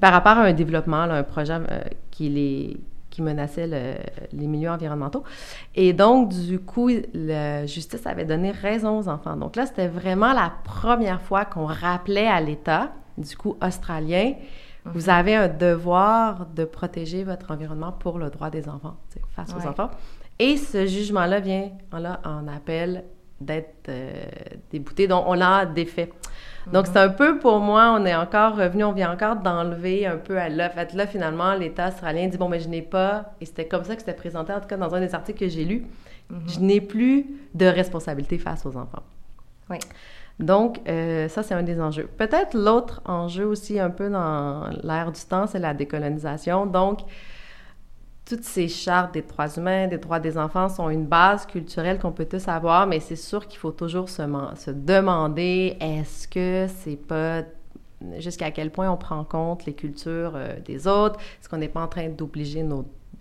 par 0.00 0.12
rapport 0.12 0.38
à 0.38 0.42
un 0.42 0.52
développement, 0.52 1.02
un 1.02 1.24
projet 1.24 1.54
euh, 1.54 1.80
qui 2.12 2.28
les 2.28 2.76
qui 3.18 3.22
menaçaient 3.22 3.66
les 4.32 4.46
milieux 4.46 4.70
environnementaux. 4.70 5.24
Et 5.74 5.92
donc, 5.92 6.28
du 6.28 6.60
coup, 6.60 6.88
la 7.12 7.66
justice 7.66 8.06
avait 8.06 8.24
donné 8.24 8.52
raison 8.52 9.00
aux 9.00 9.08
enfants. 9.08 9.36
Donc 9.36 9.56
là, 9.56 9.66
c'était 9.66 9.88
vraiment 9.88 10.32
la 10.32 10.52
première 10.62 11.20
fois 11.20 11.44
qu'on 11.44 11.66
rappelait 11.66 12.28
à 12.28 12.40
l'État, 12.40 12.92
du 13.16 13.36
coup, 13.36 13.56
australien, 13.60 14.34
mhm. 14.84 14.92
vous 14.92 15.10
avez 15.10 15.34
un 15.34 15.48
devoir 15.48 16.46
de 16.46 16.64
protéger 16.64 17.24
votre 17.24 17.50
environnement 17.50 17.90
pour 17.90 18.20
le 18.20 18.30
droit 18.30 18.50
des 18.50 18.68
enfants, 18.68 18.96
face 19.34 19.52
aux 19.52 19.66
enfants. 19.66 19.90
Et 20.38 20.56
ce 20.56 20.86
jugement-là 20.86 21.40
vient 21.40 21.70
là, 21.92 22.20
en 22.24 22.46
appel 22.46 23.02
d'être 23.40 23.88
euh, 23.88 24.12
débouté. 24.70 25.08
Donc, 25.08 25.24
on 25.26 25.34
l'a 25.34 25.66
défait. 25.66 26.12
Donc, 26.72 26.86
c'est 26.86 26.98
un 26.98 27.08
peu 27.08 27.38
pour 27.38 27.60
moi, 27.60 27.96
on 27.98 28.04
est 28.04 28.14
encore 28.14 28.56
revenu, 28.56 28.84
on 28.84 28.92
vient 28.92 29.12
encore 29.12 29.36
d'enlever 29.36 30.06
un 30.06 30.16
peu 30.18 30.38
à. 30.38 30.48
Fait 30.70 30.92
là, 30.92 31.06
finalement, 31.06 31.54
l'État 31.54 31.88
australien 31.88 32.28
dit 32.28 32.36
bon, 32.36 32.48
mais 32.48 32.60
je 32.60 32.68
n'ai 32.68 32.82
pas, 32.82 33.32
et 33.40 33.46
c'était 33.46 33.66
comme 33.66 33.84
ça 33.84 33.94
que 33.94 34.00
c'était 34.00 34.14
présenté, 34.14 34.52
en 34.52 34.60
tout 34.60 34.68
cas 34.68 34.76
dans 34.76 34.94
un 34.94 35.00
des 35.00 35.14
articles 35.14 35.38
que 35.38 35.48
j'ai 35.48 35.64
lus, 35.64 35.86
mhm. 36.30 36.40
je 36.46 36.60
n'ai 36.60 36.80
plus 36.80 37.26
de 37.54 37.66
responsabilité 37.66 38.38
face 38.38 38.66
aux 38.66 38.76
enfants. 38.76 39.02
Oui. 39.70 39.78
Donc, 40.38 40.80
euh, 40.88 41.28
ça, 41.28 41.42
c'est 41.42 41.54
un 41.54 41.62
des 41.62 41.80
enjeux. 41.80 42.08
Peut-être 42.16 42.54
l'autre 42.56 43.00
enjeu 43.06 43.44
aussi, 43.44 43.80
un 43.80 43.90
peu 43.90 44.08
dans 44.08 44.68
l'ère 44.84 45.10
du 45.10 45.20
temps, 45.22 45.46
c'est 45.46 45.58
la 45.58 45.74
décolonisation. 45.74 46.66
Donc, 46.66 47.00
toutes 48.28 48.44
ces 48.44 48.68
chartes 48.68 49.14
des 49.14 49.22
droits 49.22 49.48
humains, 49.56 49.86
des 49.86 49.96
droits 49.96 50.20
des 50.20 50.36
enfants 50.36 50.68
sont 50.68 50.90
une 50.90 51.06
base 51.06 51.46
culturelle 51.46 51.98
qu'on 51.98 52.12
peut 52.12 52.26
tous 52.26 52.46
avoir, 52.46 52.86
mais 52.86 53.00
c'est 53.00 53.16
sûr 53.16 53.48
qu'il 53.48 53.58
faut 53.58 53.70
toujours 53.70 54.10
se, 54.10 54.70
demander 54.70 55.78
est-ce 55.80 56.28
que 56.28 56.66
c'est 56.68 56.96
pas 56.96 57.42
jusqu'à 58.18 58.50
quel 58.50 58.70
point 58.70 58.90
on 58.90 58.98
prend 58.98 59.18
en 59.20 59.24
compte 59.24 59.64
les 59.64 59.72
cultures 59.72 60.32
euh, 60.34 60.60
des 60.60 60.86
autres, 60.86 61.18
est-ce 61.40 61.48
qu'on 61.48 61.56
n'est 61.56 61.68
pas 61.68 61.82
en 61.82 61.88
train 61.88 62.08
d'obliger 62.10 62.62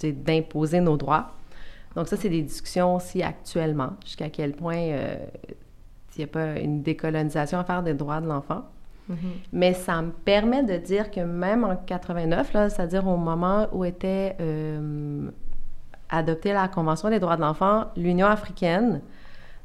d'imposer 0.03 0.81
nos 0.81 0.97
droits? 0.97 1.31
Donc 1.95 2.09
ça, 2.09 2.17
c'est 2.17 2.29
des 2.29 2.43
discussions 2.43 2.95
aussi 2.95 3.23
actuellement, 3.23 3.91
jusqu'à 4.03 4.29
quel 4.29 4.51
point 4.51 4.77
euh, 4.77 5.15
il 6.15 6.19
n'y 6.19 6.23
a 6.25 6.27
pas 6.27 6.59
une 6.59 6.83
décolonisation 6.83 7.59
à 7.59 7.63
faire 7.63 7.81
des 7.81 7.93
droits 7.93 8.19
de 8.19 8.27
l'enfant. 8.27 8.63
Mm-hmm. 9.09 9.15
Mais 9.53 9.73
ça 9.73 10.01
me 10.01 10.11
permet 10.11 10.63
de 10.63 10.77
dire 10.77 11.11
que 11.11 11.21
même 11.21 11.63
en 11.63 11.75
89, 11.75 12.51
c'est-à-dire 12.51 13.07
au 13.07 13.17
moment 13.17 13.67
où 13.71 13.85
était 13.85 14.35
euh, 14.39 15.29
adoptée 16.09 16.53
la 16.53 16.67
Convention 16.67 17.09
des 17.09 17.19
droits 17.19 17.35
de 17.35 17.41
l'enfant, 17.41 17.85
l'Union 17.95 18.27
africaine, 18.27 19.01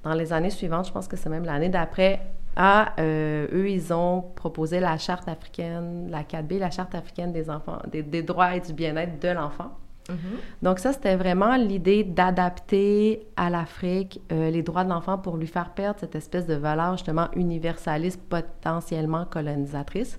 dans 0.02 0.14
les 0.14 0.33
années 0.33 0.50
suivantes, 0.50 0.87
je 0.87 0.92
pense 0.92 1.09
que 1.09 1.16
c'est 1.16 1.28
même 1.28 1.44
l'année 1.44 1.68
d'après, 1.68 2.20
euh, 2.59 3.46
eux, 3.52 3.70
ils 3.70 3.92
ont 3.92 4.22
proposé 4.35 4.81
la 4.81 4.98
charte 4.98 5.28
africaine, 5.28 6.09
la 6.11 6.22
4B, 6.22 6.59
la 6.59 6.70
charte 6.70 6.94
africaine 6.94 7.33
des 7.33 8.22
droits 8.22 8.57
et 8.57 8.61
du 8.61 8.72
bien-être 8.72 9.20
de 9.20 9.28
l'enfant. 9.28 9.72
Mm-hmm. 10.09 10.62
Donc 10.62 10.79
ça, 10.79 10.93
c'était 10.93 11.17
vraiment 11.17 11.57
l'idée 11.57 12.05
d'adapter 12.05 13.27
à 13.37 13.51
l'Afrique 13.51 14.21
euh, 14.33 14.51
les 14.51 14.62
droits 14.62 14.85
de 14.85 14.91
l'enfant 14.91 15.19
pour 15.19 15.37
lui 15.37 15.47
faire 15.47 15.71
perdre 15.71 16.01
cette 16.01 16.15
espèce 16.15 16.47
de 16.47 16.55
valeur 16.55 16.93
justement 16.97 17.29
universaliste, 17.37 18.21
potentiellement 18.29 19.25
colonisatrice. 19.25 20.19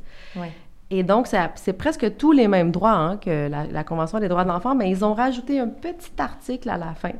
Et 0.89 1.04
donc, 1.04 1.28
c'est 1.28 1.74
presque 1.74 2.17
tous 2.17 2.32
les 2.32 2.48
mêmes 2.48 2.72
droits 2.72 2.91
hein, 2.91 3.17
que 3.17 3.50
la, 3.50 3.84
Convention 3.84 4.19
des 4.19 4.28
droits 4.28 4.43
de 4.43 4.50
l'enfant, 4.50 4.76
mais 4.76 4.89
ils 4.89 5.04
ont 5.04 5.13
rajouté 5.13 5.60
un 5.60 5.67
petit 5.67 6.12
article 6.19 6.69
à 6.69 6.78
la 6.78 6.93
fin 6.93 7.13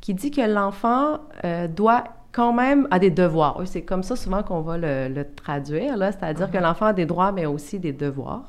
qui 0.00 0.14
dit 0.14 0.30
que 0.30 0.40
l'enfant 0.40 1.18
euh, 1.44 1.66
doit 1.68 2.04
quand 2.32 2.52
même 2.52 2.86
a 2.90 2.98
des 2.98 3.10
devoirs. 3.10 3.60
C'est 3.64 3.82
comme 3.82 4.02
ça 4.02 4.14
souvent 4.14 4.42
qu'on 4.42 4.60
va 4.60 4.78
le, 4.78 5.24
traduire, 5.34 5.96
là, 5.96 6.12
c'est-à-dire 6.12 6.50
que 6.50 6.56
mm-hmm. 6.56 6.62
l'enfant 6.62 6.86
a 6.86 6.92
des 6.92 7.06
droits, 7.06 7.32
mais 7.32 7.46
aussi 7.46 7.78
des 7.78 7.92
devoirs. 7.92 8.44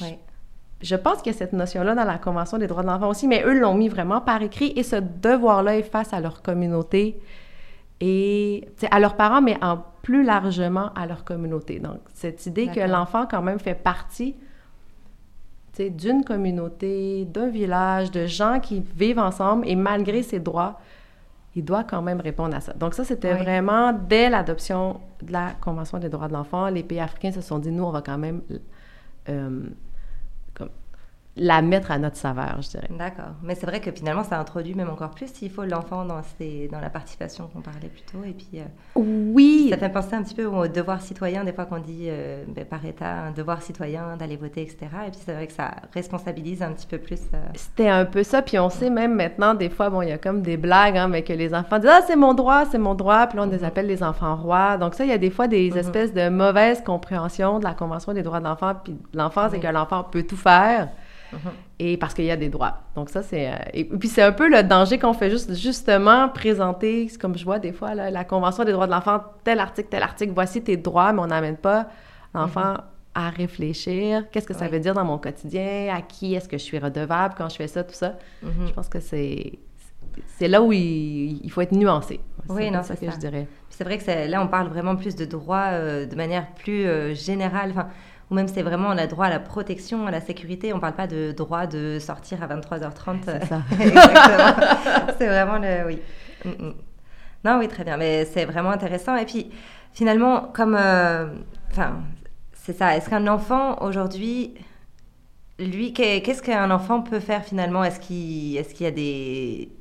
Oui 0.00 0.18
je 0.80 0.96
pense 0.96 1.20
qu'il 1.22 1.32
y 1.32 1.34
a 1.34 1.38
cette 1.38 1.52
notion-là 1.52 1.94
dans 1.94 2.04
la 2.04 2.18
Convention 2.18 2.58
des 2.58 2.66
droits 2.66 2.82
de 2.82 2.88
l'enfant 2.88 3.08
aussi, 3.08 3.28
mais 3.28 3.42
eux 3.44 3.58
l'ont 3.58 3.74
mis 3.74 3.88
vraiment 3.88 4.20
par 4.20 4.42
écrit 4.42 4.72
et 4.76 4.82
ce 4.82 4.96
devoir-là 4.96 5.76
est 5.76 5.82
face 5.82 6.12
à 6.12 6.20
leur 6.20 6.42
communauté 6.42 7.20
et 8.00 8.66
à 8.90 8.98
leurs 8.98 9.16
parents, 9.16 9.42
mais 9.42 9.62
en 9.62 9.78
plus 10.02 10.24
largement 10.24 10.90
à 10.94 11.06
leur 11.06 11.24
communauté. 11.24 11.78
Donc, 11.80 11.98
cette 12.14 12.46
idée 12.46 12.68
que 12.68 12.80
l'enfant 12.80 13.26
quand 13.30 13.42
même 13.42 13.58
fait 13.58 13.74
partie 13.74 14.34
d'une 15.78 16.24
communauté, 16.24 17.24
d'un 17.24 17.48
village, 17.48 18.10
de 18.10 18.26
gens 18.26 18.60
qui 18.60 18.82
vivent 18.96 19.18
ensemble 19.18 19.66
et 19.66 19.76
malgré 19.76 20.22
ses 20.22 20.38
droits, 20.38 20.78
il 21.56 21.64
doit 21.64 21.84
quand 21.84 22.02
même 22.02 22.20
répondre 22.20 22.54
à 22.54 22.60
ça. 22.60 22.72
Donc 22.74 22.94
ça, 22.94 23.04
c'était 23.04 23.34
vraiment 23.34 23.92
dès 23.92 24.28
l'adoption 24.28 25.00
de 25.22 25.32
la 25.32 25.52
Convention 25.60 25.98
des 25.98 26.08
droits 26.08 26.28
de 26.28 26.34
l'enfant, 26.34 26.68
les 26.68 26.82
pays 26.82 27.00
africains 27.00 27.32
se 27.32 27.40
sont 27.40 27.58
dit, 27.58 27.70
nous, 27.70 27.84
on 27.84 27.90
va 27.90 28.02
quand 28.02 28.18
même... 28.18 28.42
Euh, 29.28 29.62
la 31.36 31.62
mettre 31.62 31.90
à 31.90 31.98
notre 31.98 32.16
saveur, 32.16 32.56
je 32.60 32.70
dirais. 32.70 32.88
D'accord. 32.90 33.34
Mais 33.42 33.54
c'est 33.54 33.66
vrai 33.66 33.80
que 33.80 33.90
finalement, 33.92 34.24
ça 34.24 34.38
introduit 34.38 34.74
même 34.74 34.90
encore 34.90 35.10
plus 35.10 35.28
s'il 35.28 35.50
faut 35.50 35.64
l'enfant 35.64 36.04
dans, 36.04 36.20
dans 36.20 36.80
la 36.80 36.90
participation 36.90 37.46
qu'on 37.46 37.60
parlait 37.60 37.88
plus 37.88 38.02
tôt. 38.02 38.24
Et 38.26 38.32
puis, 38.32 38.60
euh, 38.60 38.64
oui. 38.96 39.68
Ça 39.70 39.76
fait 39.76 39.88
penser 39.88 40.14
un 40.14 40.22
petit 40.22 40.34
peu 40.34 40.44
au 40.46 40.66
devoir 40.66 41.00
citoyen, 41.00 41.44
des 41.44 41.52
fois 41.52 41.66
qu'on 41.66 41.78
dit 41.78 42.06
euh, 42.08 42.44
ben, 42.48 42.64
par 42.64 42.84
État, 42.84 43.26
un 43.26 43.30
devoir 43.30 43.62
citoyen 43.62 44.16
d'aller 44.16 44.36
voter, 44.36 44.62
etc. 44.62 44.78
Et 45.06 45.10
puis 45.10 45.20
c'est 45.24 45.32
vrai 45.32 45.46
que 45.46 45.52
ça 45.52 45.70
responsabilise 45.94 46.62
un 46.62 46.72
petit 46.72 46.86
peu 46.86 46.98
plus. 46.98 47.20
Euh, 47.32 47.38
C'était 47.54 47.88
un 47.88 48.04
peu 48.04 48.24
ça. 48.24 48.42
Puis 48.42 48.58
on 48.58 48.68
sait 48.68 48.90
même 48.90 49.14
maintenant, 49.14 49.54
des 49.54 49.70
fois, 49.70 49.88
bon, 49.88 50.02
il 50.02 50.08
y 50.08 50.12
a 50.12 50.18
comme 50.18 50.42
des 50.42 50.56
blagues, 50.56 50.96
hein, 50.96 51.06
mais 51.06 51.22
que 51.22 51.32
les 51.32 51.54
enfants 51.54 51.78
disent 51.78 51.90
Ah, 51.92 52.00
c'est 52.06 52.16
mon 52.16 52.34
droit, 52.34 52.64
c'est 52.66 52.78
mon 52.78 52.96
droit. 52.96 53.28
Puis 53.28 53.38
là, 53.38 53.44
on 53.44 53.50
les 53.50 53.58
mhm. 53.58 53.64
appelle 53.64 53.86
les 53.86 54.02
enfants 54.02 54.34
rois. 54.34 54.76
Donc 54.78 54.94
ça, 54.94 55.04
il 55.04 55.10
y 55.10 55.14
a 55.14 55.18
des 55.18 55.30
fois 55.30 55.46
des 55.46 55.70
mhm. 55.70 55.76
espèces 55.78 56.12
de 56.12 56.28
mauvaises 56.28 56.82
compréhensions 56.82 57.60
de 57.60 57.64
la 57.64 57.74
Convention 57.74 58.12
des 58.12 58.22
droits 58.22 58.40
de 58.40 58.44
l'enfant. 58.44 58.72
Puis 58.82 58.96
l'enfant, 59.14 59.48
c'est 59.48 59.60
que 59.60 59.68
l'enfant 59.68 60.02
peut 60.02 60.24
tout 60.24 60.36
faire. 60.36 60.88
Mhm. 61.32 61.38
Et 61.78 61.96
parce 61.96 62.14
qu'il 62.14 62.24
y 62.24 62.30
a 62.30 62.36
des 62.36 62.48
droits. 62.48 62.78
Donc 62.94 63.10
ça, 63.10 63.22
c'est... 63.22 63.48
Euh, 63.48 63.56
et 63.72 63.84
puis 63.84 64.08
c'est 64.08 64.22
un 64.22 64.32
peu 64.32 64.48
le 64.48 64.62
danger 64.62 64.98
qu'on 64.98 65.12
fait 65.12 65.30
juste, 65.30 65.54
justement 65.54 66.28
présenter, 66.28 67.08
comme 67.20 67.36
je 67.36 67.44
vois 67.44 67.58
des 67.58 67.72
fois, 67.72 67.94
la 67.94 68.24
Convention 68.24 68.64
des 68.64 68.72
droits 68.72 68.86
de 68.86 68.92
l'enfant, 68.92 69.20
tel 69.44 69.60
article, 69.60 69.88
tel 69.90 70.02
article, 70.02 70.32
voici 70.34 70.62
tes 70.62 70.76
droits, 70.76 71.12
mais 71.12 71.20
on 71.20 71.26
n'amène 71.26 71.56
pas 71.56 71.88
l'enfant 72.34 72.72
mhm. 72.72 72.80
à 73.14 73.30
réfléchir. 73.30 74.30
Qu'est-ce 74.30 74.46
que 74.46 74.54
ça 74.54 74.68
veut 74.68 74.80
dire 74.80 74.94
dans 74.94 75.04
mon 75.04 75.18
quotidien? 75.18 75.94
À 75.94 76.02
qui 76.02 76.34
est-ce 76.34 76.48
que 76.48 76.58
je 76.58 76.62
suis 76.62 76.78
redevable 76.78 77.34
quand 77.36 77.48
je 77.48 77.56
fais 77.56 77.68
ça, 77.68 77.84
tout 77.84 77.94
ça? 77.94 78.16
Mhm. 78.42 78.68
Je 78.68 78.72
pense 78.72 78.88
que 78.88 79.00
c'est... 79.00 79.58
C'est 80.26 80.48
là 80.48 80.60
où 80.60 80.72
il, 80.72 81.48
faut 81.50 81.60
être 81.60 81.72
nuancé. 81.72 82.20
Oui, 82.48 82.70
non, 82.70 82.80
c'est 82.82 82.96
ça 82.96 83.06
que 83.06 83.12
je 83.12 83.18
dirais. 83.18 83.46
C'est 83.70 83.84
vrai 83.84 83.96
que 83.96 84.28
là, 84.28 84.42
on 84.42 84.48
parle 84.48 84.68
vraiment 84.68 84.96
plus 84.96 85.14
de 85.14 85.24
droits 85.24 85.68
euh, 85.70 86.04
de 86.04 86.14
manière 86.14 86.46
plus 86.54 86.84
euh, 86.84 87.14
générale. 87.14 87.70
Enfin, 87.70 87.88
ou 88.30 88.34
même 88.34 88.48
c'est 88.48 88.62
vraiment 88.62 88.94
le 88.94 89.06
droit 89.06 89.26
à 89.26 89.30
la 89.30 89.40
protection, 89.40 90.06
à 90.06 90.10
la 90.10 90.20
sécurité. 90.20 90.72
On 90.72 90.76
ne 90.76 90.80
parle 90.80 90.94
pas 90.94 91.06
de 91.06 91.32
droit 91.32 91.66
de 91.66 91.98
sortir 91.98 92.42
à 92.42 92.46
23h30. 92.46 93.18
C'est 93.24 93.46
ça. 93.46 93.62
Exactement. 93.80 95.12
c'est 95.18 95.26
vraiment 95.26 95.58
le... 95.58 95.86
Oui. 95.86 95.98
Mm, 96.44 96.48
mm. 96.48 96.74
Non, 97.44 97.58
oui, 97.58 97.68
très 97.68 97.84
bien. 97.84 97.96
Mais 97.96 98.24
c'est 98.26 98.44
vraiment 98.44 98.70
intéressant. 98.70 99.16
Et 99.16 99.26
puis, 99.26 99.50
finalement, 99.92 100.50
comme... 100.54 100.76
Euh, 100.78 101.26
enfin, 101.70 102.02
c'est 102.52 102.76
ça. 102.76 102.96
Est-ce 102.96 103.10
qu'un 103.10 103.26
enfant, 103.26 103.82
aujourd'hui, 103.82 104.54
lui, 105.58 105.92
qu'est-ce 105.92 106.42
qu'un 106.42 106.70
enfant 106.70 107.02
peut 107.02 107.20
faire 107.20 107.44
finalement? 107.44 107.82
Est-ce 107.82 107.98
qu'il 107.98 108.56
est 108.56 108.72
qu'il 108.72 108.84
y 108.84 108.88
a 108.88 108.92
des... 108.92 109.72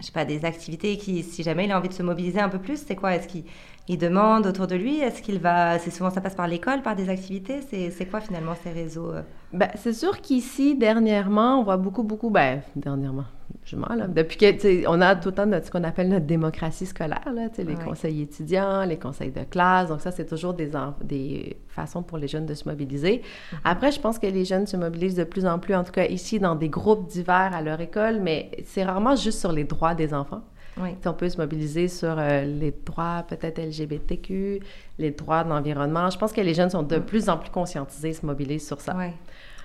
Je 0.00 0.06
sais 0.06 0.12
pas, 0.12 0.24
des 0.24 0.44
activités 0.44 0.96
qui, 0.96 1.22
si 1.22 1.42
jamais 1.42 1.66
il 1.66 1.72
a 1.72 1.78
envie 1.78 1.88
de 1.88 1.94
se 1.94 2.02
mobiliser 2.02 2.40
un 2.40 2.48
peu 2.48 2.58
plus, 2.58 2.84
c'est 2.84 2.96
quoi? 2.96 3.14
Est-ce 3.14 3.28
qu'il 3.28 3.44
il 3.86 3.98
demande 3.98 4.46
autour 4.46 4.66
de 4.66 4.74
lui? 4.74 4.98
Est-ce 4.98 5.22
qu'il 5.22 5.38
va. 5.38 5.78
C'est 5.78 5.90
souvent 5.90 6.10
ça 6.10 6.20
passe 6.20 6.34
par 6.34 6.48
l'école, 6.48 6.82
par 6.82 6.96
des 6.96 7.08
activités? 7.08 7.60
C'est 7.62 8.06
quoi 8.06 8.20
finalement 8.20 8.54
ces 8.62 8.70
réseaux 8.70 9.10
euh? 9.12 9.22
ben, 9.52 9.68
C'est 9.76 9.92
sûr 9.92 10.20
qu'ici, 10.20 10.74
dernièrement, 10.76 11.60
on 11.60 11.64
voit 11.64 11.76
beaucoup, 11.76 12.02
beaucoup. 12.02 12.30
Ben, 12.30 12.62
dernièrement, 12.76 13.24
je 13.64 13.76
mens 13.76 13.94
là. 13.94 14.06
Depuis 14.06 14.36
que. 14.36 14.86
On 14.88 15.00
a 15.00 15.16
tout 15.16 15.30
le 15.30 15.34
temps 15.34 15.50
ce 15.62 15.70
qu'on 15.70 15.84
appelle 15.84 16.08
notre 16.08 16.26
démocratie 16.26 16.86
scolaire, 16.86 17.32
là, 17.34 17.48
les 17.56 17.74
conseils 17.76 18.22
étudiants, 18.22 18.84
les 18.84 18.98
conseils 18.98 19.30
de 19.30 19.42
classe. 19.44 19.88
Donc, 19.88 20.00
ça, 20.00 20.10
c'est 20.10 20.26
toujours 20.26 20.54
des, 20.54 20.70
des 21.02 21.56
façons 21.68 22.02
pour 22.02 22.18
les 22.18 22.28
jeunes 22.28 22.46
de 22.46 22.54
se 22.54 22.68
mobiliser. 22.68 23.22
Mm-hmm. 23.22 23.56
Après, 23.64 23.92
je 23.92 24.00
pense 24.00 24.18
que 24.18 24.26
les 24.26 24.44
jeunes 24.44 24.66
se 24.66 24.76
mobilisent 24.76 25.16
de 25.16 25.24
plus 25.24 25.46
en 25.46 25.58
plus, 25.58 25.74
en 25.74 25.84
tout 25.84 25.92
cas 25.92 26.06
ici, 26.06 26.38
dans 26.38 26.54
des 26.54 26.68
groupes 26.68 27.08
divers 27.08 27.54
à 27.54 27.62
leur 27.62 27.80
école, 27.80 28.20
mais 28.20 28.50
c'est 28.64 28.84
rarement 28.84 29.16
juste 29.16 29.40
sur 29.40 29.52
les 29.52 29.64
droits 29.64 29.94
des 29.94 30.12
enfants. 30.12 30.42
Oui. 30.76 30.90
On 31.06 31.12
peut 31.12 31.28
se 31.28 31.38
mobiliser 31.38 31.88
sur 31.88 32.16
euh, 32.18 32.44
les 32.44 32.72
droits 32.84 33.24
peut-être 33.28 33.60
LGBTQ, 33.60 34.60
les 34.98 35.10
droits 35.12 35.44
de 35.44 35.48
l'environnement. 35.48 36.10
Je 36.10 36.18
pense 36.18 36.32
que 36.32 36.40
les 36.40 36.54
jeunes 36.54 36.70
sont 36.70 36.82
de 36.82 36.98
plus 36.98 37.28
en 37.28 37.38
plus 37.38 37.50
conscientisés, 37.50 38.12
se 38.12 38.26
mobilisent 38.26 38.66
sur 38.66 38.80
ça. 38.80 38.94
Oui, 38.96 39.06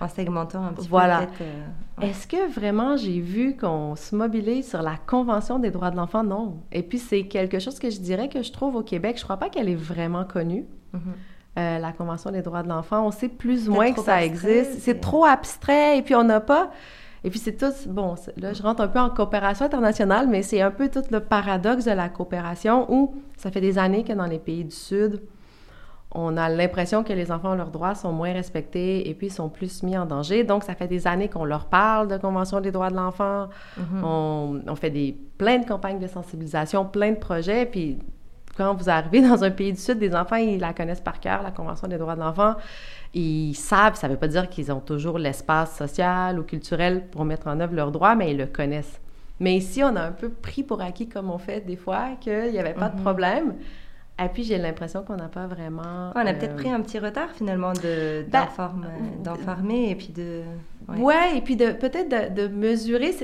en 0.00 0.08
segmentant 0.08 0.64
un 0.64 0.72
petit 0.72 0.88
voilà. 0.88 1.26
peu. 1.38 1.44
Voilà. 1.44 1.50
Euh, 2.00 2.10
Est-ce 2.10 2.26
que 2.26 2.50
vraiment 2.50 2.96
j'ai 2.96 3.20
vu 3.20 3.56
qu'on 3.56 3.96
se 3.96 4.14
mobilise 4.14 4.68
sur 4.68 4.82
la 4.82 4.96
Convention 4.96 5.58
des 5.58 5.70
droits 5.70 5.90
de 5.90 5.96
l'enfant? 5.96 6.24
Non. 6.24 6.58
Et 6.72 6.82
puis 6.82 6.98
c'est 6.98 7.24
quelque 7.24 7.58
chose 7.58 7.78
que 7.78 7.90
je 7.90 8.00
dirais 8.00 8.28
que 8.28 8.42
je 8.42 8.52
trouve 8.52 8.76
au 8.76 8.82
Québec. 8.82 9.18
Je 9.18 9.24
crois 9.24 9.36
pas 9.36 9.48
qu'elle 9.48 9.68
est 9.68 9.74
vraiment 9.74 10.24
connue. 10.24 10.64
Mm-hmm. 10.94 11.58
Euh, 11.58 11.78
la 11.78 11.92
Convention 11.92 12.30
des 12.30 12.42
droits 12.42 12.62
de 12.62 12.68
l'enfant. 12.68 13.06
On 13.06 13.10
sait 13.10 13.28
plus 13.28 13.68
ou 13.68 13.74
moins 13.74 13.92
que 13.92 14.00
ça 14.00 14.24
existe. 14.24 14.78
C'est 14.80 15.00
trop 15.00 15.24
abstrait 15.24 15.98
et 15.98 16.02
puis 16.02 16.14
on 16.14 16.24
n'a 16.24 16.40
pas 16.40 16.70
et 17.22 17.30
puis 17.30 17.38
c'est 17.38 17.56
tout, 17.56 17.72
bon, 17.86 18.14
là 18.38 18.52
je 18.52 18.62
rentre 18.62 18.80
un 18.80 18.88
peu 18.88 18.98
en 18.98 19.10
coopération 19.10 19.66
internationale, 19.66 20.26
mais 20.26 20.42
c'est 20.42 20.62
un 20.62 20.70
peu 20.70 20.88
tout 20.88 21.02
le 21.10 21.20
paradoxe 21.20 21.84
de 21.84 21.90
la 21.90 22.08
coopération 22.08 22.90
où 22.90 23.14
ça 23.36 23.50
fait 23.50 23.60
des 23.60 23.78
années 23.78 24.04
que 24.04 24.12
dans 24.12 24.26
les 24.26 24.38
pays 24.38 24.64
du 24.64 24.74
Sud, 24.74 25.20
on 26.12 26.36
a 26.36 26.48
l'impression 26.48 27.04
que 27.04 27.12
les 27.12 27.30
enfants, 27.30 27.54
leurs 27.54 27.70
droits 27.70 27.94
sont 27.94 28.12
moins 28.12 28.32
respectés 28.32 29.08
et 29.08 29.14
puis 29.14 29.30
sont 29.30 29.48
plus 29.48 29.84
mis 29.84 29.96
en 29.96 30.06
danger. 30.06 30.42
Donc, 30.42 30.64
ça 30.64 30.74
fait 30.74 30.88
des 30.88 31.06
années 31.06 31.28
qu'on 31.28 31.44
leur 31.44 31.66
parle 31.66 32.08
de 32.08 32.16
Convention 32.16 32.60
des 32.60 32.72
droits 32.72 32.90
de 32.90 32.96
l'enfant. 32.96 33.48
Mm-hmm. 33.78 34.04
on, 34.04 34.60
on, 34.66 34.74
fait 34.74 34.90
des, 34.90 35.16
plein 35.38 35.58
de 35.58 35.66
campagnes 35.66 36.00
de 36.00 36.08
sensibilisation, 36.08 36.84
plein 36.84 37.12
de 37.12 37.18
projets. 37.18 37.64
Puis, 37.64 37.98
quand 38.56 38.74
vous 38.74 38.90
arrivez 38.90 39.22
dans 39.28 39.44
un 39.44 39.52
pays 39.52 39.72
du 39.72 39.80
Sud, 39.80 39.98
des 39.98 40.14
enfants, 40.14 40.36
ils 40.36 40.58
la 40.58 40.72
connaissent 40.72 41.00
par 41.00 41.20
cœur, 41.20 41.42
la 41.42 41.52
Convention 41.52 41.86
des 41.86 41.96
droits 41.96 42.16
de 42.16 42.20
l'enfant. 42.20 42.56
Ils 43.14 43.54
savent, 43.54 43.94
ça 43.94 44.08
ne 44.08 44.12
veut 44.12 44.18
pas 44.18 44.28
dire 44.28 44.48
qu'ils 44.48 44.72
ont 44.72 44.80
toujours 44.80 45.18
l'espace 45.18 45.76
social 45.76 46.40
ou 46.40 46.42
culturel 46.42 47.06
pour 47.10 47.24
mettre 47.24 47.46
en 47.46 47.60
œuvre 47.60 47.74
leurs 47.74 47.92
droits, 47.92 48.16
mais 48.16 48.32
ils 48.32 48.36
le 48.36 48.46
connaissent. 48.46 49.00
Mais 49.38 49.56
ici, 49.56 49.82
on 49.82 49.96
a 49.96 50.02
un 50.02 50.12
peu 50.12 50.28
pris 50.28 50.62
pour 50.62 50.82
acquis, 50.82 51.08
comme 51.08 51.30
on 51.30 51.38
fait 51.38 51.60
des 51.60 51.76
fois, 51.76 52.10
qu'il 52.20 52.50
n'y 52.50 52.58
avait 52.58 52.74
pas 52.74 52.88
de 52.88 52.96
mhm. 52.96 53.02
problème. 53.02 53.54
Et 54.22 54.28
puis, 54.28 54.44
j'ai 54.44 54.58
l'impression 54.58 55.02
qu'on 55.02 55.16
n'a 55.16 55.28
pas 55.28 55.46
vraiment... 55.46 56.12
on 56.14 56.26
a 56.26 56.34
peut-être 56.34 56.52
euh, 56.52 56.56
pris 56.56 56.70
un 56.70 56.80
petit 56.80 56.98
retard, 56.98 57.30
finalement, 57.30 57.72
ben, 57.82 58.26
d'informer 58.28 59.90
et 59.90 59.94
puis 59.94 60.08
de... 60.08 60.42
Oui, 60.88 61.00
ouais, 61.00 61.38
et 61.38 61.40
puis 61.40 61.56
de 61.56 61.72
peut-être 61.72 62.34
de, 62.34 62.42
de 62.42 62.48
mesurer 62.48 63.14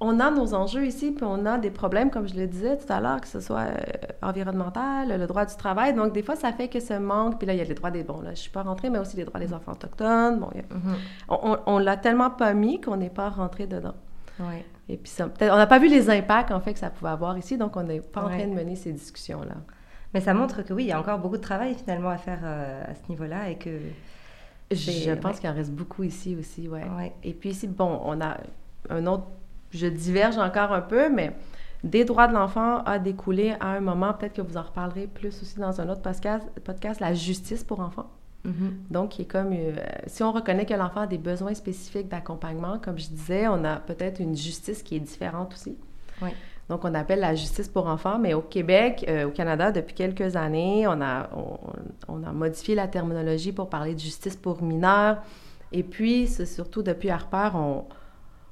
on 0.00 0.18
a 0.18 0.30
nos 0.30 0.54
enjeux 0.54 0.86
ici, 0.86 1.12
puis 1.12 1.26
on 1.28 1.44
a 1.44 1.58
des 1.58 1.70
problèmes, 1.70 2.10
comme 2.10 2.26
je 2.26 2.34
le 2.34 2.46
disais 2.46 2.78
tout 2.78 2.90
à 2.90 3.00
l'heure, 3.00 3.20
que 3.20 3.28
ce 3.28 3.38
soit 3.40 3.66
euh, 3.66 3.76
environnemental, 4.22 5.08
le 5.08 5.26
droit 5.26 5.44
du 5.44 5.54
travail. 5.56 5.92
Donc, 5.92 6.14
des 6.14 6.22
fois, 6.22 6.36
ça 6.36 6.52
fait 6.52 6.68
que 6.68 6.80
ce 6.80 6.94
manque. 6.94 7.36
Puis 7.36 7.46
là, 7.46 7.52
il 7.52 7.58
y 7.58 7.60
a 7.60 7.64
les 7.64 7.74
droits 7.74 7.90
des... 7.90 8.02
Bon, 8.02 8.22
là, 8.22 8.30
je 8.30 8.40
suis 8.40 8.50
pas 8.50 8.62
rentrée, 8.62 8.88
mais 8.88 8.98
aussi 8.98 9.18
les 9.18 9.24
droits 9.24 9.38
des 9.38 9.52
enfants 9.52 9.72
autochtones. 9.72 10.40
Bon, 10.40 10.48
mm-hmm. 10.48 11.58
on, 11.66 11.78
l'a 11.78 11.98
tellement 11.98 12.30
pas 12.30 12.54
mis 12.54 12.80
qu'on 12.80 12.96
n'est 12.96 13.10
pas 13.10 13.28
rentré 13.28 13.66
dedans. 13.66 13.94
Oui. 14.40 14.64
Et 14.88 14.96
puis, 14.96 15.10
ça, 15.10 15.28
on 15.38 15.56
n'a 15.56 15.66
pas 15.66 15.78
vu 15.78 15.88
les 15.88 16.08
impacts, 16.08 16.50
en 16.50 16.60
fait, 16.60 16.72
que 16.72 16.78
ça 16.78 16.88
pouvait 16.88 17.10
avoir 17.10 17.36
ici, 17.36 17.58
donc 17.58 17.76
on 17.76 17.82
n'est 17.82 18.00
pas 18.00 18.22
en 18.22 18.28
train 18.28 18.46
de 18.46 18.54
mener 18.54 18.76
ces 18.76 18.92
discussions-là. 18.92 19.56
Mais 20.14 20.20
ça 20.20 20.34
montre 20.34 20.62
que 20.62 20.72
oui, 20.72 20.84
il 20.84 20.88
y 20.88 20.92
a 20.92 21.00
encore 21.00 21.18
beaucoup 21.18 21.36
de 21.36 21.42
travail, 21.42 21.74
finalement, 21.74 22.10
à 22.10 22.18
faire 22.18 22.40
euh, 22.42 22.82
à 22.84 22.94
ce 22.94 23.08
niveau-là 23.08 23.50
et 23.50 23.56
que... 23.56 23.70
Je 24.72 25.14
pense 25.14 25.40
qu'il 25.40 25.50
en 25.50 25.54
reste 25.54 25.72
beaucoup 25.72 26.04
ici 26.04 26.36
aussi, 26.36 26.68
ouais. 26.68 26.84
ouais. 26.96 27.12
Et 27.24 27.32
puis 27.32 27.50
ici, 27.50 27.66
bon, 27.66 28.00
on 28.04 28.20
a 28.20 28.36
un 28.88 29.06
autre 29.06 29.26
je 29.72 29.86
diverge 29.86 30.38
encore 30.38 30.72
un 30.72 30.80
peu, 30.80 31.08
mais 31.08 31.32
des 31.84 32.04
droits 32.04 32.26
de 32.26 32.34
l'enfant 32.34 32.82
a 32.84 32.98
découlé 32.98 33.54
à 33.60 33.68
un 33.68 33.80
moment, 33.80 34.12
peut-être 34.12 34.34
que 34.34 34.42
vous 34.42 34.56
en 34.56 34.62
reparlerez 34.62 35.06
plus 35.06 35.40
aussi 35.42 35.58
dans 35.58 35.80
un 35.80 35.88
autre 35.88 36.02
podcast, 36.02 36.46
podcast 36.64 37.00
la 37.00 37.14
justice 37.14 37.64
pour 37.64 37.80
enfants. 37.80 38.10
Mm-hmm. 38.46 38.90
Donc, 38.90 39.10
qui 39.10 39.22
est 39.22 39.26
comme, 39.26 39.52
euh, 39.52 39.76
si 40.06 40.22
on 40.22 40.32
reconnaît 40.32 40.66
que 40.66 40.74
l'enfant 40.74 41.00
a 41.00 41.06
des 41.06 41.18
besoins 41.18 41.54
spécifiques 41.54 42.08
d'accompagnement, 42.08 42.78
comme 42.78 42.98
je 42.98 43.08
disais, 43.08 43.48
on 43.48 43.64
a 43.64 43.76
peut-être 43.76 44.20
une 44.20 44.36
justice 44.36 44.82
qui 44.82 44.96
est 44.96 45.00
différente 45.00 45.52
aussi. 45.54 45.76
Oui. 46.22 46.30
Donc, 46.70 46.84
on 46.84 46.94
appelle 46.94 47.18
la 47.18 47.34
justice 47.34 47.68
pour 47.68 47.88
enfants, 47.88 48.20
mais 48.20 48.32
au 48.32 48.42
Québec, 48.42 49.04
euh, 49.08 49.26
au 49.26 49.30
Canada, 49.30 49.72
depuis 49.72 49.92
quelques 49.92 50.36
années, 50.36 50.86
on 50.86 51.02
a, 51.02 51.28
on, 52.06 52.22
a 52.22 52.30
modifié 52.30 52.76
la 52.76 52.86
terminologie 52.86 53.50
pour 53.50 53.68
parler 53.68 53.92
de 53.92 53.98
justice 53.98 54.36
pour 54.36 54.62
mineurs. 54.62 55.18
Et 55.72 55.82
puis, 55.82 56.28
c'est 56.28 56.46
surtout 56.46 56.84
depuis 56.84 57.10
Harper, 57.10 57.50
on, 57.54 57.86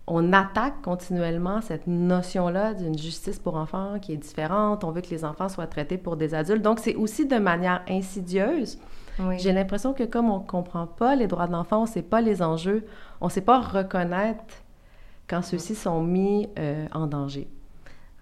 on 0.09 0.33
attaque 0.33 0.83
continuellement 0.83 1.61
cette 1.61 1.87
notion-là 1.87 2.75
d'une 2.75 2.99
justice 2.99 3.39
pour 3.39 3.55
enfants 3.55 4.01
qui 4.03 4.15
est 4.15 4.17
différente. 4.17 4.83
On 4.83 4.91
veut 4.91 5.01
que 5.01 5.11
les 5.11 5.25
enfants 5.25 5.49
soient 5.49 5.69
traités 5.69 5.97
pour 5.97 6.17
des 6.17 6.35
adultes. 6.35 6.63
Donc, 6.63 6.81
c'est 6.81 6.97
aussi 6.97 7.25
de 7.25 7.39
manière 7.39 7.85
insidieuse. 7.89 8.81
J'ai 9.37 9.53
l'impression 9.53 9.95
que 9.95 10.03
comme 10.03 10.29
on 10.29 10.41
ne 10.41 10.45
comprend 10.45 10.89
pas 10.89 11.15
les 11.15 11.29
droits 11.29 11.47
de 11.47 11.53
l'enfant, 11.53 11.79
on 11.79 11.83
ne 11.83 11.89
sait 11.89 12.03
pas 12.03 12.21
les 12.21 12.43
enjeux, 12.43 12.85
on 13.21 13.27
ne 13.27 13.31
sait 13.31 13.43
pas 13.43 13.61
reconnaître 13.61 14.43
quand 15.29 15.43
ceux-ci 15.43 15.77
sont 15.77 16.03
mis 16.03 16.49
euh, 16.59 16.87
en 16.93 17.07
danger. 17.07 17.49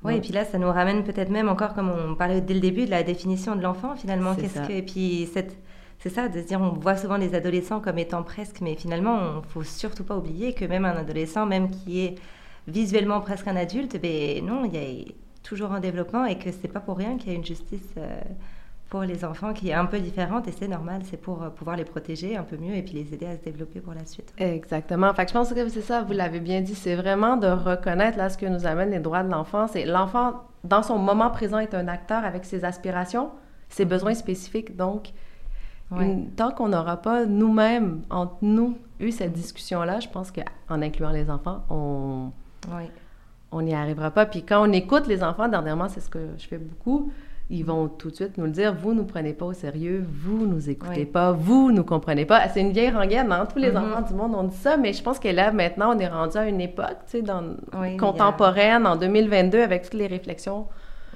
Oui, 0.04 0.16
et 0.16 0.20
puis 0.20 0.32
là, 0.32 0.44
ça 0.44 0.59
nous 0.59 0.70
ramène 0.70 1.02
peut-être 1.02 1.30
même 1.30 1.48
encore, 1.48 1.74
comme 1.74 1.90
on 1.90 2.14
parlait 2.14 2.40
dès 2.40 2.54
le 2.54 2.61
début, 2.61 2.85
de 2.85 2.90
la 2.90 3.02
définition 3.02 3.56
de 3.56 3.62
l'enfant, 3.62 3.96
finalement. 3.96 4.35
Qu'est-ce 4.35 4.61
que... 4.61 4.72
Et 4.72 4.82
puis 4.82 5.28
cette 5.32 5.56
c'est 5.98 6.11
ça, 6.11 6.28
de 6.28 6.40
se 6.40 6.46
dire, 6.46 6.61
on 6.61 6.70
voit 6.70 6.96
souvent 6.96 7.16
les 7.16 7.35
adolescents 7.35 7.80
comme 7.80 7.98
étant 7.98 8.22
presque, 8.22 8.61
mais 8.61 8.74
finalement, 8.74 9.18
il 9.18 9.37
ne 9.37 9.42
faut 9.42 9.62
surtout 9.62 10.04
pas 10.04 10.16
oublier 10.16 10.52
que 10.52 10.64
même 10.64 10.85
un 10.85 10.96
adolescent, 10.96 11.46
même 11.46 11.70
qui 11.70 12.04
est 12.04 12.14
visuellement 12.68 13.20
presque 13.20 13.48
un 13.48 13.56
adulte, 13.56 14.00
ben 14.00 14.44
non, 14.44 14.64
il 14.64 14.74
y 14.74 14.78
a 14.78 15.12
toujours 15.42 15.72
un 15.72 15.80
développement 15.80 16.26
et 16.26 16.38
que 16.38 16.50
c'est 16.52 16.68
pas 16.68 16.80
pour 16.80 16.98
rien 16.98 17.16
qu'il 17.16 17.32
y 17.32 17.35
a 17.35 17.38
une 17.38 17.44
justice 17.44 17.94
euh, 17.96 18.20
pour 18.88 19.03
les 19.03 19.25
enfants 19.25 19.53
qui 19.53 19.70
est 19.70 19.75
un 19.75 19.87
peu 19.87 19.99
différente 19.99 20.46
et 20.46 20.53
c'est 20.53 20.68
normal, 20.68 21.03
c'est 21.05 21.16
pour 21.16 21.42
euh, 21.42 21.51
pouvoir 21.51 21.77
les 21.77 21.85
protéger 21.85 22.37
un 22.37 22.44
peu 22.44 22.57
mieux 22.57 22.75
et 22.75 22.83
puis 22.83 22.94
les 22.94 23.12
aider 23.12 23.27
à 23.27 23.37
se 23.37 23.42
développer 23.42 23.81
pour 23.81 23.94
la 23.94 24.05
suite. 24.05 24.33
Exactement. 24.38 25.12
Fait 25.12 25.25
que 25.25 25.31
je 25.31 25.35
pense 25.35 25.53
que 25.53 25.68
c'est 25.68 25.81
ça, 25.81 26.03
vous 26.03 26.12
l'avez 26.12 26.40
bien 26.40 26.61
dit, 26.61 26.75
c'est 26.75 26.94
vraiment 26.94 27.37
de 27.37 27.49
reconnaître 27.49 28.16
là 28.16 28.29
ce 28.29 28.38
que 28.38 28.46
nous 28.46 28.66
amène 28.66 28.90
les 28.90 29.01
droits 29.01 29.25
de 29.25 29.31
l'enfant. 29.31 29.66
C'est 29.66 29.87
l'enfant, 29.87 30.44
dans 30.62 30.83
son 30.83 30.99
moment 30.99 31.31
présent, 31.31 31.59
est 31.59 31.75
un 31.75 31.88
acteur 31.88 32.25
avec 32.25 32.44
ses 32.44 32.64
aspirations, 32.64 33.31
ses 33.68 33.85
besoins 33.85 34.14
spécifiques. 34.14 34.77
Donc, 34.77 35.12
tant 36.37 36.51
qu'on 36.53 36.68
n'aura 36.68 36.96
pas 36.99 37.27
nous-mêmes, 37.27 38.03
entre 38.11 38.37
nous, 38.42 38.79
eu 39.01 39.11
cette 39.11 39.33
discussion-là, 39.33 40.01
je 40.01 40.09
pense 40.09 40.31
qu'en 40.31 40.83
incluant 40.83 41.11
les 41.11 41.29
enfants, 41.31 41.64
on 41.70 42.31
on 43.53 43.62
n'y 43.62 43.75
arrivera 43.75 44.11
pas. 44.11 44.27
Puis 44.27 44.42
quand 44.42 44.68
on 44.68 44.72
écoute 44.72 45.07
les 45.07 45.22
enfants, 45.22 45.49
dernièrement, 45.49 45.88
c'est 45.88 46.01
ce 46.01 46.11
que 46.11 46.18
je 46.37 46.46
fais 46.46 46.59
beaucoup, 46.59 47.12
ils 47.48 47.64
vont 47.64 47.88
tout 47.88 48.11
de 48.11 48.16
suite 48.16 48.38
nous 48.38 48.44
le 48.44 48.50
dire, 48.50 48.74
vous 48.74 48.92
nous 48.92 49.04
prenez 49.04 49.32
pas 49.32 49.46
au 49.46 49.52
sérieux, 49.52 50.04
vous 50.09 50.46
nous 50.46 50.68
écoutez 50.68 51.04
pas, 51.04 51.30
vous 51.30 51.70
nous 51.70 51.85
comprenez 51.85 52.24
pas. 52.24 52.48
C'est 52.48 52.61
une 52.61 52.72
vieille 52.72 52.90
rengaine, 52.90 53.30
hein? 53.30 53.46
tous 53.46 53.61
les 53.61 53.70
mm-hmm. 53.70 53.92
enfants 53.92 54.02
du 54.02 54.14
monde 54.14 54.35
ont 54.35 54.44
dit 54.44 54.56
ça, 54.56 54.76
mais 54.76 54.92
je 54.92 55.02
pense 55.02 55.20
que 55.20 55.28
là, 55.28 55.52
maintenant, 55.52 55.94
on 55.94 55.98
est 55.98 56.09
rendu 56.09 56.37
à 56.37 56.48
une 56.48 56.61
époque, 56.61 56.98
tu 57.06 57.18
sais, 57.18 57.22
dans, 57.22 57.56
contemporaine, 57.98 58.87
en 58.87 58.96
2022, 58.96 59.61
avec 59.62 59.85
toutes 59.85 59.94
les 59.94 60.09
réflexions 60.09 60.66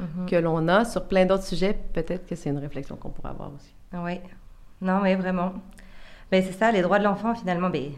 mm-hmm. 0.01 0.31
que 0.31 0.37
l'on 0.37 0.69
a 0.69 0.85
sur 0.85 1.05
plein 1.07 1.27
d'autres 1.27 1.45
sujets, 1.45 1.77
peut-être 1.93 2.27
que 2.29 2.37
c'est 2.37 2.51
une 2.51 2.59
réflexion 2.59 2.95
qu'on 2.95 3.11
pourrait 3.11 3.31
avoir 3.31 3.51
aussi. 3.53 3.75
Oui, 3.93 4.21
non, 4.81 5.01
oui, 5.03 5.17
vraiment. 5.17 5.53
Ben, 6.31 6.45
c'est 6.47 6.57
ça, 6.57 6.71
les 6.71 6.83
droits 6.83 7.01
de 7.01 7.05
l'enfant, 7.05 7.35
finalement, 7.35 7.71
ben, 7.71 7.91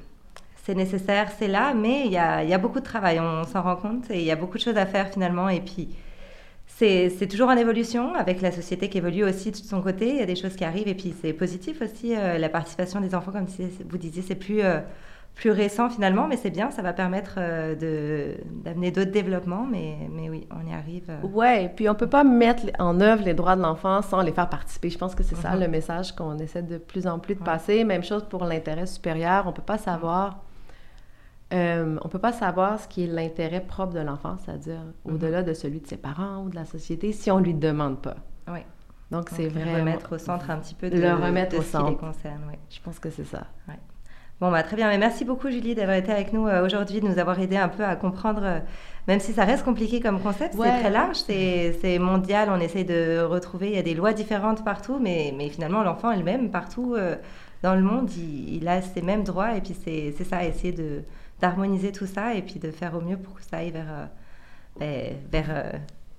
c'est 0.64 0.74
nécessaire, 0.74 1.30
c'est 1.38 1.48
là, 1.48 1.74
mais 1.74 2.06
il 2.06 2.12
y 2.12 2.16
a, 2.16 2.42
y 2.44 2.54
a, 2.54 2.58
beaucoup 2.58 2.80
de 2.80 2.84
travail, 2.84 3.20
on 3.20 3.44
s'en 3.44 3.62
rend 3.62 3.76
compte, 3.76 4.10
et 4.10 4.20
il 4.20 4.24
y 4.24 4.30
a 4.30 4.36
beaucoup 4.36 4.56
de 4.56 4.62
choses 4.62 4.78
à 4.78 4.86
faire 4.86 5.08
finalement, 5.08 5.50
et 5.50 5.60
puis 5.60 5.90
c'est 6.66 7.28
toujours 7.28 7.48
en 7.48 7.56
évolution, 7.56 8.14
avec 8.14 8.40
la 8.40 8.50
société 8.50 8.88
qui 8.88 8.98
évolue 8.98 9.24
aussi 9.24 9.50
de 9.50 9.56
son 9.56 9.80
côté, 9.80 10.08
il 10.08 10.16
y 10.16 10.22
a 10.22 10.26
des 10.26 10.36
choses 10.36 10.56
qui 10.56 10.64
arrivent, 10.64 10.88
et 10.88 10.94
puis 10.94 11.14
c'est 11.20 11.32
positif 11.32 11.80
aussi, 11.80 12.16
euh, 12.16 12.38
la 12.38 12.48
participation 12.48 13.00
des 13.00 13.14
enfants, 13.14 13.30
comme 13.30 13.46
vous 13.88 13.98
disiez, 13.98 14.22
c'est 14.22 14.34
plus, 14.34 14.62
euh, 14.62 14.80
plus 15.34 15.50
récent 15.50 15.88
finalement, 15.90 16.26
mais 16.26 16.36
c'est 16.36 16.50
bien, 16.50 16.70
ça 16.70 16.82
va 16.82 16.92
permettre 16.92 17.34
euh, 17.38 18.34
d'amener 18.64 18.90
d'autres 18.90 19.12
développements, 19.12 19.66
mais, 19.70 19.96
mais 20.10 20.28
oui, 20.28 20.46
on 20.50 20.68
y 20.68 20.74
arrive. 20.74 21.10
Ouais, 21.22 21.72
puis 21.74 21.88
on 21.88 21.94
peut 21.94 22.08
pas 22.08 22.24
mettre 22.24 22.64
en 22.78 23.00
œuvre 23.00 23.24
les 23.24 23.34
droits 23.34 23.56
de 23.56 23.62
l'enfant 23.62 24.02
sans 24.02 24.20
les 24.22 24.32
faire 24.32 24.48
participer. 24.48 24.90
Je 24.90 24.98
pense 24.98 25.14
que 25.14 25.22
c'est 25.22 25.36
ça 25.36 25.52
mhm. 25.52 25.60
le 25.60 25.68
message 25.68 26.12
qu'on 26.12 26.36
essaie 26.38 26.62
de 26.62 26.78
plus 26.78 27.06
en 27.06 27.18
plus 27.18 27.34
de 27.34 27.42
passer. 27.42 27.84
Même 27.84 28.02
chose 28.02 28.24
pour 28.28 28.44
l'intérêt 28.44 28.86
supérieur, 28.86 29.46
on 29.46 29.52
peut 29.52 29.62
pas 29.62 29.78
savoir 29.78 30.42
euh, 31.52 31.98
on 32.00 32.06
ne 32.06 32.10
peut 32.10 32.18
pas 32.18 32.32
savoir 32.32 32.80
ce 32.80 32.88
qui 32.88 33.04
est 33.04 33.06
l'intérêt 33.06 33.60
propre 33.60 33.92
de 33.92 34.00
l'enfant, 34.00 34.36
c'est-à-dire 34.44 34.80
mhm. 35.04 35.14
au-delà 35.14 35.42
de 35.42 35.52
celui 35.52 35.80
de 35.80 35.86
ses 35.86 35.96
parents 35.96 36.44
ou 36.44 36.48
de 36.48 36.54
la 36.54 36.64
société, 36.64 37.12
si 37.12 37.30
on 37.30 37.40
ne 37.40 37.44
lui 37.44 37.54
demande 37.54 38.00
pas. 38.00 38.16
Oui. 38.48 38.60
Donc, 39.10 39.28
c'est 39.30 39.48
vraiment... 39.48 39.74
remettre 39.74 40.14
au 40.14 40.18
centre 40.18 40.50
un 40.50 40.56
petit 40.56 40.74
peu 40.74 40.88
de, 40.88 40.98
le 40.98 41.12
remettre 41.12 41.58
au 41.58 41.62
centre. 41.62 41.84
qui 41.86 41.90
les 41.92 41.98
concerne. 41.98 42.42
Oui. 42.48 42.56
Je 42.70 42.80
pense 42.80 42.98
que 42.98 43.10
c'est 43.10 43.26
ça. 43.26 43.46
Ouais. 43.68 43.78
Bon, 44.40 44.50
bah, 44.50 44.62
très 44.62 44.76
bien. 44.76 44.88
Mais 44.88 44.96
merci 44.96 45.26
beaucoup, 45.26 45.50
Julie, 45.50 45.74
d'avoir 45.74 45.98
été 45.98 46.10
avec 46.10 46.32
nous 46.32 46.48
euh, 46.48 46.64
aujourd'hui, 46.64 47.00
de 47.00 47.06
nous 47.06 47.18
avoir 47.18 47.38
aidé 47.38 47.58
un 47.58 47.68
peu 47.68 47.84
à 47.84 47.94
comprendre, 47.94 48.40
euh, 48.42 48.58
même 49.06 49.20
si 49.20 49.34
ça 49.34 49.44
reste 49.44 49.64
compliqué 49.64 50.00
comme 50.00 50.20
concept, 50.20 50.54
c'est 50.54 50.80
très 50.80 50.90
large, 50.90 51.16
c'est 51.16 51.98
mondial, 52.00 52.48
on 52.50 52.58
essaye 52.58 52.86
de 52.86 53.20
retrouver, 53.20 53.68
il 53.68 53.74
y 53.74 53.78
a 53.78 53.82
des 53.82 53.94
lois 53.94 54.14
différentes 54.14 54.64
partout, 54.64 54.98
mais, 54.98 55.34
mais 55.36 55.48
finalement, 55.50 55.82
l'enfant 55.82 56.10
elle-même, 56.10 56.50
partout 56.50 56.96
dans 57.62 57.74
le 57.74 57.82
monde, 57.82 58.10
il, 58.16 58.54
il, 58.54 58.68
a 58.68 58.80
ses 58.80 59.02
mêmes 59.02 59.24
droits, 59.24 59.56
et 59.56 59.60
puis 59.60 59.76
c'est 59.84 60.24
ça, 60.24 60.44
essayer 60.44 60.72
de 60.72 61.02
d'harmoniser 61.42 61.92
tout 61.92 62.06
ça 62.06 62.34
et 62.34 62.40
puis 62.40 62.58
de 62.58 62.70
faire 62.70 62.94
au 62.94 63.00
mieux 63.00 63.18
pour 63.18 63.34
que 63.34 63.42
ça 63.42 63.58
aille 63.58 63.72
vers, 63.72 63.88
euh, 63.90 64.06
ben, 64.78 65.16
vers 65.30 65.46
euh, 65.50 65.72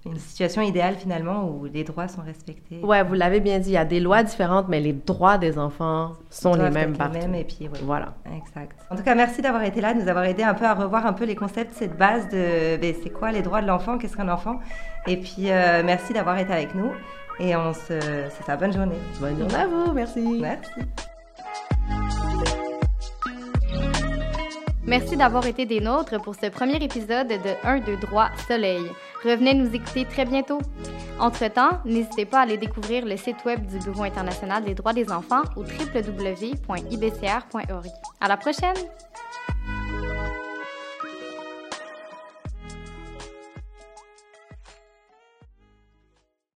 une 0.06 0.20
situation 0.20 0.62
idéale 0.62 0.96
finalement 0.96 1.50
où 1.50 1.66
les 1.66 1.86
droits 1.86 2.10
sont 2.10 2.22
respectés. 2.22 2.82
Ouais, 2.84 3.04
vous 3.04 3.14
l'avez 3.14 3.40
bien 3.40 3.60
dit, 3.60 3.70
il 3.70 3.74
y 3.74 3.78
a 3.78 3.86
des 3.86 4.02
lois 4.02 4.22
différentes, 4.22 4.68
mais 4.68 4.82
les 4.82 4.92
droits 4.92 5.38
des 5.38 5.58
enfants 5.58 6.12
sont 6.30 6.56
les 6.56 6.70
mêmes 6.70 6.98
partout. 6.98 7.14
Les 7.14 7.22
mêmes 7.22 7.36
et 7.36 7.46
puis 7.46 7.70
voilà. 7.84 8.14
Exact. 8.36 8.78
En 8.90 8.98
tout 8.98 9.04
cas, 9.04 9.16
merci 9.16 9.42
d'avoir 9.42 9.64
été 9.64 9.80
là, 9.80 9.94
de 9.94 10.02
nous 10.02 10.10
avoir 10.10 10.26
aidé 10.26 10.44
un 10.44 10.54
peu 10.54 10.66
à 10.66 10.74
revoir 10.74 11.06
un 11.06 11.14
peu 11.14 11.24
les 11.24 11.36
concepts, 11.36 11.74
cette 11.74 11.98
base 11.98 12.28
de 12.28 12.76
ben, 12.78 12.94
c'est 13.02 13.10
quoi 13.10 13.32
les 13.32 13.42
droits 13.42 13.62
de 13.62 13.68
l'enfant, 13.68 13.98
qu'est-ce 13.98 14.18
qu'un 14.18 14.30
enfant, 14.30 14.60
et 15.08 15.16
puis 15.16 15.50
euh, 15.50 15.84
merci 15.86 16.12
d'avoir 16.12 16.38
été 16.38 16.52
avec 16.52 16.76
nous 16.76 16.92
et 17.40 17.56
on 17.56 17.74
se, 17.74 18.00
c'est 18.30 18.44
ça, 18.46 18.58
bonne 18.58 18.74
journée. 18.74 19.00
Bonne 19.20 19.40
journée 19.40 19.56
à 19.56 19.68
vous, 19.68 19.94
merci. 19.94 20.40
Merci. 20.42 20.70
Merci 24.86 25.16
d'avoir 25.16 25.46
été 25.46 25.66
des 25.66 25.80
nôtres 25.80 26.22
pour 26.22 26.36
ce 26.36 26.48
premier 26.48 26.76
épisode 26.84 27.30
de 27.30 27.56
1, 27.64 27.80
2, 27.80 27.96
droit 27.98 28.30
Soleil. 28.48 28.84
Revenez 29.24 29.54
nous 29.54 29.74
écouter 29.74 30.04
très 30.06 30.26
bientôt. 30.26 30.60
Entre-temps, 31.20 31.80
n'hésitez 31.86 32.26
pas 32.26 32.40
à 32.40 32.42
aller 32.42 32.58
découvrir 32.58 33.06
le 33.06 33.16
site 33.16 33.46
web 33.46 33.66
du 33.66 33.80
Bureau 33.80 34.04
international 34.04 34.66
des 34.66 34.76
droits 34.76 34.92
des 34.92 35.10
enfants 35.10 35.44
au 35.56 35.62
www.ibcr.org. 35.62 36.68
À 38.20 38.28
la 38.28 38.36
prochaine! 38.36 38.76